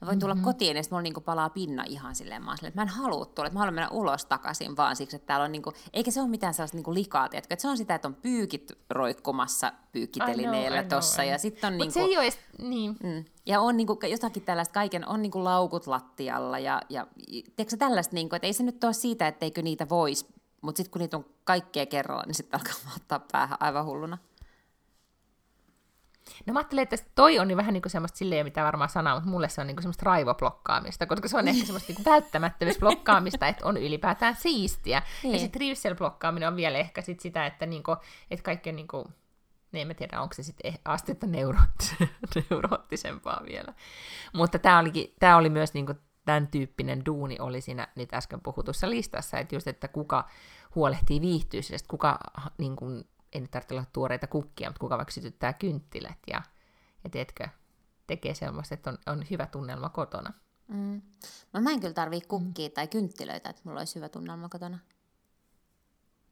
mä 0.00 0.06
voin 0.06 0.18
tulla 0.18 0.34
mm-hmm. 0.34 0.44
kotiin 0.44 0.76
ja 0.76 0.82
sitten 0.82 0.96
mulla 0.96 1.02
niinku 1.02 1.20
palaa 1.20 1.50
pinna 1.50 1.84
ihan 1.88 2.14
silleen, 2.14 2.42
mä 2.42 2.56
silleen, 2.56 2.68
että 2.68 2.80
mä 2.80 2.82
en 2.82 2.88
halua 2.88 3.26
tulla, 3.26 3.46
että 3.46 3.54
mä 3.54 3.58
haluan 3.58 3.74
mennä 3.74 3.88
ulos 3.88 4.24
takaisin 4.24 4.76
vaan 4.76 4.96
siksi, 4.96 5.16
että 5.16 5.26
täällä 5.26 5.44
on 5.44 5.52
niinku, 5.52 5.72
eikä 5.92 6.10
se 6.10 6.20
ole 6.20 6.28
mitään 6.28 6.54
sellaista 6.54 6.76
niinku 6.76 6.94
likaa, 6.94 7.28
tiedätkö? 7.28 7.54
että 7.54 7.62
se 7.62 7.68
on 7.68 7.76
sitä, 7.76 7.94
että 7.94 8.08
on 8.08 8.14
pyykit 8.14 8.72
roikkumassa 8.90 9.72
pyykkitelineellä 9.92 10.82
tossa 10.82 11.24
ja 11.24 11.38
sitten 11.38 11.72
on 11.72 11.78
niinku, 11.78 11.92
se 11.92 12.00
ei 12.00 12.16
ole 12.16 12.24
edes, 12.24 12.38
niin. 12.58 12.96
Mm, 13.02 13.24
ja 13.46 13.60
on 13.60 13.76
niinku 13.76 13.98
jotakin 14.10 14.42
tällaista, 14.42 14.72
kaiken 14.72 15.08
on 15.08 15.22
niinku 15.22 15.44
laukut 15.44 15.86
lattialla 15.86 16.58
ja, 16.58 16.82
ja 16.88 17.06
tiedätkö 17.26 17.76
tällaista, 17.78 18.14
niinku, 18.14 18.36
että 18.36 18.46
ei 18.46 18.52
se 18.52 18.62
nyt 18.62 18.84
ole 18.84 18.92
siitä, 18.92 19.28
etteikö 19.28 19.62
niitä 19.62 19.88
voisi, 19.88 20.26
mutta 20.60 20.76
sitten 20.76 20.90
kun 20.90 21.00
niitä 21.00 21.16
on 21.16 21.24
kaikkea 21.44 21.86
kerralla, 21.86 22.24
niin 22.26 22.34
sitten 22.34 22.60
alkaa 22.60 22.92
ottaa 22.96 23.20
päähän 23.32 23.58
aivan 23.60 23.84
hulluna. 23.84 24.18
No 26.46 26.52
mä 26.52 26.58
ajattelen, 26.58 26.82
että 26.82 26.96
toi 27.14 27.38
on 27.38 27.48
niin 27.48 27.56
vähän 27.56 27.74
niin 27.74 27.82
kuin 27.82 27.90
semmoista 27.90 28.18
silleen, 28.18 28.46
mitä 28.46 28.64
varmaan 28.64 28.90
sanoo, 28.90 29.14
mutta 29.14 29.30
mulle 29.30 29.48
se 29.48 29.60
on 29.60 29.66
niin 29.66 29.76
kuin 29.76 29.82
semmoista 29.82 30.06
raivoblokkaamista, 30.06 31.06
koska 31.06 31.28
se 31.28 31.36
on 31.36 31.48
ehkä 31.48 31.64
semmoista 31.64 31.92
niin 31.92 32.04
välttämättömyysblokkaamista, 32.04 33.46
että 33.46 33.66
on 33.66 33.76
ylipäätään 33.76 34.36
siistiä. 34.36 35.02
Niin. 35.22 35.32
Ja 35.32 35.38
sitten 35.38 35.60
Rivsel-blokkaaminen 35.60 36.48
on 36.48 36.56
vielä 36.56 36.78
ehkä 36.78 37.02
sit 37.02 37.20
sitä, 37.20 37.46
että, 37.46 37.66
niin 37.66 37.82
kuin, 37.82 37.96
että 38.30 38.42
kaikki 38.42 38.70
on 38.70 38.76
niin 38.76 38.88
kuin, 38.88 39.04
niin 39.72 39.82
en 39.82 39.88
mä 39.88 39.94
tiedä, 39.94 40.20
onko 40.20 40.34
se 40.34 40.42
sitten 40.42 40.72
eh, 40.72 40.78
astetta 40.84 41.26
neuroottisempaa 41.26 43.40
vielä. 43.50 43.74
Mutta 44.32 44.58
tämä 44.58 44.78
oli, 44.78 45.14
tää 45.20 45.36
oli 45.36 45.50
myös 45.50 45.74
niin 45.74 45.86
kuin, 45.86 45.98
tämän 46.24 46.48
tyyppinen 46.48 47.06
duuni 47.06 47.36
oli 47.38 47.60
siinä 47.60 47.88
nyt 47.94 48.14
äsken 48.14 48.40
puhutussa 48.40 48.90
listassa, 48.90 49.38
että 49.38 49.54
just, 49.54 49.66
että 49.66 49.88
kuka 49.88 50.28
huolehtii 50.74 51.20
viihtyisyydestä, 51.20 51.88
kuka 51.88 52.18
niin 52.58 52.76
kuin, 52.76 53.04
ei 53.32 53.40
nyt 53.40 53.50
tarvitse 53.50 53.74
olla 53.74 53.84
tuoreita 53.92 54.26
kukkia, 54.26 54.68
mutta 54.68 54.80
kuka 54.80 54.96
vaikka 54.96 55.12
sytyttää 55.12 55.52
kynttilät 55.52 56.18
ja, 56.26 56.42
ja 57.04 57.10
teetkö, 57.10 57.48
tekee 58.06 58.34
semmoista, 58.34 58.74
että 58.74 58.90
on, 58.90 58.98
on 59.06 59.24
hyvä 59.30 59.46
tunnelma 59.46 59.88
kotona. 59.88 60.32
Mm. 60.68 61.02
No 61.52 61.60
mä 61.60 61.70
en 61.70 61.80
kyllä 61.80 61.94
tarvii 61.94 62.20
kukkia 62.20 62.68
mm. 62.68 62.72
tai 62.72 62.88
kynttilöitä, 62.88 63.50
että 63.50 63.62
mulla 63.64 63.80
olisi 63.80 63.94
hyvä 63.94 64.08
tunnelma 64.08 64.48
kotona. 64.48 64.78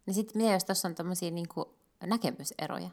Niin 0.07 0.15
sitten 0.15 0.43
mitä 0.43 0.53
jos 0.53 0.65
tuossa 0.65 0.89
on 0.89 0.95
tämmöisiä 0.95 1.31
niin 1.31 1.47
näkemyseroja? 2.07 2.91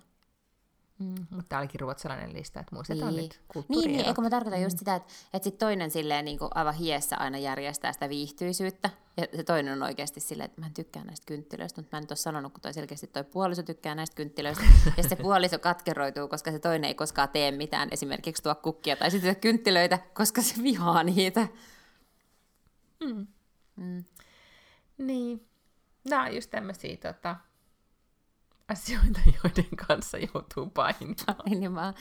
Mm, 1.00 1.16
mutta 1.30 1.46
tämä 1.50 1.60
olikin 1.60 1.80
ruotsalainen 1.80 2.34
lista, 2.34 2.60
että 2.60 2.76
muistetaan 2.76 3.16
niin. 3.16 3.32
nyt 3.56 3.66
Niin, 3.70 3.92
niin 3.92 4.06
eikö 4.06 4.22
mä 4.22 4.30
tarkoitan 4.30 4.60
mm. 4.60 4.64
just 4.64 4.80
sitä, 4.80 4.96
että, 4.96 5.14
että 5.34 5.44
sit 5.44 5.58
toinen 5.58 5.92
silleen 5.92 6.26
niin 6.26 6.40
kuin 6.40 6.52
aivan 6.56 6.74
hiessä 6.74 7.18
aina 7.18 7.38
järjestää 7.38 7.94
sitä 7.94 8.10
viihtyisyyttä, 8.10 8.90
ja 9.18 9.28
se 9.36 9.44
toinen 9.44 9.74
on 9.74 9.84
oikeasti 9.84 10.20
silleen, 10.20 10.46
että 10.46 10.62
mä 10.62 10.68
en 10.68 10.74
tykkää 10.74 11.04
näistä 11.04 11.26
kynttilöistä, 11.26 11.82
mutta 11.82 11.96
mä 11.96 11.98
en 11.98 12.04
nyt 12.04 12.12
ole 12.12 12.18
sanonut, 12.18 12.54
kun 12.54 12.62
toi 12.62 12.74
selkeästi 12.74 13.08
toi 13.08 13.24
puoliso 13.24 13.64
tykkää 13.64 13.96
näistä 13.96 14.16
kynttilöistä, 14.16 14.64
ja 14.98 15.04
se 15.04 15.16
puoliso 15.16 15.60
katkeroituu, 15.60 16.28
koska 16.28 16.52
se 16.52 16.60
toinen 16.60 16.88
ei 16.88 16.96
koskaan 16.96 17.30
tee 17.30 17.52
mitään, 17.52 17.90
esimerkiksi 17.92 18.44
tuo 18.44 18.56
kukkia 18.56 18.96
tai 18.96 19.12
sitten 19.12 19.36
kynttilöitä, 19.36 20.00
koska 20.14 20.42
se 20.42 20.64
vihaa 20.64 21.04
niitä. 21.04 21.48
Mm. 23.04 23.28
Mm. 23.76 24.04
Niin. 24.98 25.48
Nämä 26.10 26.24
on 26.24 26.36
just 26.36 26.52
tämmöisiä 26.52 26.98
tota, 26.98 27.36
asioita, 28.68 29.20
joiden 29.44 29.78
kanssa 29.88 30.18
joutuu 30.18 30.70
painimaan. 30.70 31.36
painimaan. 31.38 31.94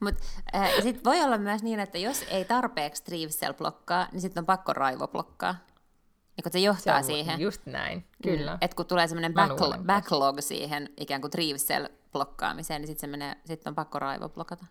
Mutta 0.00 0.22
äh, 0.54 0.70
sitten 0.82 1.04
voi 1.04 1.20
olla 1.20 1.38
myös 1.38 1.62
niin, 1.62 1.80
että 1.80 1.98
jos 1.98 2.24
ei 2.28 2.44
tarpeeksi 2.44 3.04
Trivsel 3.04 3.54
blokkaa, 3.54 4.08
niin 4.12 4.20
sitten 4.20 4.42
on 4.42 4.46
pakko 4.46 4.72
Raivo 4.72 5.08
blokkaa. 5.08 5.54
Niin 6.36 6.42
kun 6.42 6.52
se 6.52 6.58
johtaa 6.58 7.02
se 7.02 7.06
siihen. 7.06 7.40
Just 7.40 7.66
näin, 7.66 8.04
kyllä. 8.22 8.50
Mm, 8.52 8.58
että 8.60 8.76
kun 8.76 8.86
tulee 8.86 9.08
semmoinen 9.08 9.32
backl- 9.32 9.84
backlog 9.84 10.36
siihen 10.40 10.88
ikään 10.96 11.20
kuin 11.20 11.30
Trivsel 11.30 11.88
blokkaamiseen, 12.12 12.82
niin 12.82 12.86
sitten 12.86 13.36
sit 13.44 13.66
on 13.66 13.74
pakko 13.74 13.98
Raivo 13.98 14.28
blokata. 14.28 14.66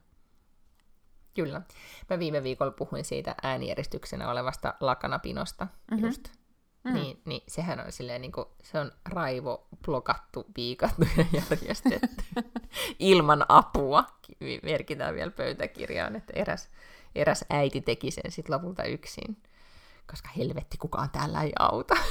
Kyllä. 1.34 1.62
Mä 2.10 2.20
viime 2.20 2.44
viikolla 2.44 2.72
puhuin 2.72 3.06
siitä 3.06 3.36
äänijäristyksenä 3.44 4.32
olevasta 4.32 4.74
lakanapinosta 4.80 5.68
mm-hmm. 5.92 6.06
just 6.06 6.41
Mm. 6.84 6.94
Niin, 6.94 7.22
niin 7.26 7.44
sehän 7.48 7.80
on 7.80 7.92
silleen, 7.92 8.22
niin 8.22 8.32
kuin, 8.32 8.46
se 8.64 8.80
on 8.80 8.92
raivo, 9.06 9.68
blokattu, 9.86 10.46
piikattu 10.54 11.02
ja 11.18 11.26
järjestetty 11.34 12.08
ilman 13.00 13.46
apua. 13.50 14.04
Merkitään 14.64 15.16
vielä 15.16 15.32
pöytäkirjaan, 15.32 16.16
että 16.16 16.34
eräs, 16.36 16.70
eräs 17.16 17.46
äiti 17.50 17.82
teki 17.82 18.12
sen 18.12 18.32
sitten 18.32 18.56
lopulta 18.56 18.84
yksin, 18.84 19.38
koska 20.10 20.30
helvetti 20.38 20.78
kukaan 20.78 21.10
täällä 21.10 21.44
ei 21.44 21.52
auta. 21.60 21.96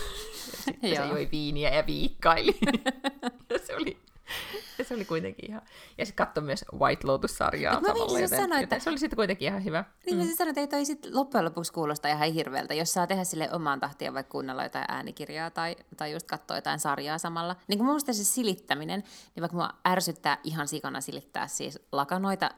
Ja 0.51 0.57
sitten 0.65 0.97
se 0.97 1.09
joi 1.09 1.29
viiniä 1.33 1.75
ja 1.75 1.87
viikkaili. 1.87 2.59
ja 3.51 3.59
se 3.67 3.77
oli 3.77 3.99
ja 4.79 4.85
se 4.89 4.95
oli 4.95 5.05
kuitenkin 5.05 5.51
ihan... 5.51 5.63
Ja 5.99 6.07
sitten 6.07 6.27
katsoi 6.27 6.45
myös 6.45 6.65
White 6.79 7.07
Lotus-sarjaa 7.07 7.75
no, 7.75 7.81
samalla, 7.87 8.07
niin, 8.07 8.23
joten, 8.23 8.41
sanoin, 8.41 8.63
että... 8.63 8.79
se 8.79 8.91
oli 8.91 8.99
sitten 8.99 9.17
kuitenkin 9.17 9.49
ihan 9.49 9.65
hyvä. 9.65 9.85
Niin, 10.07 10.17
mm. 10.17 10.21
mä 10.21 10.25
siis 10.25 10.37
sanoin, 10.37 10.51
että 10.51 10.61
ei 10.61 10.69
toi 10.69 10.85
sit 10.85 11.07
loppujen 11.13 11.45
lopuksi 11.45 11.73
kuulosta 11.73 12.09
ihan 12.09 12.33
hirveältä, 12.33 12.75
jos 12.75 12.93
saa 12.93 13.07
tehdä 13.07 13.25
sille 13.25 13.49
omaan 13.53 13.81
tahtiin 13.81 14.15
vaikka 14.15 14.33
kuunnella 14.33 14.63
jotain 14.63 14.85
äänikirjaa 14.89 15.51
tai, 15.51 15.77
tai 15.97 16.13
just 16.13 16.27
katsoa 16.27 16.57
jotain 16.57 16.81
sarjaa 16.81 17.19
samalla. 17.19 17.57
Niin 17.69 17.79
kuin 17.79 17.87
mun 17.87 17.93
mielestä 17.93 18.13
se 18.13 18.25
silittäminen, 18.25 19.01
niin 19.35 19.41
vaikka 19.41 19.57
mua 19.57 19.71
ärsyttää 19.89 20.39
ihan 20.45 20.69
sikana 20.69 21.01
silittää 21.01 21.49
siis 21.49 21.79
lakanoita, 21.93 22.51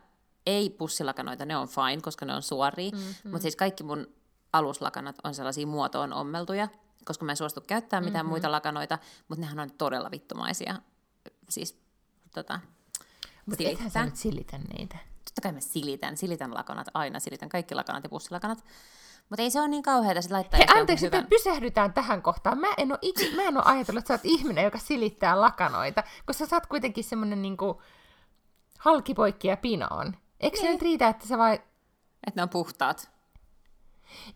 ei 0.46 0.70
pussilakanoita, 0.70 1.44
ne 1.44 1.56
on 1.56 1.68
fine, 1.68 2.02
koska 2.02 2.26
ne 2.26 2.34
on 2.34 2.42
suoria, 2.42 2.90
mm-hmm. 2.90 3.30
mutta 3.30 3.42
siis 3.42 3.56
kaikki 3.56 3.84
mun 3.84 4.06
aluslakanat 4.52 5.16
on 5.24 5.34
sellaisia 5.34 5.66
muotoon 5.66 6.12
ommeltuja, 6.12 6.68
koska 7.04 7.24
mä 7.24 7.32
en 7.32 7.36
suostu 7.36 7.60
käyttämään 7.60 8.04
mitään 8.04 8.24
mm-hmm. 8.24 8.30
muita 8.30 8.52
lakanoita, 8.52 8.98
mutta 9.28 9.40
nehän 9.40 9.58
on 9.58 9.70
todella 9.70 10.10
vittumaisia 10.10 10.74
siis 11.52 11.80
tota, 12.34 12.60
Mutta 13.46 13.64
ethän 13.66 13.90
sä 13.90 14.04
nyt 14.04 14.16
silitä 14.16 14.58
niitä. 14.58 14.96
Totta 15.24 15.40
kai 15.42 15.52
mä 15.52 15.60
silitän, 15.60 16.16
silitän 16.16 16.54
lakanat, 16.54 16.86
aina 16.94 17.20
silitän 17.20 17.48
kaikki 17.48 17.74
lakanat 17.74 18.04
ja 18.04 18.10
pussilakanat. 18.10 18.64
Mutta 19.28 19.42
ei 19.42 19.50
se 19.50 19.60
ole 19.60 19.68
niin 19.68 19.82
kauheata 19.82 20.22
sit 20.22 20.30
laittaa 20.30 20.58
Hei, 20.58 20.80
anteeksi, 20.80 21.06
että 21.06 21.22
pysähdytään 21.22 21.92
tähän 21.92 22.22
kohtaan. 22.22 22.58
Mä 22.58 22.66
en, 22.76 22.92
ole 22.92 22.98
iki, 23.02 23.36
mä 23.36 23.42
en 23.42 23.56
ole 23.56 23.64
ajatellut, 23.66 23.98
että 24.00 24.08
sä 24.08 24.14
oot 24.14 24.20
ihminen, 24.24 24.64
joka 24.64 24.78
silittää 24.78 25.40
lakanoita, 25.40 26.02
koska 26.26 26.46
sä 26.46 26.56
oot 26.56 26.66
kuitenkin 26.66 27.04
semmonen 27.04 27.42
niinku 27.42 27.82
halkipoikki 28.78 29.48
ja 29.48 29.56
pinoon. 29.56 30.16
Eikö 30.40 30.56
se 30.56 30.62
Niin. 30.62 30.72
nyt 30.72 30.82
riitä, 30.82 31.08
että 31.08 31.26
sä 31.26 31.38
vai... 31.38 31.54
Että 32.26 32.38
ne 32.38 32.42
on 32.42 32.48
puhtaat. 32.48 33.10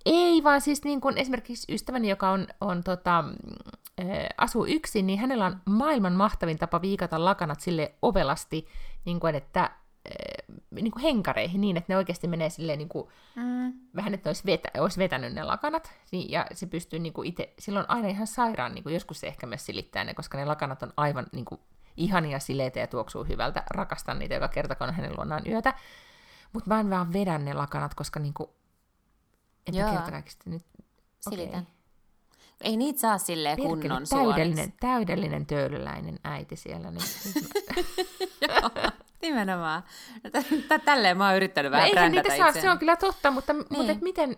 Ei, 0.07 0.45
vaan 0.45 0.61
siis 0.61 0.85
niin 0.85 1.01
kun 1.01 1.19
esimerkiksi 1.19 1.75
ystäväni, 1.75 2.09
joka 2.09 2.31
on, 2.31 2.47
on 2.61 2.83
tota, 2.85 3.23
mm, 3.23 4.07
asuu 4.39 4.67
yksin, 4.67 5.07
niin 5.07 5.19
hänellä 5.19 5.47
on 5.47 5.61
maailman 5.65 6.13
mahtavin 6.13 6.59
tapa 6.59 6.83
viikata 6.83 7.25
lakanat 7.25 7.61
sille 7.61 7.95
ovelasti, 8.03 8.67
niin 9.05 9.21
kuin, 9.21 9.35
että 9.35 9.71
niin 10.71 10.91
kuin 10.91 11.03
henkareihin 11.03 11.61
niin, 11.61 11.77
että 11.77 11.93
ne 11.93 11.97
oikeasti 11.97 12.29
menee 12.29 12.51
silleen 12.51 12.79
niin 12.79 12.89
kuin, 12.89 13.09
Mm. 13.37 13.73
vähän, 13.97 14.15
että 14.15 14.29
ne 14.29 14.31
olisi, 14.31 14.47
vetä, 14.47 14.69
olisi 14.81 14.99
vetänyt 14.99 15.35
ne 15.35 15.43
lakanat, 15.45 15.93
niin, 16.13 16.31
ja 16.31 16.47
se 16.53 16.67
pystyy 16.67 16.99
niin 16.99 17.13
kuin 17.13 17.29
itse, 17.29 17.55
silloin 17.59 17.87
aina 17.89 18.09
ihan 18.09 18.27
sairaan, 18.27 18.75
niin 18.75 18.83
kuin 18.83 18.95
joskus 18.95 19.21
se 19.21 19.27
ehkä 19.27 19.47
myös 19.47 19.67
silittää 19.67 20.05
ne, 20.05 20.15
koska 20.15 20.39
ne 20.39 20.45
lakanat 20.45 20.83
on 20.83 20.93
aivan 20.97 21.27
niin 21.33 21.45
kuin, 21.45 21.61
ihania 21.97 22.39
sileitä 22.39 22.79
ja 22.81 22.87
tuoksuu 22.87 23.25
hyvältä, 23.25 23.63
rakastan 23.71 24.19
niitä 24.19 24.35
joka 24.35 24.49
kerta, 24.49 24.75
kun 24.75 24.89
on 24.89 24.95
hänen 24.95 25.17
luonaan 25.17 25.43
yötä, 25.47 25.75
mutta 26.53 26.71
mä 26.71 26.81
en 26.81 26.91
vaan 26.91 27.13
vedä 27.13 27.39
ne 27.39 27.55
lakanat, 27.55 27.95
koska 27.95 28.21
niin 28.21 28.35
kuin, 28.35 28.51
että 29.67 29.81
Joo. 29.81 29.91
kertakaikkisesti 29.91 30.51
nyt, 30.51 30.63
Silitän. 31.21 31.61
okei. 31.61 31.73
Ei 32.61 32.77
niitä 32.77 33.01
saa 33.01 33.19
silleen 33.19 33.57
Perkele, 33.57 33.81
kunnon 33.81 34.03
täydellinen, 34.11 34.73
täydellinen 34.81 35.47
töölyläinen 35.47 36.19
äiti 36.25 36.57
siellä. 36.57 36.91
Niin, 36.91 37.03
Joo, 38.49 38.71
nimenomaan. 39.23 39.83
Tä- 40.69 40.79
Tälleen 40.79 41.17
mä 41.17 41.27
oon 41.27 41.37
yrittänyt 41.37 41.73
no 41.73 41.77
vähän 41.77 41.89
eihän 41.89 42.13
niitä 42.13 42.29
saa, 42.37 42.47
itseäni. 42.47 42.61
se 42.61 42.71
on 42.71 42.79
kyllä 42.79 42.97
totta, 42.97 43.31
mutta, 43.31 43.53
niin. 43.53 43.67
mutta 43.71 43.93
et 43.93 44.01
miten, 44.01 44.37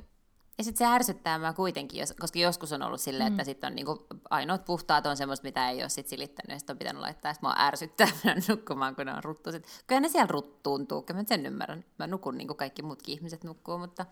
Ja 0.59 0.65
sitten 0.65 0.87
se 0.89 0.95
ärsyttää 0.95 1.39
mä 1.39 1.53
kuitenkin, 1.53 2.01
jos, 2.01 2.15
koska 2.21 2.39
joskus 2.39 2.73
on 2.73 2.83
ollut 2.83 3.01
silleen, 3.01 3.33
mm. 3.33 3.35
että 3.35 3.45
sit 3.45 3.65
on 3.65 3.75
niinku, 3.75 4.07
ainoat 4.31 4.65
puhtaat 4.65 5.07
on 5.07 5.17
semmoista, 5.17 5.45
mitä 5.45 5.71
ei 5.71 5.81
ole 5.83 5.89
sit 5.89 6.07
silittänyt, 6.09 6.55
ja 6.55 6.59
sit 6.59 6.71
on 6.71 6.79
pitänyt 6.79 7.03
laittaa, 7.03 7.33
sit 7.35 7.43
mä 7.43 7.49
oon 7.49 7.59
ärsyttää 7.61 8.09
mennä 8.25 8.43
nukkumaan, 8.49 8.97
kun 8.97 9.07
ne 9.07 9.15
on 9.15 9.25
ruttuiset. 9.25 9.67
Kyllä 9.87 10.01
ne 10.01 10.09
siellä 10.09 10.27
ruttuuntuu, 10.27 11.03
kyllä 11.03 11.21
mä 11.21 11.25
sen 11.29 11.47
ymmärrän. 11.47 11.85
Mä 11.99 12.07
nukun 12.07 12.39
niin 12.39 12.49
kuin 12.49 12.57
kaikki 12.57 12.83
muutkin 12.83 13.13
ihmiset 13.13 13.45
nukkuu, 13.45 13.79
mutta, 13.79 14.07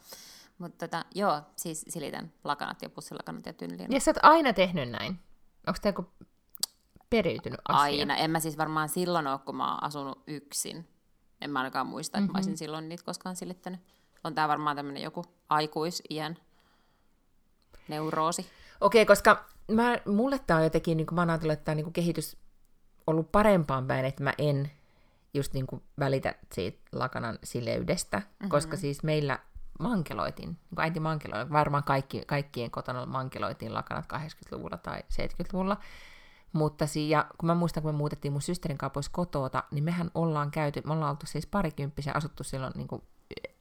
mutta 0.58 0.88
tota, 0.88 1.04
joo, 1.14 1.42
siis 1.56 1.84
silitän 1.88 2.32
lakanat 2.44 2.82
ja 2.82 2.90
pussilakanat 2.90 3.46
ja 3.46 3.52
tynliin. 3.52 3.92
ja 3.92 4.00
sä 4.00 4.10
oot 4.10 4.18
aina 4.22 4.52
tehnyt 4.52 4.90
näin. 4.90 5.18
Onko 5.66 5.78
tämä 5.82 5.90
joku 5.90 6.10
periytynyt 7.10 7.60
asia? 7.68 7.82
Aina. 7.82 8.16
En 8.16 8.30
mä 8.30 8.40
siis 8.40 8.58
varmaan 8.58 8.88
silloin 8.88 9.26
ole, 9.26 9.38
kun 9.38 9.56
mä 9.56 9.72
oon 9.72 9.84
asunut 9.84 10.22
yksin. 10.26 10.88
En 11.40 11.50
mä 11.50 11.58
ainakaan 11.58 11.86
muista, 11.86 12.18
että 12.18 12.20
mm-hmm. 12.20 12.32
mä 12.32 12.38
olisin 12.38 12.56
silloin 12.56 12.88
niitä 12.88 13.04
koskaan 13.04 13.36
silittänyt. 13.36 13.80
On 14.24 14.34
tää 14.34 14.48
varmaan 14.48 14.76
tämmönen 14.76 15.02
joku 15.02 15.24
aikuisiän 15.48 16.36
neuroosi. 17.88 18.46
Okei, 18.80 19.06
koska 19.06 19.44
mä, 19.72 19.98
mulle 20.06 20.38
tämä 20.38 20.58
on 20.58 20.64
jotenkin, 20.64 20.96
niin 20.96 21.06
kuin 21.06 21.14
mä 21.14 21.20
oon 21.20 21.30
ajatellut, 21.30 21.52
että 21.52 21.64
tämä 21.64 21.74
niin 21.74 21.92
kehitys 21.92 22.36
ollut 23.06 23.32
parempaan 23.32 23.86
päin, 23.86 24.04
että 24.04 24.22
mä 24.22 24.32
en 24.38 24.70
just 25.34 25.52
niin 25.52 25.66
kuin 25.66 25.82
välitä 25.98 26.34
siitä 26.52 26.78
lakanan 26.92 27.38
sileydestä, 27.44 28.18
mm-hmm. 28.18 28.48
koska 28.48 28.76
siis 28.76 29.02
meillä 29.02 29.38
mankeloitin, 29.78 30.48
niin 30.48 30.58
äiti 30.80 31.00
mankeloi, 31.00 31.50
varmaan 31.50 31.84
kaikki, 31.84 32.22
kaikkien 32.26 32.70
kotona 32.70 33.06
mankeloitiin 33.06 33.74
lakanat 33.74 34.04
80-luvulla 34.04 34.76
tai 34.76 35.00
70-luvulla, 35.12 35.76
mutta 36.52 36.86
si- 36.86 37.10
ja 37.10 37.26
kun 37.38 37.46
mä 37.46 37.54
muistan, 37.54 37.82
kun 37.82 37.92
me 37.92 37.98
muutettiin 37.98 38.32
mun 38.32 38.42
systerin 38.42 38.78
kanssa 38.78 38.92
pois 38.92 39.08
kotoota, 39.08 39.64
niin 39.70 39.84
mehän 39.84 40.10
ollaan 40.14 40.50
käyty, 40.50 40.82
me 40.84 40.92
ollaan 40.92 41.10
oltu 41.10 41.26
siis 41.26 41.46
parikymppisiä, 41.46 42.12
asuttu 42.16 42.44
silloin 42.44 42.72
niin 42.76 42.88
kuin 42.88 43.02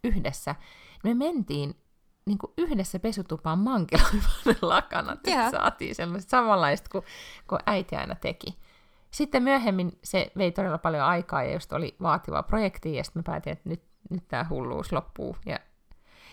yhdessä. 0.04 0.56
Me 1.04 1.14
mentiin 1.14 1.76
niin 2.26 2.38
kuin 2.38 2.54
yhdessä 2.58 3.00
pesutupaan 3.00 3.60
mankeloimaan 3.60 4.42
ne 4.46 4.56
lakanat, 4.62 5.20
Joo. 5.28 5.40
että 5.40 5.52
saatiin 5.52 5.96
sellaiset 5.96 6.30
samanlaiset 6.30 6.88
kuin, 6.88 7.04
kuin 7.48 7.60
äiti 7.66 7.96
aina 7.96 8.16
teki. 8.16 8.58
Sitten 9.12 9.44
myöhemmin 9.44 10.00
se 10.04 10.32
vei 10.38 10.52
todella 10.52 10.78
paljon 10.78 11.04
aikaa 11.04 11.44
ja 11.44 11.54
just 11.54 11.74
oli 11.74 11.96
vaativa 12.02 12.44
projekti 12.44 12.96
ja 12.96 13.04
sitten 13.04 13.20
mä 13.20 13.24
päätin, 13.24 13.54
että 13.54 13.70
nyt, 13.70 13.84
nyt 14.10 14.28
tämä 14.28 14.46
hulluus 14.50 14.92
loppuu. 14.92 15.38
Ja, 15.46 15.60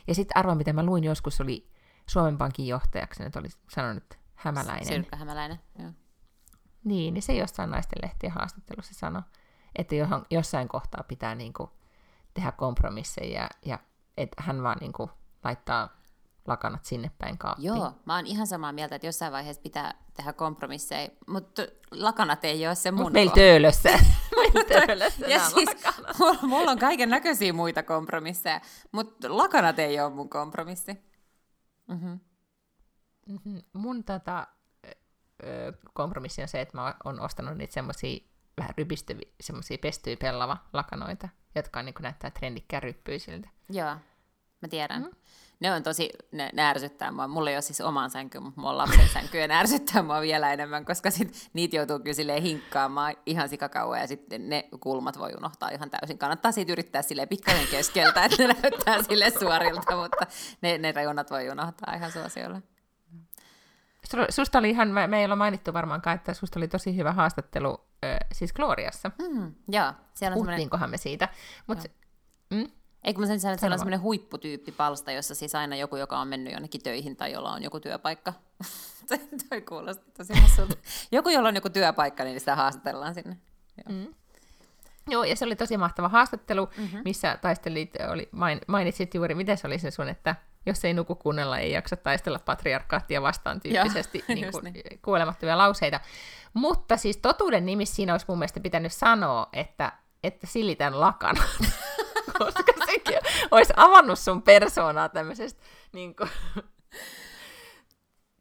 ja 0.07 0.15
sitten 0.15 0.37
arvoa, 0.37 0.55
mitä 0.55 0.73
mä 0.73 0.83
luin 0.83 1.05
joskus, 1.05 1.41
oli 1.41 1.71
Suomen 2.07 2.39
Pankin 2.39 2.67
johtajaksi, 2.67 3.23
että 3.23 3.39
oli 3.39 3.49
sanonut 3.69 4.19
Hämäläinen. 4.35 4.87
Sirkka 4.87 5.17
Hämäläinen, 5.17 5.61
joo. 5.79 5.91
Niin, 6.85 7.15
niin 7.15 7.23
se 7.23 7.33
jossain 7.33 7.71
naistenlehtien 7.71 8.33
haastattelussa 8.33 8.95
sanoi, 8.95 9.23
että 9.77 9.95
johon, 9.95 10.25
jossain 10.31 10.69
kohtaa 10.69 11.05
pitää 11.09 11.35
niin 11.35 11.53
kuin, 11.53 11.71
tehdä 12.35 12.53
kompromisseja 12.53 13.41
ja, 13.41 13.49
ja 13.65 13.79
että 14.17 14.43
hän 14.43 14.63
vaan 14.63 14.79
niin 14.81 14.93
kuin, 14.93 15.11
laittaa 15.45 15.89
lakanat 16.47 16.85
sinne 16.85 17.11
päin 17.19 17.39
kaappiin. 17.39 17.67
Joo, 17.67 17.93
mä 18.05 18.15
oon 18.17 18.27
ihan 18.27 18.47
samaa 18.47 18.73
mieltä, 18.73 18.95
että 18.95 19.07
jossain 19.07 19.33
vaiheessa 19.33 19.63
pitää 19.63 19.95
tehdä 20.17 20.33
kompromisseja, 20.33 21.09
mutta 21.27 21.63
lakanat 21.91 22.45
ei 22.45 22.67
ole 22.67 22.75
se 22.75 22.91
mun 22.91 23.03
Mut 23.03 23.13
meillä 23.19 23.33
töölössä. 23.33 23.89
meillä 24.37 24.65
töölössä 24.65 25.27
Ja 25.27 25.41
siis, 25.51 25.69
lakanat. 25.85 26.43
mulla, 26.43 26.71
on 26.71 26.79
kaiken 26.79 27.11
näköisiä 27.11 27.53
muita 27.53 27.83
kompromisseja, 27.83 28.61
mutta 28.93 29.37
lakanat 29.37 29.79
ei 29.79 30.01
ole 30.01 30.11
mun 30.11 30.31
kompromissi. 30.31 30.93
Mm-hmm. 31.89 32.21
Mhm. 33.27 33.59
Mun 33.73 34.05
tota, 34.05 34.47
kompromissi 35.93 36.43
on 36.43 36.49
se, 36.49 36.61
että 36.61 36.77
mä 36.79 36.95
oon 37.05 37.21
ostanut 37.21 37.57
niitä 37.59 37.75
semmosia 37.75 38.19
vähän 38.59 38.75
rypistyviä, 38.79 39.31
semmosia 39.41 39.79
pestyjä 39.83 40.17
pellava 40.17 40.57
lakanoita, 40.73 41.29
jotka 41.55 41.79
on, 41.81 41.87
niin 41.87 41.95
näyttää 42.01 42.31
trendikkään 42.31 42.83
ryppyisiltä. 42.83 43.49
Joo, 43.71 43.97
mä 44.63 44.69
tiedän. 44.71 45.03
Mm. 45.03 45.11
Ne 45.63 45.73
on 45.73 45.83
tosi, 45.83 46.11
ne, 46.33 46.51
ne 46.53 46.63
ärsyttää 46.63 47.13
mua. 47.13 47.29
Mulla 47.29 47.51
ei 47.51 47.57
ole 47.57 47.63
siis 47.63 47.81
oman 47.81 48.11
sänky, 48.11 48.41
mutta 48.41 48.61
mulla 48.61 48.71
on 48.71 48.79
lapsen 48.79 49.09
sänky, 49.15 49.39
ja 49.39 49.49
ne 49.49 49.55
ärsyttää 49.55 50.03
mua 50.03 50.21
vielä 50.21 50.53
enemmän, 50.53 50.85
koska 50.85 51.11
sit 51.11 51.51
niitä 51.53 51.77
joutuu 51.77 51.99
kyllä 51.99 52.15
silleen 52.15 52.43
hinkkaamaan 52.43 53.15
ihan 53.27 53.49
sikakauan, 53.49 54.01
ja 54.01 54.07
sitten 54.07 54.49
ne 54.49 54.69
kulmat 54.81 55.19
voi 55.19 55.33
unohtaa 55.37 55.69
ihan 55.69 55.91
täysin. 55.91 56.19
Kannattaa 56.19 56.53
siitä 56.53 56.73
yrittää 56.73 57.03
silleen 57.03 57.29
pikkasen 57.29 57.67
keskeltä, 57.71 58.25
että 58.25 58.43
ne 58.43 58.57
näyttää 58.63 59.03
sille 59.03 59.31
suorilta, 59.31 59.97
mutta 59.97 60.27
ne, 60.61 60.79
ne 60.79 60.93
reunat 60.93 61.31
voi 61.31 61.51
unohtaa 61.51 61.95
ihan 61.95 62.13
suosiolla. 62.13 62.61
Susta 64.31 64.59
oli 64.59 64.71
ihan, 64.71 64.89
me, 64.89 65.19
ei 65.19 65.25
olla 65.25 65.37
mainittu 65.37 65.73
varmaankaan, 65.73 66.17
että 66.17 66.35
susta 66.35 66.59
oli 66.59 66.69
tosi 66.69 66.97
hyvä 66.97 67.13
haastattelu 67.13 67.81
siis 68.33 68.53
Gloriassa. 68.53 69.11
Mm, 69.19 69.27
joo, 69.29 69.53
siellä 69.69 69.85
on 69.89 69.95
semmoinen, 70.15 70.35
Puhuttiinkohan 70.35 70.91
me 70.91 70.97
siitä. 70.97 71.29
Mut, 71.67 71.79
mm? 72.51 72.67
Eikö 73.05 73.21
mä 73.21 73.27
sen 73.27 73.41
sanoa, 73.41 73.53
että 73.53 73.61
siellä 73.61 73.75
on 73.75 73.79
semmoinen 73.79 74.01
huipputyyppi 74.03 74.73
palsta, 74.73 75.13
jossa 75.13 75.35
siis 75.35 75.55
aina 75.55 75.77
joku, 75.77 75.97
joka 75.97 76.19
on 76.19 76.29
mennyt 76.29 76.53
jonnekin 76.53 76.83
töihin 76.83 77.17
tai 77.17 77.33
jolla 77.33 77.53
on 77.53 77.63
joku 77.63 77.81
työpaikka. 77.81 78.33
toi, 79.49 79.61
kuulosti 79.61 80.11
tosi 80.19 80.33
hassulta. 80.41 80.75
Joku, 81.13 81.29
jolla 81.29 81.49
on 81.49 81.55
joku 81.55 81.71
työpaikka, 81.71 82.25
niin 82.25 82.41
sitä 82.41 82.57
haastatellaan 82.57 83.15
sinne. 83.15 83.37
Joo. 83.87 83.99
Mm. 83.99 84.15
Joo, 85.11 85.25
ja 85.25 85.37
se 85.37 85.45
oli 85.45 85.57
tosi 85.57 85.77
mahtava 85.77 86.09
haastattelu, 86.09 86.67
Mhm. 86.67 86.81
mm-hmm. 86.83 87.01
missä 87.05 87.39
taistelit, 87.43 87.91
oli, 88.13 88.29
main, 88.33 88.61
mainitsit 88.67 89.15
juuri, 89.15 89.35
miten 89.35 89.59
se 89.59 89.67
oli 89.67 89.79
se 89.79 89.91
sun, 89.91 90.09
että 90.09 90.37
jos 90.67 90.85
ei 90.85 90.95
nuku 90.95 91.15
kunnella, 91.15 91.59
ei 91.59 91.73
jaksa 91.73 91.97
taistella 91.97 92.39
patriarkaattia 92.39 93.23
vastaan 93.23 93.61
tyyppisesti 93.61 94.19
Joo, 94.29 94.35
niin 94.37 94.53
kuin, 94.53 94.65
niin. 94.65 94.99
kuolemattomia 95.05 95.59
lauseita. 95.59 96.01
Mutta 96.55 96.97
siis 96.97 97.17
totuuden 97.17 97.67
nimissä 97.67 97.95
siinä 97.97 98.15
olisi 98.15 98.27
mun 98.29 98.39
mielestä 98.39 98.61
pitänyt 98.61 98.93
sanoa, 98.93 99.49
että, 99.53 99.93
että 100.25 100.47
silitän 100.47 101.01
lakana. 101.01 101.43
Koska 102.39 102.73
sekin 102.93 103.19
olisi 103.51 103.73
avannut 103.77 104.19
sun 104.19 104.43
persoonaa 104.43 105.09
tämmöisestä 105.09 105.63
niin 105.93 106.17
kuin, 106.17 106.31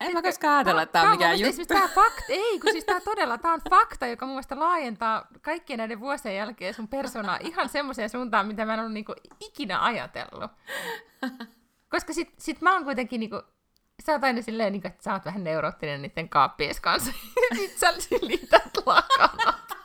En 0.02 0.14
mä 0.14 0.22
koskaan 0.22 0.56
ajatella, 0.56 0.82
että 0.82 0.94
tämä 0.94 1.06
on 1.06 1.12
mikään 1.12 1.38
mielestä 1.38 1.62
juttu. 1.62 1.74
Tää 1.74 1.88
fakta, 1.88 2.24
ei, 2.30 2.60
kun 2.60 2.72
siis 2.72 2.86
tämä 2.86 3.02
todella, 3.02 3.38
tämä 3.38 3.54
on 3.54 3.62
fakta, 3.70 4.08
joka 4.08 4.26
mun 4.26 4.36
mielestä 4.36 4.60
laajentaa 4.60 5.28
kaikkien 5.42 5.78
näiden 5.78 6.00
vuosien 6.00 6.36
jälkeen 6.36 6.74
sun 6.74 6.88
persoonaa 6.88 7.38
ihan 7.42 7.70
semmoiseen 7.70 8.10
suuntaan, 8.10 8.48
mitä 8.48 8.66
mä 8.66 8.74
en 8.74 8.80
ole 8.80 8.90
niinku 8.90 9.14
ikinä 9.40 9.84
ajatellut. 9.84 10.52
Koska 11.90 12.14
sit, 12.14 12.34
sit 12.38 12.62
mä 12.62 12.74
oon 12.74 12.84
kuitenkin 12.84 13.20
niinku, 13.20 13.42
sä 14.06 14.12
oot 14.12 14.24
aina 14.24 14.42
silleen, 14.42 14.72
niinku, 14.72 14.88
että 14.88 15.04
sä 15.04 15.14
oot 15.14 15.26
vähän 15.26 15.44
neuroottinen 15.44 16.02
niiden 16.02 16.30
kaappies 16.30 16.80
kanssa. 16.80 17.12
sit 17.58 17.78
sä 17.78 17.94
silität 17.98 18.78
lakanat. 18.86 19.78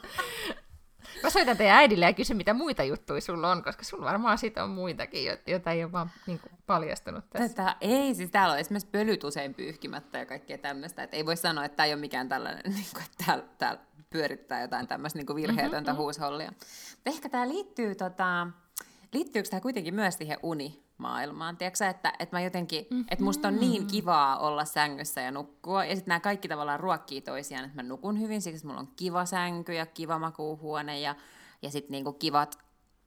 Mä 1.23 1.31
soitan 1.31 1.57
teidän 1.57 1.77
äidille 1.77 2.05
ja 2.05 2.13
kysyn, 2.13 2.37
mitä 2.37 2.55
muita 2.55 2.85
juttuja 2.85 3.21
sulla 3.21 3.53
on, 3.53 3.63
koska 3.63 3.85
sulla 3.85 4.05
varmaan 4.05 4.39
sit 4.39 4.59
on 4.59 4.71
muitakin, 4.71 5.25
jo- 5.25 5.37
joita 5.47 5.71
ei 5.71 5.85
ole 5.85 5.93
vaan 5.93 6.11
niinku, 6.27 6.49
paljastunut 6.67 7.31
tässä. 7.31 7.49
Tätä, 7.49 7.77
ei, 7.81 8.15
siis 8.15 8.31
täällä 8.31 8.53
on 8.53 8.59
esimerkiksi 8.59 8.91
pölyt 8.91 9.25
usein 9.25 9.55
pyyhkimättä 9.55 10.19
ja 10.19 10.27
kaikkea 10.27 10.59
tämmöistä. 10.59 11.03
Että 11.03 11.17
ei 11.17 11.27
voi 11.27 11.37
sanoa, 11.37 11.65
että 11.65 11.77
tämä 11.77 11.87
ei 11.87 11.93
ole 11.93 12.01
mikään 12.01 12.29
tällainen, 12.29 12.63
niin 12.75 12.87
kuin, 12.93 13.05
että 13.05 13.25
täällä, 13.27 13.45
täällä 13.59 13.81
pyörittää 14.11 14.61
jotain 14.61 14.87
tämmöistä 14.87 15.19
niin 15.19 15.37
virheetöntä 15.37 15.91
mm-hmm. 15.91 16.03
huushollia. 16.03 16.53
Ehkä 17.07 17.29
tämä 17.29 17.49
liittyy, 17.49 17.95
tota, 17.95 18.47
liittyykö 19.13 19.49
tämä 19.49 19.61
kuitenkin 19.61 19.95
myös 19.95 20.15
siihen 20.15 20.39
unimaailmaan? 20.99 21.57
Tiedätkö 21.57 21.87
että, 21.87 22.13
että 22.19 22.37
mä 22.37 22.41
jotenkin, 22.41 22.87
mm-hmm. 22.91 23.05
että 23.11 23.25
musta 23.25 23.49
on 23.49 23.57
niin 23.57 23.87
kivaa 23.87 24.39
olla 24.39 24.65
sängyssä 24.65 25.21
ja 25.21 25.31
nukkua. 25.31 25.85
Ja 25.85 25.97
sitten 25.97 26.09
nämä 26.09 26.21
kaikki 26.21 26.49
tavallaan 26.49 26.81
ruokkii 26.81 27.21
toisiaan, 27.21 27.65
että 27.65 27.77
mä 27.77 27.89
nukun 27.89 28.21
hyvin, 28.21 28.43
siksi 28.43 28.57
että 28.57 28.69
mulla 28.69 28.81
on 28.81 28.93
kiva 28.97 29.25
sänky 29.25 29.75
ja 29.75 29.87
kiva 29.87 30.19
makuuhuone 30.19 31.01
ja, 31.01 31.15
ja 31.63 31.71
sitten 31.71 31.93
niinku 31.93 32.13
kivat 32.13 32.59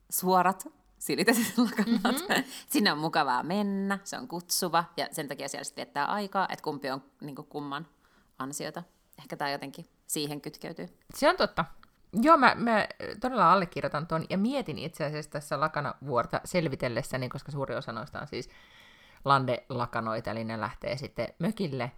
suorat 0.10 0.68
silitetyt 1.00 1.58
lakanat. 1.58 2.30
Mm-hmm. 2.30 2.44
Sinne 2.70 2.92
on 2.92 2.98
mukavaa 2.98 3.44
mennä, 3.44 4.00
se 4.04 4.18
on 4.18 4.28
kutsuva 4.28 4.84
ja 4.98 5.08
sen 5.12 5.28
takia 5.28 5.48
siellä 5.48 5.64
sitten 5.64 5.86
viettää 5.86 6.06
aikaa, 6.06 6.48
että 6.50 6.64
kumpi 6.64 6.90
on 6.90 7.04
niin 7.22 7.36
kumman 7.36 7.88
ansiota. 8.40 8.84
Ehkä 9.20 9.38
tämä 9.38 9.52
jotenkin 9.52 9.86
siihen 10.08 10.42
kytkeytyy. 10.42 10.88
Se 11.16 11.30
on 11.30 11.38
totta. 11.38 11.66
Joo, 12.14 12.38
mä, 12.38 12.56
mä 12.56 12.88
todella 13.22 13.54
allekirjoitan 13.54 14.08
tuon 14.08 14.26
ja 14.30 14.38
mietin 14.38 14.80
itse 14.80 15.06
asiassa 15.06 15.32
tässä 15.32 15.60
lakanavuorta 15.60 16.42
selvitellessäni, 16.46 17.30
koska 17.30 17.52
suuri 17.52 17.76
osa 17.76 17.92
noista 17.92 18.22
on 18.22 18.28
siis 18.28 18.50
lande-lakanoita, 19.26 20.32
eli 20.32 20.44
ne 20.44 20.60
lähtee 20.60 20.98
sitten 20.98 21.28
mökille. 21.40 21.92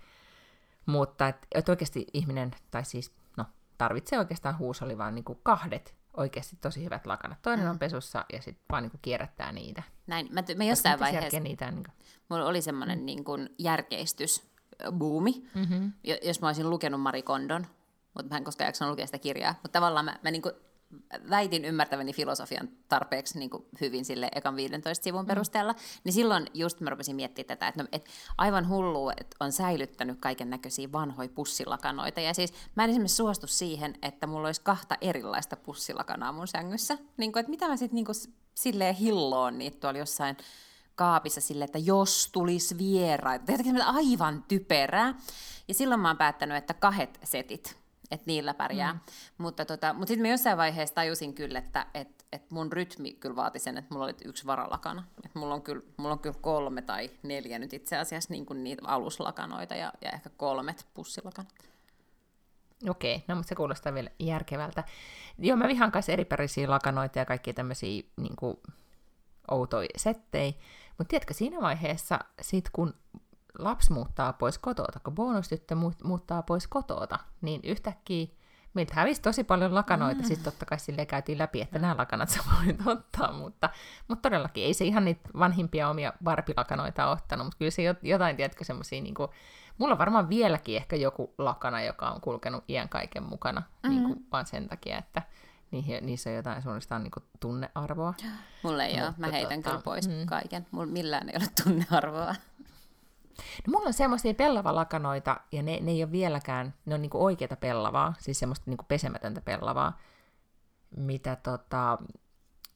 Mutta 0.85 1.27
et, 1.27 1.47
et 1.55 1.69
oikeasti 1.69 2.07
ihminen, 2.13 2.51
tai 2.71 2.85
siis 2.85 3.13
no, 3.37 3.45
tarvitsee 3.77 4.19
oikeastaan 4.19 4.57
huusoli 4.57 4.97
vaan 4.97 5.15
niin 5.15 5.25
kuin 5.25 5.39
kahdet 5.43 5.95
oikeasti 6.17 6.55
tosi 6.61 6.83
hyvät 6.83 7.05
lakanat. 7.05 7.41
Toinen 7.41 7.65
mm. 7.65 7.71
on 7.71 7.79
pesussa 7.79 8.25
ja 8.33 8.41
sitten 8.41 8.65
vaan 8.71 8.83
niin 8.83 8.91
kuin 8.91 9.01
kierrättää 9.01 9.51
niitä. 9.51 9.83
Näin, 10.07 10.27
mä, 10.31 10.43
mä 10.57 10.63
jossain 10.63 10.99
vaiheessa, 10.99 11.39
niitä, 11.39 11.71
niin 11.71 11.83
kuin... 11.83 11.93
mulla 12.29 12.45
oli 12.45 12.61
semmoinen 12.61 12.99
mm. 12.99 13.05
niin 13.05 13.23
järkeistys, 13.59 14.51
buumi, 14.97 15.49
mm-hmm. 15.55 15.91
jos 16.23 16.41
mä 16.41 16.47
olisin 16.47 16.69
lukenut 16.69 17.01
Marie 17.01 17.21
Kondon, 17.21 17.67
mutta 18.13 18.29
mä 18.29 18.37
en 18.37 18.43
koskaan 18.43 18.67
jaksanut 18.67 18.91
lukea 18.91 19.05
sitä 19.05 19.19
kirjaa. 19.19 19.53
Mutta 19.53 19.79
tavallaan 19.79 20.05
mä, 20.05 20.19
mä 20.23 20.31
niin 20.31 20.41
kuin 20.41 20.53
väitin 21.29 21.65
ymmärtäväni 21.65 22.13
filosofian 22.13 22.69
tarpeeksi 22.89 23.39
niin 23.39 23.49
kuin 23.49 23.65
hyvin 23.81 24.05
sille 24.05 24.29
ekan 24.35 24.55
15 24.55 25.03
sivun 25.03 25.21
mm. 25.21 25.27
perusteella, 25.27 25.75
niin 26.03 26.13
silloin 26.13 26.47
just 26.53 26.79
mä 26.79 26.89
rupesin 26.89 27.15
miettimään 27.15 27.47
tätä, 27.47 27.67
että, 27.67 27.83
no, 27.83 27.87
että 27.91 28.11
aivan 28.37 28.69
hullu, 28.69 29.09
että 29.09 29.37
on 29.39 29.51
säilyttänyt 29.51 30.19
kaiken 30.19 30.49
näköisiä 30.49 30.91
vanhoja 30.91 31.29
pussilakanoita. 31.29 32.21
Ja 32.21 32.33
siis 32.33 32.53
mä 32.75 32.83
en 32.83 32.89
esimerkiksi 32.89 33.15
suostu 33.15 33.47
siihen, 33.47 33.93
että 34.01 34.27
mulla 34.27 34.47
olisi 34.47 34.61
kahta 34.61 34.97
erilaista 35.01 35.55
pussilakanaa 35.55 36.31
mun 36.31 36.47
sängyssä. 36.47 36.97
Niin 37.17 37.31
kuin, 37.31 37.39
että 37.39 37.49
mitä 37.49 37.67
mä 37.67 37.77
sitten 37.77 37.95
niin 37.95 38.37
silleen 38.55 38.95
hilloon 38.95 39.57
niitä 39.57 39.79
tuolla 39.79 39.99
jossain 39.99 40.37
kaapissa 40.95 41.41
sille, 41.41 41.63
että 41.63 41.79
jos 41.79 42.29
tulisi 42.31 42.77
vieraita. 42.77 43.51
Jotenkin 43.51 43.81
aivan 43.81 44.43
typerää. 44.47 45.13
Ja 45.67 45.73
silloin 45.73 46.01
mä 46.01 46.09
oon 46.09 46.17
päättänyt, 46.17 46.57
että 46.57 46.73
kahdet 46.73 47.19
setit 47.23 47.80
että 48.11 48.27
niillä 48.27 48.53
pärjää. 48.53 48.93
Mm. 48.93 48.99
Mutta, 49.37 49.65
tota, 49.65 49.93
mutta 49.93 50.07
sitten 50.07 50.21
mä 50.21 50.31
jossain 50.31 50.57
vaiheessa 50.57 50.95
tajusin 50.95 51.33
kyllä, 51.33 51.59
että 51.59 51.85
et, 51.93 52.25
et 52.31 52.51
mun 52.51 52.71
rytmi 52.71 53.13
kyllä 53.13 53.35
vaati 53.35 53.59
sen, 53.59 53.77
että 53.77 53.93
mulla 53.93 54.05
oli 54.05 54.15
yksi 54.25 54.45
varalakana. 54.45 55.03
Et 55.25 55.35
mulla, 55.35 55.53
on 55.53 55.61
kyllä, 55.61 55.81
mulla 55.97 56.13
on 56.13 56.19
kyllä 56.19 56.37
kolme 56.41 56.81
tai 56.81 57.09
neljä 57.23 57.59
nyt 57.59 57.73
itse 57.73 57.97
asiassa 57.97 58.33
niin 58.33 58.45
kuin 58.45 58.63
niitä 58.63 58.81
aluslakanoita 58.85 59.75
ja, 59.75 59.93
ja 60.01 60.09
ehkä 60.09 60.29
kolmet 60.37 60.85
pussilakanat. 60.93 61.53
Okei, 62.89 63.23
no 63.27 63.35
mutta 63.35 63.49
se 63.49 63.55
kuulostaa 63.55 63.93
vielä 63.93 64.09
järkevältä. 64.19 64.83
Joo, 65.37 65.57
mä 65.57 65.67
vihaan 65.67 65.91
kanssa 65.91 66.11
eripärisiä 66.11 66.69
lakanoita 66.69 67.19
ja 67.19 67.25
kaikkia 67.25 67.53
tämmöisiä 67.53 68.03
niin 68.17 68.35
kuin, 68.35 68.57
outoja 69.51 69.89
settejä. 69.95 70.53
Mutta 70.97 71.09
tiedätkö, 71.09 71.33
siinä 71.33 71.61
vaiheessa, 71.61 72.19
sit 72.41 72.69
kun 72.69 72.93
lapsi 73.59 73.93
muuttaa 73.93 74.33
pois 74.33 74.57
kotota, 74.57 74.99
kun 74.99 75.15
bonustyttö 75.15 75.75
muuttaa 76.03 76.41
pois 76.41 76.67
kotota, 76.67 77.19
niin 77.41 77.61
yhtäkkiä 77.63 78.27
meiltä 78.73 78.93
hävisi 78.95 79.21
tosi 79.21 79.43
paljon 79.43 79.75
lakanoita, 79.75 80.21
mm. 80.21 80.27
sitten 80.27 80.43
totta 80.43 80.65
kai 80.65 80.79
silleen 80.79 81.07
käytiin 81.07 81.37
läpi, 81.37 81.61
että 81.61 81.79
nämä 81.79 81.97
lakanat 81.97 82.29
sä 82.29 82.39
voit 82.57 82.87
ottaa, 82.87 83.31
mutta, 83.33 83.69
mutta 84.07 84.29
todellakin 84.29 84.63
ei 84.63 84.73
se 84.73 84.85
ihan 84.85 85.05
niitä 85.05 85.29
vanhimpia 85.39 85.89
omia 85.89 86.13
varpilakanoita 86.25 87.09
ottanut, 87.09 87.47
mutta 87.47 87.57
kyllä 87.57 87.71
se 87.71 87.81
jotain, 88.01 88.35
tiedätkö, 88.35 88.63
semmoisia, 88.63 89.01
niin 89.01 89.15
kuin, 89.15 89.29
mulla 89.77 89.93
on 89.93 89.99
varmaan 89.99 90.29
vieläkin 90.29 90.77
ehkä 90.77 90.95
joku 90.95 91.33
lakana, 91.37 91.81
joka 91.81 92.09
on 92.09 92.21
kulkenut 92.21 92.63
iän 92.69 92.89
kaiken 92.89 93.23
mukana, 93.23 93.59
mm-hmm. 93.61 93.89
niin 93.89 94.03
kuin, 94.03 94.25
vaan 94.31 94.45
sen 94.45 94.67
takia, 94.67 94.97
että 94.97 95.21
niihin, 95.71 96.05
niissä 96.05 96.29
on 96.29 96.35
jotain 96.35 96.61
suorastaan 96.61 97.03
niin 97.03 97.11
tunnearvoa. 97.39 98.13
Mulla 98.63 98.83
ei 98.83 98.93
mutta, 98.93 99.07
ole, 99.07 99.15
mä 99.17 99.27
heitän 99.27 99.63
tota, 99.63 99.69
kyllä 99.69 99.83
pois 99.83 100.07
mm. 100.07 100.25
kaiken, 100.25 100.67
mulla 100.71 100.85
millään 100.85 101.29
ei 101.29 101.35
ole 101.35 101.47
tunnearvoa. 101.63 102.35
No 103.67 103.71
mulla 103.71 103.87
on 103.87 103.93
semmoisia 103.93 104.33
pellavalakanoita, 104.33 105.37
ja 105.51 105.63
ne, 105.63 105.79
ne 105.79 105.91
ei 105.91 106.03
ole 106.03 106.11
vieläkään, 106.11 106.73
ne 106.85 106.95
on 106.95 107.01
niinku 107.01 107.23
oikeita 107.23 107.55
pellavaa, 107.55 108.13
siis 108.19 108.39
semmoista 108.39 108.63
niinku 108.67 108.85
pesemätöntä 108.87 109.41
pellavaa, 109.41 109.99
mitä 110.97 111.35
tota, 111.35 111.97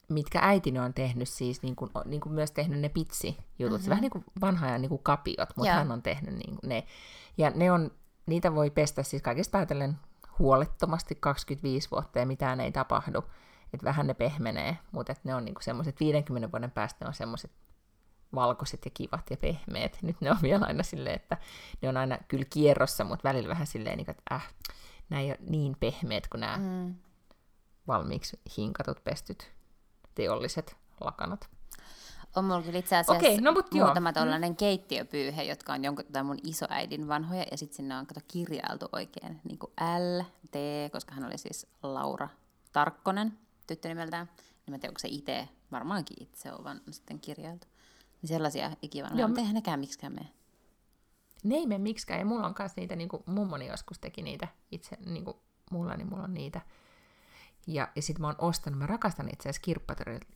mitkä 0.08 0.38
äitini 0.42 0.78
on 0.78 0.94
tehnyt 0.94 1.28
siis, 1.28 1.62
niin 1.62 1.76
kuin, 1.76 1.90
niin 2.04 2.20
kuin 2.20 2.32
myös 2.32 2.50
tehnyt 2.50 2.80
ne 2.80 2.88
pitsi-jutut, 2.88 3.78
mm-hmm. 3.78 3.90
vähän 3.90 4.02
niin 4.02 4.10
kuin 4.10 4.24
vanha 4.40 4.66
ja 4.66 4.78
niin 4.78 4.88
kuin 4.88 5.02
kapiot, 5.02 5.48
mutta 5.56 5.70
yeah. 5.70 5.78
hän 5.78 5.92
on 5.92 6.02
tehnyt 6.02 6.34
niin 6.34 6.56
kuin 6.56 6.68
ne. 6.68 6.86
Ja 7.38 7.50
ne 7.50 7.72
on, 7.72 7.90
niitä 8.26 8.54
voi 8.54 8.70
pestä 8.70 9.02
siis 9.02 9.22
kaikista 9.22 9.58
ajatellen 9.58 9.96
huolettomasti 10.38 11.14
25 11.20 11.90
vuotta 11.90 12.18
ja 12.18 12.26
mitään 12.26 12.60
ei 12.60 12.72
tapahdu. 12.72 13.24
Että 13.74 13.84
vähän 13.84 14.06
ne 14.06 14.14
pehmenee, 14.14 14.78
mutta 14.92 15.14
ne 15.24 15.34
on 15.34 15.44
niinku 15.44 15.60
semmoiset 15.62 16.00
50 16.00 16.52
vuoden 16.52 16.70
päästä 16.70 17.04
ne 17.04 17.08
on 17.08 17.14
semmoiset 17.14 17.50
valkoiset 18.34 18.84
ja 18.84 18.90
kivat 18.94 19.30
ja 19.30 19.36
pehmeät. 19.36 19.98
Nyt 20.02 20.20
ne 20.20 20.30
on 20.30 20.36
vielä 20.42 20.66
aina 20.66 20.82
silleen, 20.82 21.16
että 21.16 21.36
ne 21.82 21.88
on 21.88 21.96
aina 21.96 22.18
kyllä 22.28 22.44
kierrossa, 22.50 23.04
mutta 23.04 23.28
välillä 23.28 23.48
vähän 23.48 23.66
silleen, 23.66 23.96
niin 23.98 24.10
että 24.10 24.34
äh, 24.34 24.48
nämä 25.08 25.22
ei 25.22 25.28
ole 25.30 25.38
niin 25.40 25.76
pehmeät 25.80 26.28
kuin 26.28 26.40
nämä 26.40 26.56
mm. 26.56 26.94
valmiiksi 27.86 28.40
hinkatut 28.56 29.04
pestyt 29.04 29.52
teolliset 30.14 30.76
lakanat. 31.00 31.48
On 32.36 32.44
mulla 32.44 32.62
kyllä 32.62 32.78
itse 32.78 32.96
asiassa 32.96 33.12
okay, 33.12 33.40
no, 33.40 33.52
mut 33.52 33.72
muutama 33.72 34.12
tuollainen 34.12 34.52
mm. 34.52 34.56
keittiöpyyhe, 34.56 35.42
jotka 35.42 35.72
on 35.72 35.84
jonkun 35.84 36.04
tai 36.12 36.22
mun 36.22 36.38
isoäidin 36.42 37.08
vanhoja, 37.08 37.44
ja 37.50 37.58
sitten 37.58 37.76
sinne 37.76 37.96
on 37.96 38.06
kato 38.06 38.20
kirjailtu 38.28 38.88
oikein 38.92 39.40
niin 39.44 39.58
kuin 39.58 39.72
L, 39.80 40.22
T, 40.50 40.56
koska 40.92 41.14
hän 41.14 41.24
oli 41.24 41.38
siis 41.38 41.66
Laura 41.82 42.28
Tarkkonen 42.72 43.38
tyttönimeltään. 43.66 44.30
En 44.68 44.74
mä 44.74 44.78
tiedä, 44.78 44.90
onko 44.90 44.98
se 44.98 45.08
itse, 45.08 45.48
varmaankin 45.72 46.22
itse 46.22 46.52
on 46.52 46.64
vaan 46.64 46.80
sitten 46.90 47.20
kirjailtu. 47.20 47.66
Niin 48.26 48.36
sellaisia 48.36 48.70
ikivanhoja, 48.82 49.20
Joo, 49.20 49.28
mutta 49.28 49.40
eihän 49.40 49.54
nekään 49.54 49.80
miksikään 49.80 50.12
mene. 50.12 50.28
Ne 51.44 51.54
ei 51.54 51.66
mene 51.66 51.78
miksikään, 51.78 52.20
ja 52.20 52.26
mulla 52.26 52.46
on 52.46 52.54
myös 52.58 52.76
niitä, 52.76 52.96
niin 52.96 53.08
kuin 53.08 53.22
mummoni 53.26 53.66
joskus 53.66 53.98
teki 53.98 54.22
niitä 54.22 54.48
itse, 54.70 54.96
niin 55.06 55.24
kuin 55.24 55.36
mulla, 55.70 55.96
niin 55.96 56.08
mulla 56.08 56.22
on 56.22 56.34
niitä. 56.34 56.60
Ja, 57.66 57.88
ja 57.96 58.02
sitten 58.02 58.20
mä 58.20 58.26
oon 58.26 58.36
ostanut, 58.38 58.78
mä 58.78 58.86
rakastan 58.86 59.28
itse 59.32 59.48
asiassa 59.48 59.64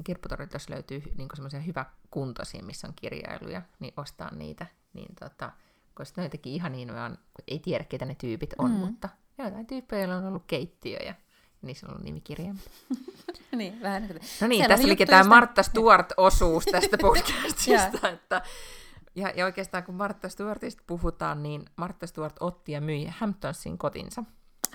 kirpputorilta, 0.05 0.55
jos 0.55 0.69
löytyy 0.69 1.03
niin 1.19 1.29
semmoisia 1.35 1.61
hyvä 1.61 1.87
kuntoisia, 2.11 2.63
missä 2.63 2.89
on 2.89 2.95
kirjailuja, 2.97 3.63
niin 3.81 3.95
ostaa 3.97 4.35
niitä. 4.35 4.67
Niin 4.93 5.15
tota, 5.21 5.53
koska 5.95 6.21
ne 6.21 6.25
jotenkin 6.25 6.53
ihan 6.53 6.73
niin, 6.73 6.95
vaan, 6.95 7.19
ei 7.49 7.59
tiedä, 7.59 7.85
ketä 7.85 8.05
ne 8.05 8.15
tyypit 8.15 8.55
on, 8.59 8.71
mm. 8.71 8.77
mutta 8.77 9.09
jotain 9.39 9.67
tyyppejä, 9.67 10.03
joilla 10.03 10.17
on 10.17 10.27
ollut 10.27 10.45
keittiö 10.47 10.99
ja 10.99 11.15
niissä 11.63 11.87
on 11.87 11.93
ollut 11.93 12.05
nimikirja. 12.05 12.55
niin, 13.57 13.83
vähän. 13.83 14.09
No 14.41 14.47
niin, 14.47 14.69
tässä 14.69 14.87
olikin 14.87 15.09
tämä 15.09 15.25
Martta 15.25 15.63
Stuart-osuus 15.63 16.65
tästä 16.73 16.99
podcastista. 16.99 18.09
että, 18.15 18.43
ja, 19.15 19.33
ja 19.37 19.45
oikeastaan 19.45 19.85
kun 19.85 19.95
Martta 19.95 20.29
Stuartista 20.29 20.83
puhutaan, 20.87 21.43
niin 21.43 21.65
Martta 21.77 22.07
Stuart 22.07 22.37
otti 22.41 22.73
ja 22.73 22.81
myi 22.81 23.07
Hamptonsin 23.07 23.79
kotinsa. 23.79 24.25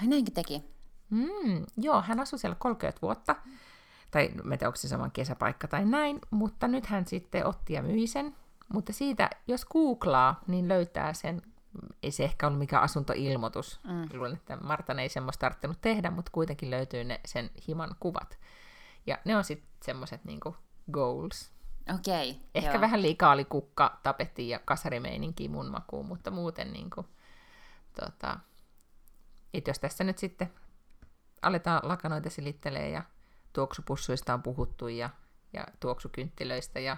Ai 0.02 0.08
näinkin 0.08 0.34
teki. 0.34 0.64
Mm, 1.10 1.66
joo, 1.78 2.02
hän 2.02 2.20
asui 2.20 2.40
siellä 2.40 2.56
30 2.60 3.02
vuotta. 3.02 3.36
Tai 4.12 4.26
en 4.26 4.42
tiedä, 4.44 4.68
onko 4.68 4.76
se 4.76 4.88
sama 4.88 5.10
kesäpaikka 5.10 5.68
tai 5.68 5.86
näin, 5.86 6.20
mutta 6.30 6.68
nyt 6.68 6.86
hän 6.86 7.08
sitten 7.08 7.46
otti 7.46 7.74
ja 7.74 7.84
myi 7.84 8.08
sen. 8.08 8.36
Mutta 8.74 8.94
siitä, 8.94 9.30
jos 9.48 9.66
googlaa, 9.66 10.42
niin 10.48 10.68
löytää 10.68 11.14
sen 11.14 11.42
ei 12.04 12.12
se 12.12 12.24
ehkä 12.24 12.48
ollut 12.48 12.60
mikään 12.60 12.84
asuntoilmoitus. 12.84 13.80
Mm. 13.84 14.10
Luulen, 14.14 14.34
että 14.34 14.58
Martan 14.58 15.00
ei 15.00 15.10
semmoista 15.10 15.40
tarvinnut 15.40 15.82
tehdä, 15.82 16.12
mutta 16.12 16.32
kuitenkin 16.32 16.72
löytyy 16.72 17.04
ne 17.04 17.20
sen 17.26 17.50
himan 17.68 17.96
kuvat. 18.00 18.40
Ja 19.08 19.18
ne 19.26 19.38
on 19.38 19.44
sitten 19.44 19.70
semmoiset 19.84 20.26
niinku 20.26 20.56
goals. 20.92 21.52
Okei. 21.96 22.32
Okay, 22.32 22.44
ehkä 22.56 22.72
joo. 22.72 22.82
vähän 22.82 23.02
liikaa 23.02 23.32
oli 23.32 23.46
kukka, 23.46 24.00
tapetti 24.04 24.50
ja 24.50 24.60
kasarimeininki 24.66 25.48
mun 25.48 25.72
makuun, 25.72 26.06
mutta 26.06 26.32
muuten 26.32 26.74
niinku, 26.74 27.06
tota, 28.02 28.40
et 29.54 29.68
jos 29.68 29.80
tässä 29.80 30.04
nyt 30.04 30.18
sitten 30.18 30.54
aletaan 31.42 31.82
lakanoita 31.84 32.30
silittelee 32.30 32.90
ja 32.90 33.04
tuoksupussuista 33.54 34.34
on 34.34 34.44
puhuttu 34.44 34.88
ja, 34.88 35.10
ja 35.54 35.68
tuoksukynttilöistä 35.80 36.80
ja 36.80 36.98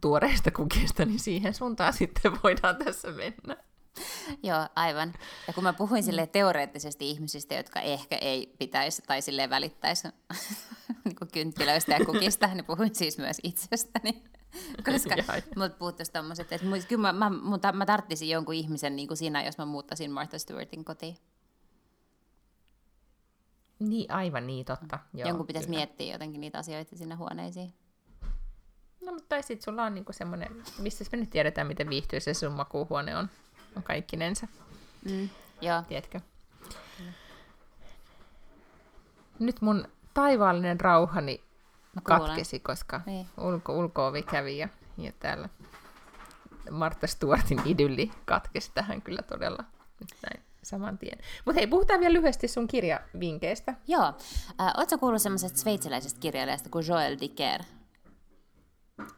tuoreista 0.00 0.50
kukista, 0.50 1.04
niin 1.04 1.20
siihen 1.20 1.54
suuntaan 1.54 1.92
sitten 1.98 2.32
voidaan 2.42 2.76
tässä 2.76 3.08
mennä. 3.10 3.56
Joo, 4.42 4.68
aivan. 4.76 5.14
Ja 5.46 5.52
kun 5.52 5.64
mä 5.64 5.72
puhuin 5.72 6.02
sille 6.02 6.26
teoreettisesti 6.26 7.10
ihmisistä, 7.10 7.54
jotka 7.54 7.80
ehkä 7.80 8.16
ei 8.16 8.54
pitäisi 8.58 9.02
tai 9.06 9.22
sille 9.22 9.50
välittäisi 9.50 10.08
niin 11.04 11.16
kynttilöistä 11.32 11.94
ja 11.94 12.06
kukista, 12.06 12.46
niin 12.46 12.64
puhuin 12.64 12.94
siis 12.94 13.18
myös 13.18 13.36
itsestäni. 13.42 14.24
Koska 14.92 15.14
mut 15.56 15.78
puuttuisi 15.78 16.12
tommoset, 16.12 16.52
että 16.52 16.66
kyllä 16.88 17.12
mä, 17.12 17.30
mä, 17.30 17.30
mä, 17.30 17.72
mä 17.72 17.86
tarttisin 17.86 18.28
jonkun 18.28 18.54
ihmisen 18.54 18.96
niin 18.96 19.08
kuin 19.08 19.18
sinä, 19.18 19.44
jos 19.44 19.58
mä 19.58 19.64
muuttaisin 19.64 20.10
Martha 20.10 20.38
Stewartin 20.38 20.84
kotiin. 20.84 21.16
Niin, 23.78 24.12
aivan 24.12 24.46
niin, 24.46 24.64
totta. 24.64 24.98
Joo, 25.14 25.28
Jonkun 25.28 25.46
pitäisi 25.46 25.68
kyllä. 25.68 25.78
miettiä 25.78 26.14
jotenkin 26.14 26.40
niitä 26.40 26.58
asioita 26.58 26.96
sinne 26.96 27.14
huoneisiin. 27.14 27.74
No, 29.00 29.12
mutta 29.12 29.28
tai 29.28 29.42
sitten 29.42 29.64
sulla 29.64 29.84
on 29.84 29.94
niinku 29.94 30.12
semmoinen, 30.12 30.62
missä 30.78 31.04
me 31.12 31.18
nyt 31.18 31.30
tiedetään, 31.30 31.66
miten 31.66 31.90
viihtyy 31.90 32.20
se 32.20 32.34
sun 32.34 32.52
makuuhuone 32.52 33.16
on 33.16 33.18
on 33.18 33.28
kaikkinensa. 33.82 34.46
Mm, 35.04 35.28
joo. 35.60 35.82
Tiedätkö? 35.88 36.20
Nyt 39.38 39.60
mun 39.60 39.88
taivaallinen 40.14 40.80
rauhani 40.80 41.42
katkesi, 42.02 42.60
koska 42.60 43.00
Niin. 43.06 43.26
ulko, 43.38 43.72
ulko-ovi 43.72 44.22
kävi 44.22 44.58
ja, 44.58 44.68
ja 44.98 45.12
täällä 45.20 45.48
Martha 46.70 47.06
Stewartin 47.06 47.60
idylli 47.64 48.10
katkesi 48.24 48.70
tähän 48.74 49.02
kyllä 49.02 49.22
todella 49.22 49.64
nyt 50.00 50.10
näin 50.22 50.44
saman 50.62 50.98
tien. 50.98 51.18
Mutta 51.44 51.58
hei, 51.58 51.66
puhutaan 51.66 52.00
vielä 52.00 52.12
lyhyesti 52.12 52.48
sun 52.48 52.66
kirjavinkkeistä. 52.68 53.74
Joo. 53.86 54.06
Äh, 54.60 54.72
Oletko 54.76 54.98
kuullut 54.98 55.22
semmoisesta 55.22 55.58
sveitsiläisestä 55.58 56.20
kirjailijasta 56.20 56.68
kuin 56.70 56.86
Joel 56.88 57.16
Dicker? 57.20 57.62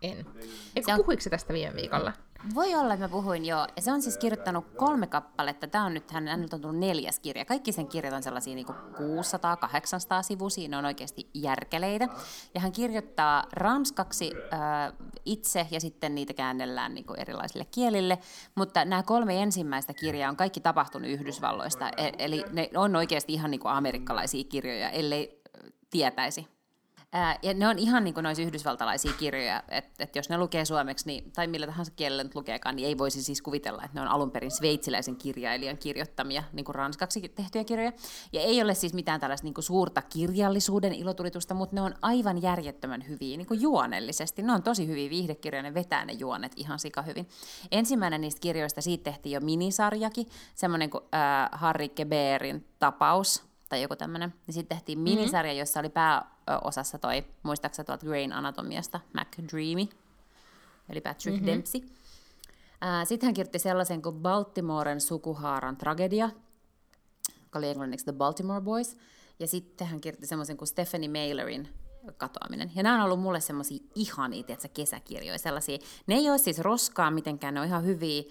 En. 0.02 0.26
Se 0.40 0.48
Eikö 0.76 0.92
on- 0.92 0.96
puhuiko 0.98 1.22
se 1.22 1.30
tästä 1.30 1.52
viime 1.52 1.74
viikolla? 1.76 2.12
Voi 2.54 2.74
olla, 2.74 2.94
että 2.94 3.04
mä 3.04 3.08
puhuin 3.08 3.44
jo. 3.44 3.56
Ja 3.76 3.82
se 3.82 3.92
on 3.92 4.02
siis 4.02 4.18
kirjoittanut 4.18 4.64
kolme 4.76 5.06
kappaletta. 5.06 5.66
Tämä 5.66 5.84
on 5.84 5.94
nyt, 5.94 6.10
hän, 6.10 6.28
häneltä 6.28 6.56
on 6.56 6.62
tullut 6.62 6.78
neljäs 6.78 7.18
kirja. 7.20 7.44
Kaikki 7.44 7.72
sen 7.72 7.86
kirjat 7.88 8.14
on 8.14 8.22
sellaisia 8.22 8.54
niin 8.54 8.66
600-800 8.66 8.72
sivuisia, 10.22 10.68
ne 10.68 10.76
on 10.76 10.84
oikeasti 10.84 11.30
järkeleitä. 11.34 12.08
Ja 12.54 12.60
hän 12.60 12.72
kirjoittaa 12.72 13.44
ranskaksi 13.52 14.32
äh, 14.52 14.92
itse 15.24 15.66
ja 15.70 15.80
sitten 15.80 16.14
niitä 16.14 16.34
käännellään 16.34 16.94
niin 16.94 17.04
erilaisille 17.16 17.64
kielille. 17.70 18.18
Mutta 18.54 18.84
nämä 18.84 19.02
kolme 19.02 19.42
ensimmäistä 19.42 19.94
kirjaa 19.94 20.30
on 20.30 20.36
kaikki 20.36 20.60
tapahtunut 20.60 21.10
Yhdysvalloista. 21.10 21.88
E- 21.96 22.12
eli 22.18 22.44
ne 22.52 22.70
on 22.76 22.96
oikeasti 22.96 23.32
ihan 23.32 23.50
niin 23.50 23.60
amerikkalaisia 23.64 24.44
kirjoja, 24.44 24.90
ellei 24.90 25.42
äh, 25.64 25.72
tietäisi. 25.90 26.59
Ää, 27.12 27.38
ja 27.42 27.54
ne 27.54 27.68
on 27.68 27.78
ihan 27.78 28.04
niin 28.04 28.14
kuin 28.14 28.24
noissa 28.24 28.42
yhdysvaltalaisia 28.42 29.12
kirjoja, 29.12 29.62
että 29.68 30.04
et 30.04 30.16
jos 30.16 30.28
ne 30.28 30.38
lukee 30.38 30.64
suomeksi 30.64 31.06
niin, 31.06 31.32
tai 31.32 31.46
millä 31.46 31.66
tahansa 31.66 31.92
kielellä 31.96 32.24
nyt 32.24 32.34
lukeekaan, 32.34 32.76
niin 32.76 32.88
ei 32.88 32.98
voisi 32.98 33.22
siis 33.22 33.42
kuvitella, 33.42 33.82
että 33.84 33.94
ne 33.94 34.00
on 34.00 34.08
alun 34.08 34.30
perin 34.30 34.50
sveitsiläisen 34.50 35.16
kirjailijan 35.16 35.78
kirjoittamia 35.78 36.42
niin 36.52 36.64
kuin 36.64 36.74
ranskaksi 36.74 37.28
tehtyjä 37.28 37.64
kirjoja. 37.64 37.92
Ja 38.32 38.40
ei 38.40 38.62
ole 38.62 38.74
siis 38.74 38.94
mitään 38.94 39.20
tällaista 39.20 39.44
niin 39.44 39.54
kuin 39.54 39.64
suurta 39.64 40.02
kirjallisuuden 40.02 40.92
ilotulitusta, 40.92 41.54
mutta 41.54 41.76
ne 41.76 41.82
on 41.82 41.94
aivan 42.02 42.42
järjettömän 42.42 43.08
hyviä 43.08 43.36
niin 43.36 43.46
kuin 43.46 43.60
juonellisesti. 43.60 44.42
Ne 44.42 44.52
on 44.52 44.62
tosi 44.62 44.86
hyviä 44.86 45.10
viihdekirjoja, 45.10 45.62
ne 45.62 45.74
vetää 45.74 46.04
ne 46.04 46.12
juonet 46.12 46.52
ihan 46.56 46.78
sika 46.78 47.02
hyvin. 47.02 47.28
Ensimmäinen 47.70 48.20
niistä 48.20 48.40
kirjoista, 48.40 48.80
siitä 48.80 49.10
tehtiin 49.10 49.32
jo 49.32 49.40
minisarjakin, 49.40 50.26
semmoinen 50.54 50.90
kuin 50.90 51.04
äh, 51.14 51.48
Harry 51.52 51.88
Keberin 51.88 52.66
tapaus, 52.78 53.50
tai 53.68 53.82
joku 53.82 53.96
tämmöinen. 53.96 54.34
Ja 54.46 54.52
sitten 54.52 54.78
tehtiin 54.78 54.98
minisarja, 54.98 55.52
jossa 55.52 55.80
oli 55.80 55.88
pääosassa 56.50 56.98
toi, 56.98 57.24
muistaakseni 57.42 57.86
tuolta 57.86 58.06
Grain 58.06 58.32
Anatomiasta, 58.32 59.00
McDreamy, 59.12 59.88
eli 60.88 61.00
Patrick 61.00 61.36
mm-hmm. 61.36 61.46
Dempsey. 61.46 61.80
Sitten 63.04 63.26
hän 63.26 63.34
kirjoitti 63.34 63.58
sellaisen 63.58 64.02
kuin 64.02 64.16
Baltimoren 64.16 65.00
sukuhaaran 65.00 65.76
tragedia, 65.76 66.30
joka 67.42 67.58
oli 67.58 67.68
englanniksi 67.68 68.04
The 68.04 68.12
Baltimore 68.12 68.60
Boys. 68.60 68.96
Ja 69.38 69.46
sitten 69.46 69.86
hän 69.86 70.00
kirjoitti 70.00 70.26
semmoisen 70.26 70.56
kuin 70.56 70.68
Stephanie 70.68 71.08
Mailerin 71.08 71.68
katoaminen. 72.16 72.72
Ja 72.74 72.82
nämä 72.82 72.94
on 72.96 73.04
ollut 73.04 73.20
mulle 73.20 73.40
semmoisia 73.40 73.78
ihania, 73.94 74.42
tiedätkö, 74.42 74.68
kesäkirjoja, 74.74 75.38
sellaisia. 75.38 75.78
Ne 76.06 76.14
ei 76.14 76.30
ole 76.30 76.38
siis 76.38 76.58
roskaa 76.58 77.10
mitenkään, 77.10 77.54
ne 77.54 77.60
on 77.60 77.66
ihan 77.66 77.84
hyviä, 77.84 78.22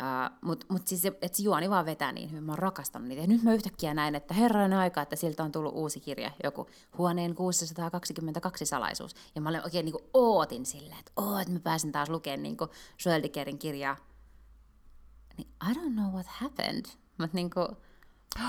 Uh, 0.00 0.38
mutta 0.40 0.66
mut 0.68 0.86
siis 0.86 1.04
että 1.04 1.28
se 1.32 1.42
juoni 1.42 1.70
vaan 1.70 1.86
vetää 1.86 2.12
niin 2.12 2.30
hyvin, 2.30 2.44
mä 2.44 2.52
oon 2.52 2.58
rakastanut 2.58 3.08
niitä. 3.08 3.22
Ja 3.22 3.28
nyt 3.28 3.42
mä 3.42 3.54
yhtäkkiä 3.54 3.94
näin, 3.94 4.14
että 4.14 4.34
herranen 4.34 4.78
aika, 4.78 5.02
että 5.02 5.16
siltä 5.16 5.42
on 5.42 5.52
tullut 5.52 5.74
uusi 5.74 6.00
kirja, 6.00 6.30
joku 6.44 6.66
Huoneen 6.98 7.34
622 7.34 8.66
salaisuus. 8.66 9.14
Ja 9.34 9.40
mä 9.40 9.48
olen 9.48 9.64
oikein 9.64 9.84
niinku 9.84 10.02
ootin 10.14 10.66
silleen, 10.66 10.98
että 10.98 11.12
oo, 11.16 11.38
että 11.38 11.52
mä 11.52 11.60
pääsen 11.60 11.92
taas 11.92 12.08
lukemaan 12.08 12.56
Joel 13.04 13.22
Dickerin 13.22 13.58
kirjaa. 13.58 13.96
Niin 15.36 15.48
I 15.70 15.72
don't 15.74 15.92
know 15.92 16.12
what 16.12 16.26
happened. 16.26 16.84
Mutta 17.18 17.34
niinku, 17.36 17.60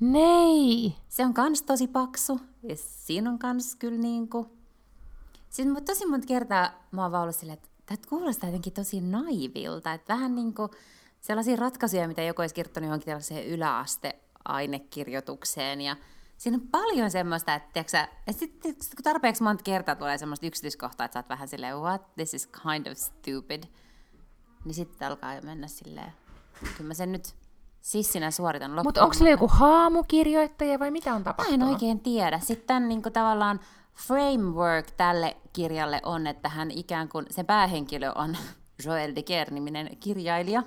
Nei! 0.00 0.94
se 1.08 1.24
on 1.24 1.34
kans 1.34 1.62
tosi 1.62 1.88
paksu, 1.88 2.40
ja 2.62 2.76
siinä 2.76 3.30
on 3.30 3.38
kans 3.38 3.74
kyllä 3.74 3.98
niinku... 3.98 4.58
Siis 5.50 5.68
mä 5.68 5.80
tosi 5.80 6.06
monta 6.06 6.26
kertaa 6.26 6.70
mä 6.90 7.02
oon 7.02 7.12
vaan 7.12 7.22
ollut 7.22 7.36
silleen, 7.36 7.58
että 7.58 7.67
tämä 7.88 7.98
kuulostaa 8.08 8.48
jotenkin 8.48 8.72
tosi 8.72 9.00
naivilta, 9.00 9.92
että 9.92 10.14
vähän 10.14 10.34
niinku 10.34 10.70
sellaisia 11.20 11.56
ratkaisuja, 11.56 12.08
mitä 12.08 12.22
joku 12.22 12.42
olisi 12.42 12.54
kirjoittanut 12.54 12.86
johonkin 12.86 13.06
tällaiseen 13.06 13.46
yläaste-ainekirjoitukseen, 13.46 15.80
ja 15.80 15.96
siinä 16.36 16.56
on 16.56 16.68
paljon 16.70 17.10
semmoista, 17.10 17.54
että, 17.54 17.68
tiiäksä, 17.72 18.08
että 18.26 18.40
sitten 18.40 18.74
kun 18.74 19.02
tarpeeksi 19.02 19.42
monta 19.42 19.62
kertaa 19.62 19.94
tulee 19.94 20.18
semmoista 20.18 20.46
yksityiskohtaa, 20.46 21.04
että 21.04 21.12
sä 21.12 21.18
oot 21.18 21.28
vähän 21.28 21.48
silleen, 21.48 21.76
what, 21.76 22.14
this 22.14 22.34
is 22.34 22.46
kind 22.46 22.86
of 22.86 22.98
stupid, 22.98 23.64
niin 24.64 24.74
sitten 24.74 25.08
alkaa 25.08 25.34
jo 25.34 25.40
mennä 25.42 25.66
silleen, 25.66 26.12
kyllä 26.76 26.88
mä 26.88 26.94
sen 26.94 27.12
nyt 27.12 27.34
sissinä 27.80 28.30
suoritan 28.30 28.70
loppuun. 28.70 28.86
Mutta 28.86 29.02
onko 29.02 29.14
se 29.14 29.30
joku 29.30 29.48
haamukirjoittaja 29.48 30.78
vai 30.78 30.90
mitä 30.90 31.14
on 31.14 31.20
Mä 31.20 31.24
tapahtunut? 31.24 31.62
en 31.62 31.68
oikein 31.68 32.00
tiedä. 32.00 32.38
Sitten 32.38 32.66
tämän 32.66 32.88
niin 32.88 33.02
tavallaan 33.02 33.60
framework 34.06 34.90
tälle 34.90 35.36
kirjalle 35.52 36.00
on, 36.04 36.26
että 36.26 36.48
hän 36.48 36.70
ikään 36.70 37.08
kuin, 37.08 37.26
sen 37.30 37.46
päähenkilö 37.46 38.12
on 38.14 38.36
Joel 38.84 39.14
Dicker-niminen 39.14 39.96
kirjailija, 40.00 40.62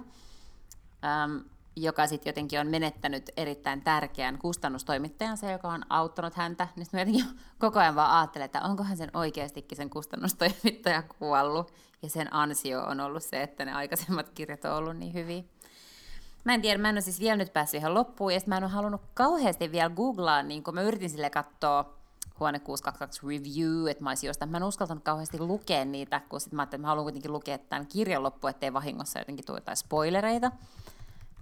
äm, 1.23 1.43
joka 1.75 2.07
sitten 2.07 2.29
jotenkin 2.29 2.59
on 2.59 2.67
menettänyt 2.67 3.29
erittäin 3.37 3.81
tärkeän 3.81 4.37
kustannustoimittajansa, 4.37 5.51
joka 5.51 5.67
on 5.67 5.85
auttanut 5.89 6.35
häntä. 6.35 6.67
Niin 6.75 6.87
mä 6.93 6.99
jotenkin 6.99 7.25
koko 7.59 7.79
ajan 7.79 7.95
vaan 7.95 8.11
ajattelen, 8.11 8.45
että 8.45 8.61
onkohan 8.61 8.97
sen 8.97 9.11
oikeastikin 9.13 9.75
sen 9.75 9.89
kustannustoimittaja 9.89 11.03
kuollut, 11.19 11.73
ja 12.01 12.09
sen 12.09 12.33
ansio 12.33 12.83
on 12.83 12.99
ollut 12.99 13.23
se, 13.23 13.43
että 13.43 13.65
ne 13.65 13.73
aikaisemmat 13.73 14.29
kirjat 14.29 14.65
on 14.65 14.73
ollut 14.73 14.97
niin 14.97 15.13
hyviä. 15.13 15.43
Mä 16.43 16.53
en 16.53 16.61
tiedä, 16.61 16.81
mä 16.81 16.89
en 16.89 16.95
ole 16.95 17.01
siis 17.01 17.19
vielä 17.19 17.37
nyt 17.37 17.53
päässyt 17.53 17.79
ihan 17.79 17.93
loppuun, 17.93 18.33
ja 18.33 18.39
mä 18.45 18.57
en 18.57 18.63
ole 18.63 18.71
halunnut 18.71 19.01
kauheasti 19.13 19.71
vielä 19.71 19.89
googlaa, 19.89 20.43
niin 20.43 20.63
kun 20.63 20.73
mä 20.73 20.81
yritin 20.81 21.09
sille 21.09 21.29
katsoa 21.29 22.00
huone 22.41 22.59
622 22.59 23.27
review, 23.27 23.87
että 23.87 24.03
mä 24.03 24.09
olisin 24.09 24.27
jostain, 24.27 24.51
mä 24.51 24.57
en 24.57 24.63
uskaltanut 24.63 25.03
kauheasti 25.03 25.39
lukea 25.39 25.85
niitä, 25.85 26.21
kun 26.29 26.41
sit 26.41 26.53
mä 26.53 26.61
ajattelin, 26.61 26.79
että 26.79 26.85
mä 26.85 26.87
haluan 26.87 27.05
kuitenkin 27.05 27.31
lukea 27.33 27.57
tämän 27.57 27.87
kirjan 27.87 28.23
loppuun, 28.23 28.49
ettei 28.49 28.73
vahingossa 28.73 29.19
jotenkin 29.19 29.45
tule 29.45 29.57
jotain 29.57 29.77
spoilereita. 29.77 30.51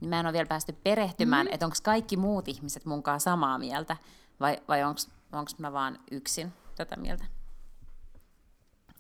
Niin 0.02 0.10
mä 0.10 0.20
en 0.20 0.26
ole 0.26 0.34
vielä 0.34 0.48
päästy 0.48 0.74
perehtymään, 0.74 1.46
mm-hmm. 1.46 1.54
että 1.54 1.66
onko 1.66 1.78
kaikki 1.84 2.18
muut 2.18 2.48
ihmiset 2.48 2.86
munkaan 2.86 3.20
samaa 3.20 3.58
mieltä, 3.58 3.98
vai, 4.40 4.58
vai 4.68 4.84
onko 4.84 5.52
mä 5.58 5.74
vaan 5.74 6.00
yksin 6.12 6.54
tätä 6.76 6.96
mieltä. 6.96 7.26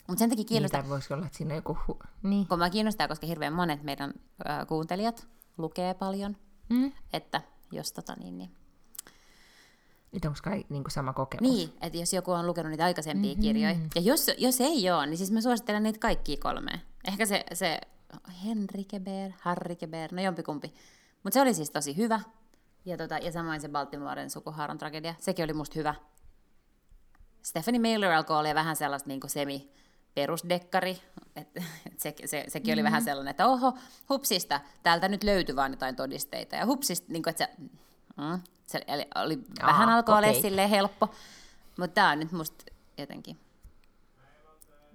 Mutta 0.07 0.19
sen 0.19 0.29
takia 0.29 0.45
kiinnostaa, 0.45 0.81
Niitä 0.81 0.93
voisi 0.93 1.13
olla, 1.13 1.25
että 1.25 1.37
siinä 1.37 1.55
joku... 1.55 1.77
Hu- 1.87 2.07
niin. 2.23 2.47
kun 2.47 2.59
mä 2.59 2.69
kiinnostaa, 2.69 3.07
koska 3.07 3.27
hirveän 3.27 3.53
monet 3.53 3.83
meidän 3.83 4.13
äh, 4.49 4.67
kuuntelijat 4.67 5.27
lukee 5.57 5.93
paljon, 5.93 6.37
Mm. 6.69 6.91
että 7.13 7.41
jos 7.71 7.91
tota 7.91 8.13
niin, 8.19 8.37
niin 8.37 8.51
Nyt 10.11 10.25
onko 10.25 10.39
kai 10.43 10.65
niin 10.69 10.83
sama 10.87 11.13
kokemus? 11.13 11.41
Niin, 11.41 11.73
että 11.81 11.97
jos 11.97 12.13
joku 12.13 12.31
on 12.31 12.47
lukenut 12.47 12.69
niitä 12.69 12.85
aikaisempia 12.85 13.31
mm-hmm. 13.31 13.41
kirjoja. 13.41 13.75
Ja 13.95 14.01
jos, 14.01 14.31
jos 14.37 14.61
ei 14.61 14.91
ole, 14.91 15.07
niin 15.07 15.17
siis 15.17 15.31
mä 15.31 15.41
suosittelen 15.41 15.83
niitä 15.83 15.99
kaikkia 15.99 16.37
kolmea. 16.39 16.79
Ehkä 17.07 17.25
se, 17.25 17.43
se 17.53 17.79
Henri 18.45 18.83
Keber, 18.83 19.31
Harry 19.39 19.75
Keber, 19.75 20.13
no 20.13 20.21
jompikumpi. 20.21 20.73
Mutta 21.23 21.33
se 21.33 21.41
oli 21.41 21.53
siis 21.53 21.69
tosi 21.71 21.97
hyvä. 21.97 22.19
Ja, 22.85 22.97
tota, 22.97 23.17
ja 23.17 23.31
samoin 23.31 23.61
se 23.61 23.69
Baltimoren 23.69 24.29
sukuhaaran 24.29 24.77
tragedia, 24.77 25.15
sekin 25.19 25.43
oli 25.43 25.53
musta 25.53 25.79
hyvä. 25.79 25.95
Stephanie 27.41 27.79
Mailer 27.79 28.11
alkoi 28.11 28.37
olla 28.37 28.55
vähän 28.55 28.75
sellaista 28.75 29.07
niin 29.07 29.19
semi 29.27 29.71
perusdekkari, 30.15 31.01
että 31.35 31.63
et 31.85 31.99
se, 31.99 32.15
se, 32.25 32.45
sekin 32.47 32.71
mm-hmm. 32.71 32.73
oli 32.73 32.83
vähän 32.83 33.03
sellainen, 33.03 33.31
että 33.31 33.47
oho, 33.47 33.73
hupsista, 34.09 34.61
täältä 34.83 35.07
nyt 35.07 35.23
löytyi 35.23 35.55
vaan 35.55 35.71
jotain 35.71 35.95
todisteita, 35.95 36.55
ja 36.55 36.65
hupsista, 36.65 37.07
niin 37.13 37.23
kuin, 37.23 37.31
että 37.31 37.45
se, 37.45 37.69
mm, 38.19 38.41
se 38.65 38.81
oli, 38.87 39.05
oli 39.15 39.39
Aa, 39.61 39.67
vähän 39.67 39.89
alkoi 39.89 40.17
okei. 40.17 40.29
olla 40.29 40.41
silleen 40.41 40.69
helppo, 40.69 41.09
mutta 41.77 41.93
tämä 41.93 42.11
on 42.11 42.19
nyt 42.19 42.31
musta 42.31 42.65
jotenkin 42.97 43.39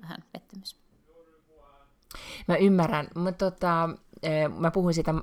vähän 0.03 0.25
pettymys. 0.33 0.85
Mä 2.49 2.57
ymmärrän, 2.57 3.09
mutta 3.15 3.51
tota, 3.51 3.85
äh, 3.85 4.59
mä 4.59 4.71
puhuin 4.71 4.95
siitä, 4.95 5.11
äh, 5.11 5.21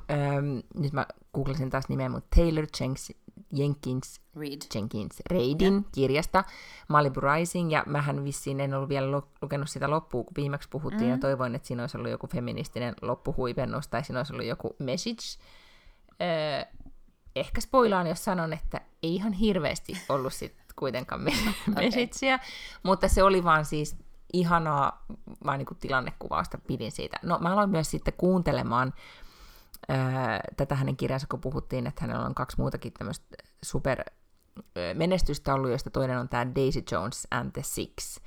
nyt 0.76 0.94
mä 0.94 1.06
googlasin 1.34 1.70
taas 1.70 1.90
nimeä, 1.90 2.10
mutta 2.10 2.36
Taylor 2.36 2.66
Jenkins, 2.80 3.14
Jenkins, 3.54 4.22
Read. 4.36 4.62
Jenkins 4.76 5.22
Reidin 5.30 5.74
yeah. 5.74 5.86
kirjasta 5.92 6.44
Malibu 6.88 7.20
Rising, 7.20 7.72
ja 7.72 7.84
mähän 7.88 8.24
vissiin 8.24 8.60
en 8.60 8.74
ollut 8.74 8.90
vielä 8.90 9.22
lukenut 9.42 9.70
sitä 9.70 9.90
loppuun, 9.90 10.26
kun 10.26 10.34
viimeksi 10.38 10.70
puhuttiin, 10.70 11.04
mm. 11.06 11.12
ja 11.12 11.18
toivoin, 11.18 11.56
että 11.56 11.68
siinä 11.68 11.84
olisi 11.84 11.98
ollut 11.98 12.12
joku 12.12 12.28
feministinen 12.28 12.96
loppuhuipennus, 13.02 13.88
tai 13.88 14.04
siinä 14.04 14.20
olisi 14.20 14.34
ollut 14.34 14.46
joku 14.46 14.76
message. 14.80 15.22
Äh, 16.22 16.68
ehkä 17.36 17.62
spoilaan, 17.62 18.08
jos 18.08 18.24
sanon, 18.24 18.54
että 18.54 18.82
ei 19.04 19.16
ihan 19.16 19.34
hirveästi 19.34 19.98
ollut 20.10 20.34
sit 20.34 20.56
kuitenkaan 20.76 21.22
me- 21.22 21.32
messagea, 21.76 22.40
mutta 22.84 23.08
se 23.08 23.24
oli 23.24 23.44
vaan 23.44 23.66
siis 23.66 23.96
ihanaa 24.34 25.06
vaan 25.46 25.58
niin 25.58 25.66
kuin 25.66 25.78
tilannekuvausta, 25.78 26.58
pidin 26.68 26.92
siitä. 26.92 27.20
No 27.24 27.40
mä 27.40 27.54
aloin 27.54 27.70
myös 27.70 27.92
sitten 27.92 28.14
kuuntelemaan 28.18 28.94
öö, 29.90 29.98
tätä 30.58 30.76
hänen 30.76 30.98
kirjansa, 30.98 31.28
kun 31.30 31.42
puhuttiin, 31.42 31.88
että 31.88 32.02
hänellä 32.02 32.26
on 32.26 32.36
kaksi 32.36 32.58
muutakin 32.58 32.94
tämmöistä 32.94 33.26
super 33.64 34.04
öö, 34.78 34.94
menestystä 34.94 35.54
ollut, 35.54 35.70
joista 35.70 35.90
toinen 35.90 36.20
on 36.20 36.30
tämä 36.30 36.56
Daisy 36.56 36.84
Jones 36.92 37.28
and 37.32 37.52
the 37.52 37.64
Six. 37.64 38.20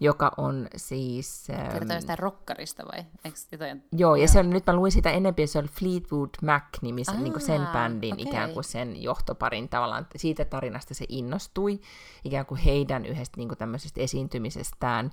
Joka 0.00 0.32
on 0.36 0.68
siis... 0.76 1.46
Kertoo 1.72 1.96
jostain 1.96 2.18
rockarista 2.18 2.82
vai? 2.92 3.04
Jotain? 3.52 3.84
Joo, 3.92 4.16
ja 4.16 4.28
se 4.28 4.38
on, 4.38 4.50
nyt 4.50 4.66
mä 4.66 4.76
luin 4.76 4.92
sitä 4.92 5.10
enemmän, 5.10 5.48
se 5.48 5.58
on 5.58 5.64
Fleetwood 5.64 6.30
Mac-nimisen 6.42 7.22
niin 7.22 7.32
kuin 7.32 7.42
sen 7.42 7.66
bändin 7.72 8.14
okay. 8.14 8.24
ikään 8.26 8.50
kuin 8.50 8.64
sen 8.64 9.02
johtoparin 9.02 9.68
tavallaan, 9.68 10.06
siitä 10.16 10.44
tarinasta 10.44 10.94
se 10.94 11.04
innostui, 11.08 11.80
ikään 12.24 12.46
kuin 12.46 12.60
heidän 12.60 13.06
yhdestä 13.06 13.36
niin 13.36 13.48
kuin 13.48 13.58
tämmöisestä 13.58 14.00
esiintymisestään, 14.00 15.10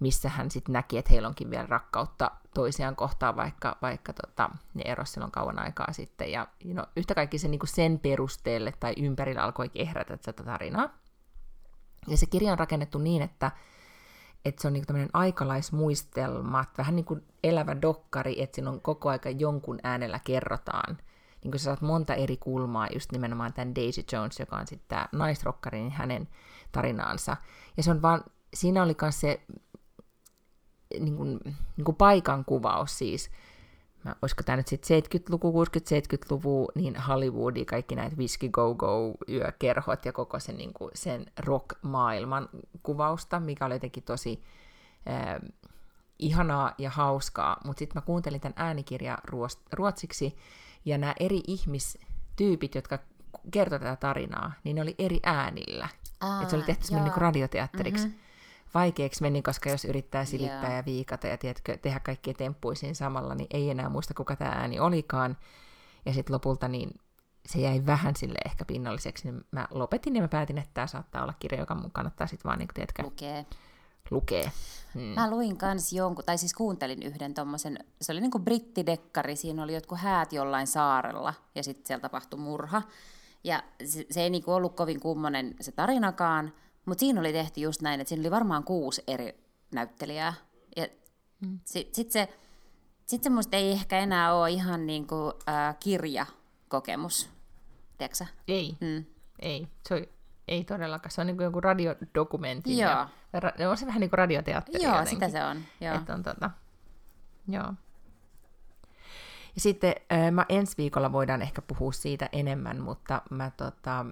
missä 0.00 0.28
hän 0.28 0.50
sitten 0.50 0.72
näki, 0.72 0.98
että 0.98 1.10
heillä 1.10 1.28
onkin 1.28 1.50
vielä 1.50 1.66
rakkautta 1.66 2.30
toisiaan 2.54 2.96
kohtaan, 2.96 3.36
vaikka, 3.36 3.76
vaikka 3.82 4.12
tota, 4.12 4.50
ne 4.74 4.82
erosi 4.84 5.12
silloin 5.12 5.32
kauan 5.32 5.58
aikaa 5.58 5.92
sitten. 5.92 6.32
Ja 6.32 6.46
no, 6.64 6.86
yhtä 6.96 7.14
kaikki 7.14 7.38
se, 7.38 7.48
niin 7.48 7.58
kuin 7.58 7.68
sen 7.68 7.98
perusteelle 7.98 8.72
tai 8.80 8.94
ympärillä 8.96 9.42
alkoi 9.42 9.68
kehrätä 9.68 10.16
tätä 10.16 10.44
tarinaa. 10.44 10.88
Ja 12.06 12.16
se 12.16 12.26
kirja 12.26 12.52
on 12.52 12.58
rakennettu 12.58 12.98
niin, 12.98 13.22
että, 13.22 13.50
että 14.44 14.62
se 14.62 14.68
on 14.68 14.72
niin 14.72 14.86
tämmöinen 14.86 15.10
aikalaismuistelma, 15.12 16.64
vähän 16.78 16.96
niin 16.96 17.06
kuin 17.06 17.22
elävä 17.44 17.82
dokkari, 17.82 18.42
että 18.42 18.54
siinä 18.54 18.70
on 18.70 18.80
koko 18.80 19.08
aika 19.08 19.30
jonkun 19.30 19.78
äänellä 19.82 20.20
kerrotaan. 20.24 20.98
Niin 21.44 21.50
kuin 21.50 21.60
sä 21.60 21.64
saat 21.64 21.80
monta 21.80 22.14
eri 22.14 22.36
kulmaa, 22.36 22.88
just 22.92 23.12
nimenomaan 23.12 23.52
tämän 23.52 23.74
Daisy 23.74 24.04
Jones, 24.12 24.40
joka 24.40 24.56
on 24.56 24.66
sitten 24.66 24.88
tämä 24.88 25.08
naisrokkari, 25.12 25.78
niin 25.78 25.92
hänen 25.92 26.28
tarinaansa. 26.72 27.36
Ja 27.76 27.82
se 27.82 27.90
on 27.90 28.02
vaan, 28.02 28.24
siinä 28.54 28.82
oli 28.82 28.96
myös 29.02 29.20
se 29.20 29.40
niin 31.00 31.16
kuin, 31.16 31.40
niin 31.76 31.84
kuin 31.84 31.96
paikan 31.96 32.44
kuvaus 32.44 32.98
siis, 32.98 33.30
mä, 34.04 34.16
olisiko 34.22 34.42
tämä 34.42 34.56
nyt 34.56 34.68
sitten 34.68 35.02
70-luku, 35.02 35.64
60-70-luvu, 35.64 36.68
niin 36.74 36.96
Hollywoodi, 36.96 37.64
kaikki 37.64 37.94
näitä 37.94 38.16
Whiskey 38.16 38.48
Go 38.48 38.74
Go 38.74 39.14
yökerhot 39.28 40.04
ja 40.04 40.12
koko 40.12 40.40
sen, 40.40 40.56
niin 40.56 40.72
kuin, 40.72 40.90
sen 40.94 41.26
rock-maailman 41.38 42.48
kuvausta, 42.82 43.40
mikä 43.40 43.66
oli 43.66 43.74
jotenkin 43.74 44.02
tosi 44.02 44.42
äh, 45.08 45.40
ihanaa 46.18 46.74
ja 46.78 46.90
hauskaa, 46.90 47.60
mutta 47.64 47.78
sitten 47.78 48.02
mä 48.02 48.06
kuuntelin 48.06 48.40
tämän 48.40 48.54
äänikirjan 48.56 49.18
ruotsiksi, 49.72 50.36
ja 50.84 50.98
nämä 50.98 51.14
eri 51.20 51.40
ihmistyypit, 51.46 52.74
jotka 52.74 52.98
kertoivat 53.50 53.86
tätä 53.86 53.96
tarinaa, 53.96 54.52
niin 54.64 54.76
ne 54.76 54.82
oli 54.82 54.94
eri 54.98 55.20
äänillä. 55.22 55.88
Aa, 56.20 56.42
Et 56.42 56.50
se 56.50 56.56
oli 56.56 56.64
tehty 56.64 56.86
semmoinen 56.86 57.12
niin 57.12 57.22
radioteatteriksi. 57.22 58.06
Mm-hmm 58.06 58.29
vaikeaksi 58.74 59.22
meni, 59.22 59.42
koska 59.42 59.70
jos 59.70 59.84
yrittää 59.84 60.24
silittää 60.24 60.60
yeah. 60.60 60.76
ja 60.76 60.84
viikata 60.84 61.26
ja 61.26 61.36
tiedätkö, 61.36 61.76
tehdä 61.76 62.00
kaikkia 62.00 62.34
temppuisiin 62.34 62.94
samalla, 62.94 63.34
niin 63.34 63.46
ei 63.50 63.70
enää 63.70 63.88
muista, 63.88 64.14
kuka 64.14 64.36
tämä 64.36 64.50
ääni 64.50 64.80
olikaan. 64.80 65.36
Ja 66.06 66.12
sitten 66.12 66.34
lopulta 66.34 66.68
niin 66.68 67.00
se 67.46 67.58
jäi 67.60 67.86
vähän 67.86 68.16
sille 68.16 68.38
ehkä 68.44 68.64
pinnalliseksi, 68.64 69.30
niin 69.30 69.44
mä 69.50 69.68
lopetin 69.70 70.16
ja 70.16 70.22
mä 70.22 70.28
päätin, 70.28 70.58
että 70.58 70.70
tämä 70.74 70.86
saattaa 70.86 71.22
olla 71.22 71.34
kirja, 71.38 71.60
joka 71.60 71.74
mun 71.74 71.90
kannattaa 71.90 72.26
sitten 72.26 72.48
vaan, 72.48 72.58
niin 72.58 72.68
tiedätkö, 72.74 73.02
lukee. 73.02 73.46
lukee. 74.10 74.52
Hmm. 74.94 75.02
Mä 75.02 75.30
luin 75.30 75.56
kans 75.56 75.92
jonkun, 75.92 76.24
tai 76.24 76.38
siis 76.38 76.54
kuuntelin 76.54 77.02
yhden 77.02 77.34
tommosen, 77.34 77.78
se 78.00 78.12
oli 78.12 78.20
niinku 78.20 78.38
brittidekkari, 78.38 79.36
siinä 79.36 79.62
oli 79.62 79.74
jotkut 79.74 79.98
häät 79.98 80.32
jollain 80.32 80.66
saarella, 80.66 81.34
ja 81.54 81.62
sitten 81.62 81.86
siellä 81.86 82.02
tapahtui 82.02 82.40
murha. 82.40 82.82
Ja 83.44 83.62
se, 83.84 84.06
se 84.10 84.22
ei 84.22 84.30
niinku 84.30 84.52
ollut 84.52 84.76
kovin 84.76 85.00
kummonen 85.00 85.54
se 85.60 85.72
tarinakaan, 85.72 86.52
mutta 86.86 87.00
siinä 87.00 87.20
oli 87.20 87.32
tehty 87.32 87.60
just 87.60 87.82
näin, 87.82 88.00
että 88.00 88.08
siinä 88.08 88.22
oli 88.22 88.30
varmaan 88.30 88.64
kuusi 88.64 89.02
eri 89.06 89.44
näyttelijää. 89.74 90.34
Ja 90.76 90.86
mm. 91.40 91.60
sitten 91.64 91.94
sit 91.94 92.10
se, 92.10 92.28
sit 93.06 93.22
se 93.22 93.30
musta 93.30 93.56
ei 93.56 93.72
ehkä 93.72 93.98
enää 93.98 94.34
ole 94.34 94.50
ihan 94.50 94.86
niin 94.86 95.06
kuin, 95.06 95.32
äh, 95.48 95.76
kirjakokemus, 95.80 97.30
tiedätkö 97.98 98.24
Ei, 98.48 98.76
mm. 98.80 99.04
ei. 99.38 99.68
Se 99.88 99.94
on, 99.94 100.06
ei 100.48 100.64
todellakaan. 100.64 101.10
Se 101.10 101.20
on 101.20 101.26
niin 101.26 101.36
kuin 101.36 101.44
joku 101.44 101.60
radiodokumentti. 101.60 102.78
Joo. 102.78 102.90
Ja, 103.32 103.40
ra, 103.40 103.52
on 103.70 103.76
se 103.76 103.86
vähän 103.86 104.00
niin 104.00 104.10
kuin 104.10 104.18
radioteatteri 104.18 104.84
Joo, 104.84 104.92
jotenkin. 104.92 105.16
sitä 105.16 105.28
se 105.28 105.44
on. 105.44 105.62
Joo. 105.80 105.96
Että 105.96 106.14
on 106.14 106.22
tota, 106.22 106.50
joo. 107.48 107.74
Ja 109.54 109.60
sitten 109.60 109.94
mä 110.30 110.46
ensi 110.48 110.74
viikolla 110.78 111.12
voidaan 111.12 111.42
ehkä 111.42 111.62
puhua 111.62 111.92
siitä 111.92 112.28
enemmän, 112.32 112.80
mutta 112.80 113.22
mä 113.30 113.50
tota, 113.56 114.06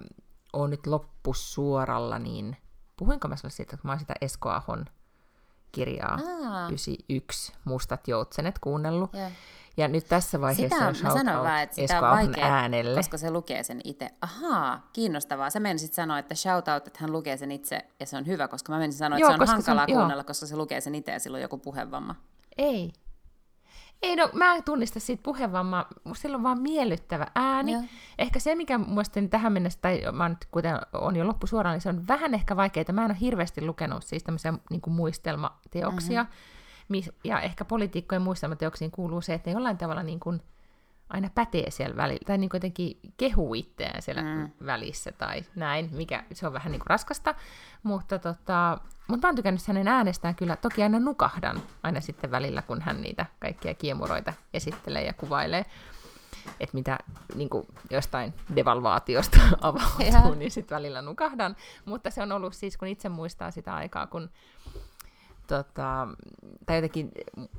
oon 0.53 0.69
nyt 0.69 0.87
loppusuoralla, 0.87 2.19
niin 2.19 2.57
puhuinko 2.97 3.27
mä 3.27 3.35
sinulle 3.35 3.55
siitä, 3.55 3.75
että 3.75 3.87
mä 3.87 3.91
oon 3.91 3.99
sitä 3.99 4.13
Esko 4.21 4.49
Ahon 4.49 4.85
kirjaa 5.71 6.19
Aa. 6.47 6.65
91 6.67 7.53
Mustat 7.65 8.07
joutsenet 8.07 8.59
kuunnellut. 8.59 9.13
Ja. 9.13 9.31
Ja 9.77 9.87
nyt 9.87 10.07
tässä 10.07 10.41
vaiheessa 10.41 10.75
sitä, 10.75 10.87
on 10.87 10.95
shout 10.95 11.23
mä 11.23 11.43
vaan, 11.43 11.61
että 11.61 11.75
sitä 11.75 12.01
on 12.01 12.17
vaikea, 12.17 12.45
äänelle. 12.45 12.99
koska 12.99 13.17
se 13.17 13.31
lukee 13.31 13.63
sen 13.63 13.81
itse. 13.83 14.09
Ahaa, 14.21 14.89
kiinnostavaa. 14.93 15.49
Sä 15.49 15.59
menisit 15.59 15.93
sanoa, 15.93 16.19
että 16.19 16.35
shout 16.35 16.67
out, 16.67 16.87
että 16.87 16.99
hän 17.01 17.11
lukee 17.11 17.37
sen 17.37 17.51
itse 17.51 17.79
ja 17.99 18.05
se 18.05 18.17
on 18.17 18.25
hyvä, 18.27 18.47
koska 18.47 18.73
mä 18.73 18.79
menisin 18.79 18.97
sanoa, 18.97 19.17
että 19.17 19.21
joo, 19.21 19.37
se 19.37 19.41
on 19.41 19.47
hankalaa 19.47 19.85
se 19.85 19.91
on, 19.91 19.97
kuunnella, 19.97 20.21
joo. 20.21 20.27
koska 20.27 20.45
se 20.45 20.55
lukee 20.55 20.81
sen 20.81 20.95
itse 20.95 21.11
ja 21.11 21.19
silloin 21.19 21.41
joku 21.41 21.57
puhevamma. 21.57 22.15
Ei, 22.57 22.93
ei, 24.01 24.15
no 24.15 24.29
mä 24.33 24.55
en 24.55 24.63
tunnista 24.63 24.99
siitä 24.99 25.23
puhevammaa, 25.23 25.87
sillä 26.13 26.37
on 26.37 26.43
vaan 26.43 26.61
miellyttävä 26.61 27.27
ääni. 27.35 27.71
Joo. 27.71 27.83
Ehkä 28.17 28.39
se, 28.39 28.55
mikä 28.55 28.77
muista 28.77 29.19
tähän 29.29 29.53
mennessä, 29.53 29.79
tai 29.81 30.01
mä 30.11 30.29
nyt 30.29 30.45
kuten 30.51 30.79
on 30.93 31.15
jo 31.15 31.27
loppusuoraan, 31.27 31.73
niin 31.73 31.81
se 31.81 31.89
on 31.89 32.07
vähän 32.07 32.33
ehkä 32.33 32.55
vaikeaa. 32.55 32.93
Mä 32.93 33.05
en 33.05 33.11
ole 33.11 33.17
hirveästi 33.21 33.65
lukenut 33.65 34.03
siis 34.03 34.23
tämmöisiä 34.23 34.53
niin 34.69 34.81
muistelmateoksia. 34.87 36.23
Mm-hmm. 36.23 37.03
Ja 37.23 37.41
ehkä 37.41 37.65
poliitikkojen 37.65 38.21
muistelmateoksiin 38.21 38.91
kuuluu 38.91 39.21
se, 39.21 39.33
että 39.33 39.49
ne 39.49 39.53
jollain 39.53 39.77
tavalla 39.77 40.03
niin 40.03 40.19
kuin, 40.19 40.41
aina 41.09 41.29
pätee 41.35 41.71
siellä 41.71 41.95
välillä, 41.95 42.21
tai 42.25 42.37
niin 42.37 42.49
jotenkin 42.53 42.99
kehuu 43.17 43.53
itseään 43.53 44.01
siellä 44.01 44.21
mm. 44.21 44.49
välissä 44.65 45.11
tai 45.11 45.43
näin, 45.55 45.89
mikä 45.91 46.23
se 46.33 46.47
on 46.47 46.53
vähän 46.53 46.71
niin 46.71 46.79
kuin 46.79 46.87
raskasta, 46.87 47.35
mutta 47.83 48.19
tota, 48.19 48.77
mutta 49.07 49.27
mä 49.27 49.29
oon 49.29 49.35
tykännyt 49.35 49.67
hänen 49.67 49.87
äänestään 49.87 50.35
kyllä, 50.35 50.55
toki 50.55 50.83
aina 50.83 50.99
nukahdan 50.99 51.61
aina 51.83 52.01
sitten 52.01 52.31
välillä, 52.31 52.61
kun 52.61 52.81
hän 52.81 53.01
niitä 53.01 53.25
kaikkia 53.39 53.73
kiemuroita 53.73 54.33
esittelee 54.53 55.05
ja 55.05 55.13
kuvailee, 55.13 55.65
että 56.59 56.77
mitä 56.77 56.97
niin 57.35 57.49
kuin 57.49 57.67
jostain 57.89 58.33
devalvaatiosta 58.55 59.39
avautuu, 59.61 60.33
niin 60.33 60.51
sitten 60.51 60.75
välillä 60.75 61.01
nukahdan, 61.01 61.55
mutta 61.85 62.09
se 62.09 62.21
on 62.21 62.31
ollut 62.31 62.53
siis, 62.53 62.77
kun 62.77 62.87
itse 62.87 63.09
muistaa 63.09 63.51
sitä 63.51 63.75
aikaa, 63.75 64.07
kun 64.07 64.29
tota, 65.49 66.07
tai 66.65 66.77
jotenkin 66.77 67.11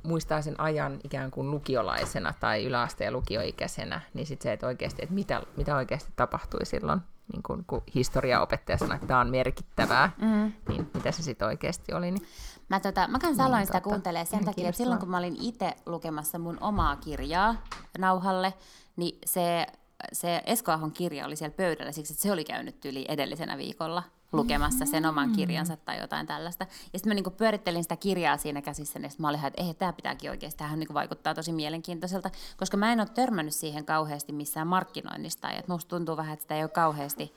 muistaa 0.03 0.41
sen 0.41 0.59
ajan 0.59 0.99
ikään 1.03 1.31
kuin 1.31 1.51
lukiolaisena 1.51 2.33
tai 2.39 2.65
yläasteen 2.65 3.13
lukioikäisenä, 3.13 4.01
niin 4.13 4.25
sitten 4.25 4.43
se, 4.43 4.53
että 4.53 4.67
oikeasti, 4.67 5.03
että 5.03 5.15
mitä, 5.15 5.41
mitä 5.57 5.75
oikeasti 5.75 6.11
tapahtui 6.15 6.65
silloin, 6.65 7.01
niin 7.33 7.43
kun, 7.43 7.63
kun 7.67 7.83
historiaopettaja 7.95 8.77
sanoi, 8.77 8.95
että 8.95 9.07
tämä 9.07 9.19
on 9.19 9.29
merkittävää, 9.29 10.11
mm. 10.21 10.51
niin 10.69 10.91
mitä 10.93 11.11
se 11.11 11.23
sitten 11.23 11.47
oikeasti 11.47 11.93
oli. 11.93 12.11
Niin... 12.11 12.27
Mä, 12.69 12.79
tota, 12.79 13.07
mä 13.07 13.19
kans 13.19 13.39
aloin 13.39 13.59
niin, 13.59 13.65
sitä 13.65 13.79
tota, 13.79 13.89
kuuntelemaan 13.89 14.27
sen 14.27 14.45
takia, 14.45 14.69
että 14.69 14.77
silloin 14.77 14.99
kun 14.99 15.09
mä 15.09 15.17
olin 15.17 15.37
itse 15.41 15.73
lukemassa 15.85 16.39
mun 16.39 16.57
omaa 16.61 16.95
kirjaa 16.95 17.55
nauhalle, 17.97 18.53
niin 18.95 19.19
se, 19.25 19.67
se 20.13 20.41
Esko 20.45 20.71
Ahon 20.71 20.91
kirja 20.91 21.25
oli 21.25 21.35
siellä 21.35 21.55
pöydällä 21.55 21.91
siksi, 21.91 22.13
että 22.13 22.23
se 22.23 22.31
oli 22.31 22.43
käynyt 22.43 22.85
yli 22.85 23.05
edellisenä 23.07 23.57
viikolla 23.57 24.03
lukemassa 24.31 24.85
sen 24.85 25.05
oman 25.05 25.29
mm. 25.29 25.35
kirjansa 25.35 25.77
tai 25.77 25.99
jotain 25.99 26.27
tällaista. 26.27 26.63
Ja 26.63 26.99
sitten 26.99 27.09
mä 27.09 27.13
niinku 27.13 27.29
pyörittelin 27.29 27.83
sitä 27.83 27.95
kirjaa 27.95 28.37
siinä 28.37 28.61
käsissä, 28.61 28.99
niin 28.99 29.11
mä 29.17 29.29
olin, 29.29 29.45
että 29.45 29.63
ei, 29.63 29.73
tämä 29.73 29.93
pitääkin 29.93 30.29
oikeasti, 30.29 30.57
tämähän 30.57 30.79
niinku 30.79 30.93
vaikuttaa 30.93 31.33
tosi 31.33 31.51
mielenkiintoiselta, 31.51 32.29
koska 32.57 32.77
mä 32.77 32.91
en 32.91 32.99
ole 32.99 33.07
törmännyt 33.07 33.55
siihen 33.55 33.85
kauheasti 33.85 34.33
missään 34.33 34.67
markkinoinnista, 34.67 35.47
ja 35.47 35.63
musta 35.67 35.89
tuntuu 35.89 36.17
vähän, 36.17 36.33
että 36.33 36.43
sitä 36.43 36.55
ei 36.55 36.63
ole 36.63 36.69
kauheasti 36.69 37.33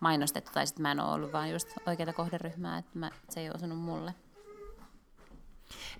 mainostettu, 0.00 0.50
tai 0.54 0.66
sitten 0.66 0.82
mä 0.82 0.92
en 0.92 1.00
ole 1.00 1.12
ollut 1.12 1.32
vaan 1.32 1.50
just 1.50 1.68
oikeita 1.86 2.12
kohderyhmää, 2.12 2.78
että 2.78 2.98
mä, 2.98 3.10
se 3.28 3.40
ei 3.40 3.50
osunut 3.50 3.78
mulle. 3.78 4.14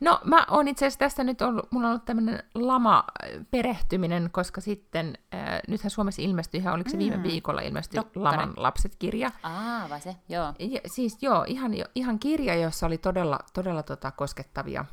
No 0.01 0.21
mä 0.25 0.47
oon 0.51 0.69
itse 0.69 0.87
asiassa 0.87 0.99
tässä 0.99 1.25
nyt 1.25 1.43
ollut, 1.43 1.73
mulla 1.73 1.87
on 1.87 1.91
ollut 1.91 2.05
tämmöinen 2.05 2.43
lama-perehtyminen, 2.55 4.31
koska 4.33 4.61
sitten, 4.61 5.19
äh, 5.35 5.61
nythän 5.69 5.91
Suomessa 5.91 6.23
ilmestyi 6.23 6.61
ihan, 6.61 6.75
oliko 6.75 6.91
se 6.91 6.99
viime 6.99 7.17
mm. 7.17 7.23
viikolla 7.23 7.61
ilmestyi 7.61 7.97
Dokkari. 7.97 8.23
Laman 8.25 8.53
lapset-kirja. 8.57 9.31
Aa, 9.43 9.89
vai 9.89 10.01
se, 10.01 10.17
joo. 10.29 10.55
Ja, 10.59 10.81
siis 10.87 11.23
joo, 11.23 11.45
ihan, 11.47 11.73
ihan 11.95 12.19
kirja, 12.19 12.55
jossa 12.55 12.87
oli 12.87 12.99
todella, 12.99 13.39
todella 13.53 13.83
tota, 13.83 14.11
koskettavia, 14.11 14.85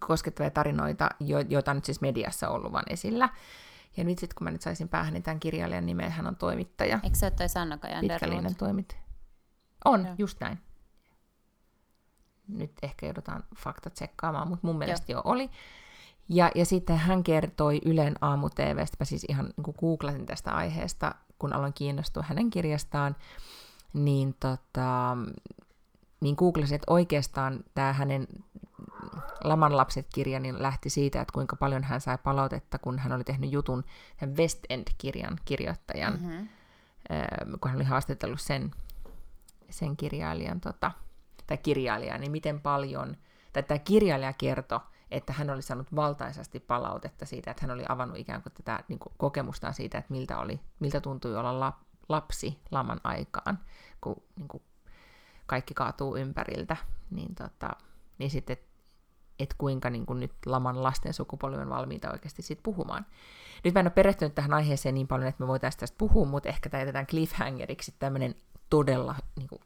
koskettavia 0.00 0.50
tarinoita, 0.50 1.08
jo, 1.20 1.38
joita 1.38 1.74
nyt 1.74 1.84
siis 1.84 2.00
mediassa 2.00 2.48
on 2.48 2.54
ollut 2.54 2.72
vaan 2.72 2.84
esillä. 2.90 3.28
Ja 3.96 4.04
nyt 4.04 4.18
sitten 4.18 4.34
kun 4.38 4.44
mä 4.44 4.50
nyt 4.50 4.62
saisin 4.62 4.88
päähän, 4.88 5.12
niin 5.12 5.22
tämän 5.22 5.40
kirjailijan 5.40 5.86
nimen 5.86 6.10
hän 6.10 6.26
on 6.26 6.36
toimittaja. 6.36 7.00
Eikö 7.02 7.16
se 7.16 7.26
ole 7.26 7.30
toi 7.30 7.48
Sanna 7.48 7.78
Pitkällinen 8.00 8.56
toimittaja. 8.56 9.00
On, 9.84 10.04
joo. 10.04 10.14
just 10.18 10.40
näin 10.40 10.58
nyt 12.48 12.72
ehkä 12.82 13.06
joudutaan 13.06 13.44
fakta 13.56 13.90
tsekkaamaan, 13.90 14.48
mutta 14.48 14.66
mun 14.66 14.78
mielestä 14.78 15.12
jo, 15.12 15.18
jo 15.18 15.22
oli. 15.24 15.50
Ja, 16.28 16.50
ja 16.54 16.64
sitten 16.64 16.96
hän 16.96 17.24
kertoi 17.24 17.80
Ylen 17.84 18.14
aamu 18.20 18.50
TVstä, 18.50 18.96
mä 19.00 19.04
siis 19.04 19.26
ihan 19.28 19.50
niin 19.56 19.74
googlasin 19.80 20.26
tästä 20.26 20.52
aiheesta, 20.52 21.14
kun 21.38 21.52
aloin 21.52 21.72
kiinnostua 21.72 22.24
hänen 22.28 22.50
kirjastaan, 22.50 23.16
niin, 23.92 24.36
tota, 24.40 25.16
niin 26.20 26.34
googlasin, 26.38 26.74
että 26.74 26.92
oikeastaan 26.92 27.64
tämä 27.74 27.92
hänen 27.92 28.26
Laman 29.44 29.76
lapset-kirja 29.76 30.40
niin 30.40 30.62
lähti 30.62 30.90
siitä, 30.90 31.20
että 31.20 31.32
kuinka 31.32 31.56
paljon 31.56 31.84
hän 31.84 32.00
sai 32.00 32.18
palautetta, 32.18 32.78
kun 32.78 32.98
hän 32.98 33.12
oli 33.12 33.24
tehnyt 33.24 33.52
jutun 33.52 33.84
West 34.36 34.58
End-kirjan 34.68 35.38
kirjoittajan, 35.44 36.12
mm-hmm. 36.12 36.48
kun 37.60 37.70
hän 37.70 37.76
oli 37.76 37.84
haastatellut 37.84 38.40
sen, 38.40 38.70
sen 39.70 39.96
kirjailijan 39.96 40.60
tota, 40.60 40.90
tai 41.48 41.58
kirjailija, 41.58 42.18
niin 42.18 42.32
miten 42.32 42.60
paljon, 42.60 43.16
tai 43.52 43.62
tämä 43.62 43.78
kirjailija 43.78 44.32
kertoi, 44.32 44.80
että 45.10 45.32
hän 45.32 45.50
oli 45.50 45.62
saanut 45.62 45.96
valtaisasti 45.96 46.60
palautetta 46.60 47.26
siitä, 47.26 47.50
että 47.50 47.66
hän 47.66 47.74
oli 47.74 47.84
avannut 47.88 48.18
ikään 48.18 48.42
kuin 48.42 48.52
tätä 48.52 48.84
niin 48.88 48.98
kuin 48.98 49.12
kokemustaan 49.16 49.74
siitä, 49.74 49.98
että 49.98 50.12
miltä, 50.12 50.38
oli, 50.38 50.60
miltä 50.80 51.00
tuntui 51.00 51.36
olla 51.36 51.60
lap, 51.60 51.76
lapsi 52.08 52.58
laman 52.70 53.00
aikaan, 53.04 53.58
kun 54.00 54.22
niin 54.36 54.48
kuin 54.48 54.62
kaikki 55.46 55.74
kaatuu 55.74 56.16
ympäriltä, 56.16 56.76
niin, 57.10 57.34
tota, 57.34 57.70
niin 58.18 58.30
sitten, 58.30 58.56
että 59.38 59.54
kuinka 59.58 59.90
niin 59.90 60.06
kuin 60.06 60.20
nyt 60.20 60.32
laman 60.46 60.82
lasten 60.82 61.14
sukupolvi 61.14 61.56
on 61.56 61.68
valmiita 61.68 62.10
oikeasti 62.12 62.42
siitä 62.42 62.62
puhumaan. 62.62 63.06
Nyt 63.64 63.74
mä 63.74 63.80
en 63.80 63.86
ole 63.86 63.90
perehtynyt 63.90 64.34
tähän 64.34 64.54
aiheeseen 64.54 64.94
niin 64.94 65.08
paljon, 65.08 65.28
että 65.28 65.42
me 65.42 65.48
voitaisiin 65.48 65.80
tästä 65.80 65.98
puhua, 65.98 66.26
mutta 66.26 66.48
ehkä 66.48 66.68
tämä 66.70 66.80
jätetään 66.80 67.06
cliffhangeriksi 67.06 67.94
tämmöinen 67.98 68.34
todella 68.70 69.14
niin 69.36 69.48
kuin, 69.48 69.60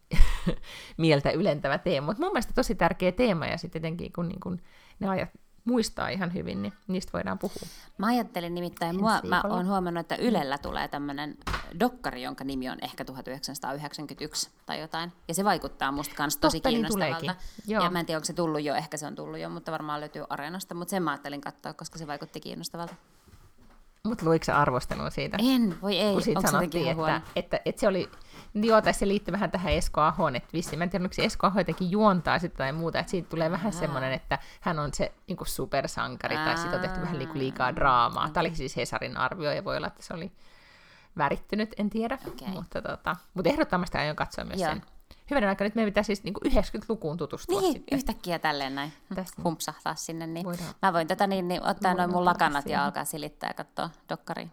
mieltä 0.96 1.30
ylentävä 1.30 1.78
teema, 1.78 2.06
mutta 2.06 2.22
mun 2.22 2.32
mielestä 2.32 2.52
tosi 2.54 2.74
tärkeä 2.74 3.12
teema, 3.12 3.46
ja 3.46 3.58
sitten 3.58 3.80
jotenkin 3.80 4.12
kun 4.12 4.28
niin 4.28 4.40
kuin, 4.40 4.62
ne 5.00 5.08
ajat 5.08 5.30
muistaa 5.64 6.08
ihan 6.08 6.34
hyvin, 6.34 6.62
niin 6.62 6.72
niistä 6.86 7.12
voidaan 7.12 7.38
puhua. 7.38 7.68
Mä 7.98 8.06
ajattelin 8.06 8.54
nimittäin, 8.54 9.00
mua, 9.00 9.20
mä 9.28 9.42
oon 9.48 9.66
huomannut, 9.66 10.00
että 10.00 10.16
Ylellä 10.16 10.58
tulee 10.58 10.88
tämmöinen 10.88 11.36
dokkari, 11.80 12.22
jonka 12.22 12.44
nimi 12.44 12.70
on 12.70 12.78
ehkä 12.82 13.04
1991 13.04 14.50
tai 14.66 14.80
jotain, 14.80 15.12
ja 15.28 15.34
se 15.34 15.44
vaikuttaa 15.44 15.92
musta 15.92 16.14
kans 16.14 16.36
tosi 16.36 16.56
Totta, 16.56 16.68
niin 16.68 16.74
kiinnostavalta. 16.74 17.36
Niin 17.66 17.80
ja 17.82 17.90
mä 17.90 18.00
en 18.00 18.06
tiedä, 18.06 18.18
onko 18.18 18.24
se 18.24 18.32
tullut 18.32 18.62
jo, 18.62 18.74
ehkä 18.74 18.96
se 18.96 19.06
on 19.06 19.14
tullut 19.14 19.38
jo, 19.38 19.48
mutta 19.48 19.72
varmaan 19.72 20.00
löytyy 20.00 20.24
Areenasta, 20.28 20.74
mutta 20.74 20.90
sen 20.90 21.02
mä 21.02 21.10
ajattelin 21.10 21.40
katsoa, 21.40 21.72
koska 21.74 21.98
se 21.98 22.06
vaikutti 22.06 22.40
kiinnostavalta. 22.40 22.94
Mutta 24.04 24.24
luiko 24.24 24.44
sä 24.44 24.58
arvostelua 24.58 25.10
siitä? 25.10 25.36
En, 25.40 25.74
voi 25.82 25.98
ei. 25.98 26.12
Kun 26.12 26.22
siitä 26.22 26.40
sanottiin, 26.50 26.88
että, 26.88 27.16
että, 27.16 27.30
että, 27.36 27.60
että, 27.64 27.80
se 27.80 27.88
oli, 27.88 28.10
joo, 28.54 28.82
tai 28.82 28.94
se 28.94 29.08
liittyy 29.08 29.32
vähän 29.32 29.50
tähän 29.50 29.72
Esko 29.72 30.00
Ahoon, 30.00 30.36
että 30.36 30.48
vissi, 30.52 30.76
mä 30.76 30.84
en 30.84 30.90
tiedä, 30.90 31.04
onko 31.04 31.14
Esko 31.18 31.46
Aho 31.46 31.60
jotenkin 31.60 31.90
juontaa 31.90 32.38
sitä 32.38 32.56
tai 32.56 32.72
muuta, 32.72 32.98
että 32.98 33.10
siitä 33.10 33.28
tulee 33.28 33.50
vähän 33.50 33.72
semmoinen, 33.72 34.12
että 34.12 34.38
hän 34.60 34.78
on 34.78 34.94
se 34.94 35.12
niin 35.28 35.36
kuin 35.36 35.48
supersankari, 35.48 36.36
Aa. 36.36 36.44
tai 36.44 36.58
siitä 36.58 36.76
on 36.76 36.82
tehty 36.82 37.00
vähän 37.00 37.18
niin 37.18 37.28
liikaa 37.34 37.76
draamaa. 37.76 38.30
Tämä 38.30 38.42
oli 38.42 38.54
siis 38.54 38.76
Hesarin 38.76 39.16
arvio, 39.16 39.52
ja 39.52 39.64
voi 39.64 39.76
olla, 39.76 39.86
että 39.86 40.02
se 40.02 40.14
oli 40.14 40.32
värittynyt, 41.18 41.74
en 41.76 41.90
tiedä, 41.90 42.18
okay. 42.28 42.48
mutta, 42.48 42.82
tota, 42.82 43.16
mutta 43.34 43.50
ehdottomasti 43.50 43.98
aion 43.98 44.16
katsoa 44.16 44.44
myös 44.44 44.60
Joo. 44.60 44.70
sen 44.70 44.82
hyvänen 45.30 45.48
aika, 45.48 45.64
nyt 45.64 45.74
meidän 45.74 45.90
pitää 45.90 46.02
siis 46.02 46.24
niin 46.24 46.34
90-lukuun 46.46 47.16
tutustua 47.16 47.60
niin, 47.60 47.72
sitten. 47.72 47.96
yhtäkkiä 47.96 48.38
tälleen 48.38 48.74
näin 48.74 48.92
Tästä. 49.14 49.42
humpsahtaa 49.44 49.94
sinne. 49.94 50.26
Niin 50.26 50.46
voidaan, 50.46 50.74
mä 50.82 50.92
voin 50.92 51.06
tätä 51.06 51.26
niin, 51.26 51.48
niin 51.48 51.66
ottaa 51.66 51.94
noin 51.94 52.10
mun 52.10 52.24
lakanat 52.24 52.66
ja 52.66 52.84
alkaa 52.84 53.04
silittää 53.04 53.50
ja 53.50 53.54
katsoa 53.54 53.90
dokkariin. 54.08 54.52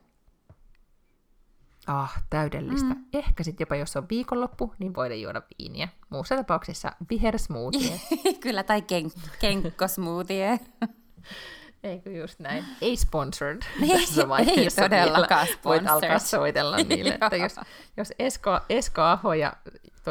Ah, 1.90 2.24
täydellistä. 2.30 2.94
Mm. 2.94 3.06
Ehkä 3.14 3.44
sitten 3.44 3.66
jopa 3.66 3.76
jos 3.76 3.96
on 3.96 4.10
viikonloppu, 4.10 4.74
niin 4.80 4.96
voidaan 4.96 5.22
juoda 5.22 5.42
viiniä. 5.60 5.88
Muussa 6.10 6.36
tapauksessa 6.36 6.92
vihersmoothie. 7.10 8.02
Kyllä, 8.44 8.64
tai 8.64 8.82
ken- 8.82 9.30
kenkkosmoothie. 9.40 10.60
Eikö 11.84 12.12
just 12.12 12.40
näin? 12.40 12.66
Ei 12.82 12.98
sponsored 12.98 13.62
ei, 13.82 14.00
tässä 14.00 14.30
vaiheessa 14.30 14.82
ei 14.82 14.90
todellakaan 14.90 15.48
sponsored. 15.48 15.64
Voit 15.66 15.88
alkaa 15.88 16.20
soitella 16.20 16.78
niille, 16.78 17.14
että 17.22 17.36
jos, 17.36 17.56
jos 17.98 18.14
Esko, 18.20 18.60
Esko 18.70 19.02
Aho 19.02 19.34
ja 19.34 19.54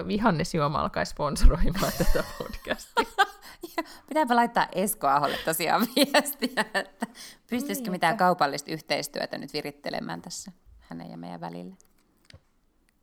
Vihannes 0.06 0.54
Juoma 0.54 0.80
alkaisi 0.80 1.10
sponsoroimaan 1.10 1.92
tätä 1.98 2.24
podcastia. 2.38 3.26
Pitääpä 4.08 4.36
laittaa 4.36 4.68
Esko 4.72 5.06
Aholle 5.06 5.36
tosiaan 5.44 5.86
viestiä, 5.96 6.64
että 6.74 7.06
pystyisikö 7.50 7.84
niin, 7.84 7.92
mitään 7.92 8.16
kaupallista 8.16 8.70
yhteistyötä 8.70 9.38
nyt 9.38 9.52
virittelemään 9.52 10.22
tässä 10.22 10.52
hänen 10.88 11.10
ja 11.10 11.18
meidän 11.18 11.40
välille. 11.40 11.76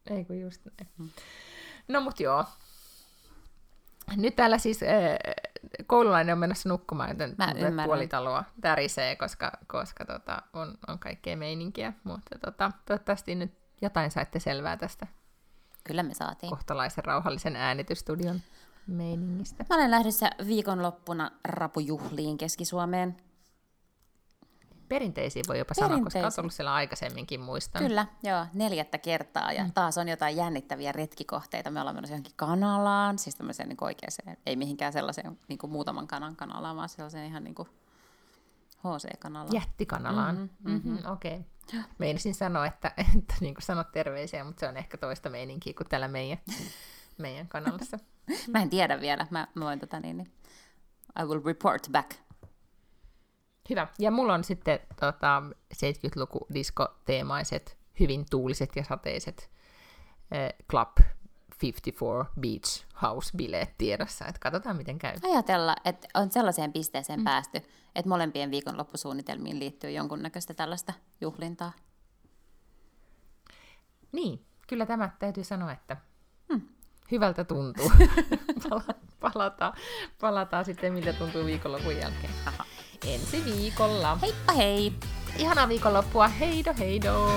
Ei 0.10 0.26
kun 0.26 0.40
just 0.40 0.62
näin. 0.66 0.90
Hmm. 0.98 1.10
No 1.88 2.02
mut 2.02 2.20
joo. 2.20 2.46
Nyt 4.16 4.36
täällä 4.36 4.58
siis 4.58 4.84
äh, 4.84 4.90
koululainen 5.88 6.34
on 6.34 6.40
menossa 6.40 6.70
nukkumaan, 6.70 7.10
joten 7.10 7.36
puolitaloa 7.86 8.44
tärisee, 8.62 9.16
koska, 9.16 9.52
koska 9.68 10.06
tota, 10.06 10.42
on, 10.54 10.78
on 10.88 11.00
kaikkea 11.00 11.38
meininkiä. 11.38 11.94
Mutta 12.04 12.40
tota, 12.40 12.72
toivottavasti 12.86 13.36
nyt 13.36 13.52
jotain 13.82 14.12
saitte 14.12 14.40
selvää 14.40 14.78
tästä 14.78 15.08
Kyllä 15.88 16.04
me 16.04 16.14
saatiin. 16.14 16.50
Kohtalaisen 16.50 17.06
rauhallisen 17.06 17.56
äänitystudion 17.56 18.42
meiningistä. 18.88 19.66
Mä 19.70 19.76
olen 19.76 19.92
lähdössä 19.92 20.30
viikonloppuna 20.48 21.32
rapujuhliin 21.44 22.38
Keski-Suomeen. 22.38 23.18
Perinteisiä 24.88 25.44
voi 25.48 25.60
jopa 25.60 25.74
sanoa, 25.74 26.00
koska 26.04 26.20
olet 26.20 26.40
ollut 26.40 26.54
siellä 26.54 26.74
aikaisemminkin, 26.74 27.40
muistan. 27.40 27.84
Kyllä, 27.84 28.08
joo, 28.24 28.46
neljättä 28.54 28.98
kertaa. 28.98 29.52
Ja 29.52 29.64
mm. 29.64 29.72
taas 29.74 29.98
on 29.98 30.08
jotain 30.08 30.38
jännittäviä 30.38 30.92
retkikohteita. 30.92 31.72
Me 31.72 31.80
ollaan 31.80 31.96
menossa 31.96 32.14
johonkin 32.14 32.34
kanalaan, 32.36 33.20
siis 33.20 33.36
tämmöiseen 33.36 33.70
niin 33.70 33.78
oikeaseen, 33.82 34.38
ei 34.46 34.56
mihinkään 34.56 34.94
sellaiseen 34.94 35.40
niin 35.48 35.58
kuin 35.58 35.72
muutaman 35.72 36.08
kanan 36.08 36.36
kanalaan, 36.36 36.76
vaan 36.76 36.90
sellaiseen 36.90 37.26
ihan 37.26 37.44
niin 37.44 37.56
kuin 37.56 37.68
HC-kanalaan. 38.86 39.56
Jättikanalaan, 39.56 40.36
mm-hmm, 40.36 40.72
mm-hmm. 40.72 40.92
mm-hmm, 40.92 41.12
okei. 41.12 41.40
Okay. 41.68 41.84
Meinasin 41.98 42.36
sanoa, 42.36 42.66
että, 42.66 42.92
että 43.18 43.36
niin 43.40 43.54
kuin 43.54 43.64
sanot 43.64 43.92
terveisiä, 43.92 44.44
mutta 44.44 44.60
se 44.60 44.68
on 44.68 44.78
ehkä 44.78 44.98
toista 44.98 45.30
meininkiä 45.30 45.74
kuin 45.78 45.90
täällä 45.90 46.08
meidän, 46.08 46.38
meidän 47.18 47.48
kanalassa. 47.48 48.00
mä 48.54 48.62
en 48.62 48.70
tiedä 48.70 49.02
vielä. 49.02 49.28
Mä, 49.30 49.48
mä 49.56 49.66
voin 49.66 49.80
tota 49.80 50.00
niin, 50.00 50.18
niin, 50.18 50.32
I 51.22 51.26
will 51.26 51.42
report 51.46 51.88
back. 51.92 52.12
Hyvä. 53.70 53.88
Ja 54.00 54.12
mulla 54.12 54.34
on 54.34 54.44
sitten 54.44 54.80
tota, 55.00 55.44
70-luku 55.74 56.48
diskoteemaiset, 56.54 57.78
hyvin 58.00 58.26
tuuliset 58.30 58.76
ja 58.76 58.84
sateiset 58.84 59.50
äh, 60.34 60.54
Club 60.70 60.98
54 61.62 62.26
Beach 62.40 62.86
House-bileet 63.02 63.76
tiedossa. 63.78 64.26
Että 64.26 64.40
katsotaan, 64.40 64.78
miten 64.78 65.00
käy. 65.00 65.16
Ajatella, 65.24 65.76
että 65.86 66.08
on 66.14 66.32
sellaiseen 66.32 66.74
pisteeseen 66.74 67.20
mm. 67.20 67.24
päästy, 67.24 67.58
että 67.96 68.10
molempien 68.10 68.52
viikonloppusuunnitelmiin 68.52 69.60
liittyy 69.60 69.92
jonkunnäköistä 69.92 70.54
tällaista 70.54 70.94
juhlintaa. 71.22 71.72
Niin, 74.12 74.46
kyllä 74.68 74.86
tämä 74.86 75.10
täytyy 75.20 75.44
sanoa, 75.44 75.72
että 75.72 75.98
hmm. 76.54 76.62
hyvältä 77.12 77.44
tuntuu. 77.44 77.92
palataan, 79.22 79.74
palataan 80.22 80.66
sitten, 80.66 80.94
miltä 80.94 81.14
tuntuu 81.14 81.46
viikonlopun 81.46 81.98
jälkeen. 81.98 82.34
Aha. 82.46 82.66
Ensi 83.08 83.46
viikolla. 83.46 84.18
Heippa 84.22 84.54
hei! 84.54 84.94
Ihanaa 85.38 85.70
viikonloppua. 85.70 86.28
Heido 86.28 86.74
heido! 86.80 87.30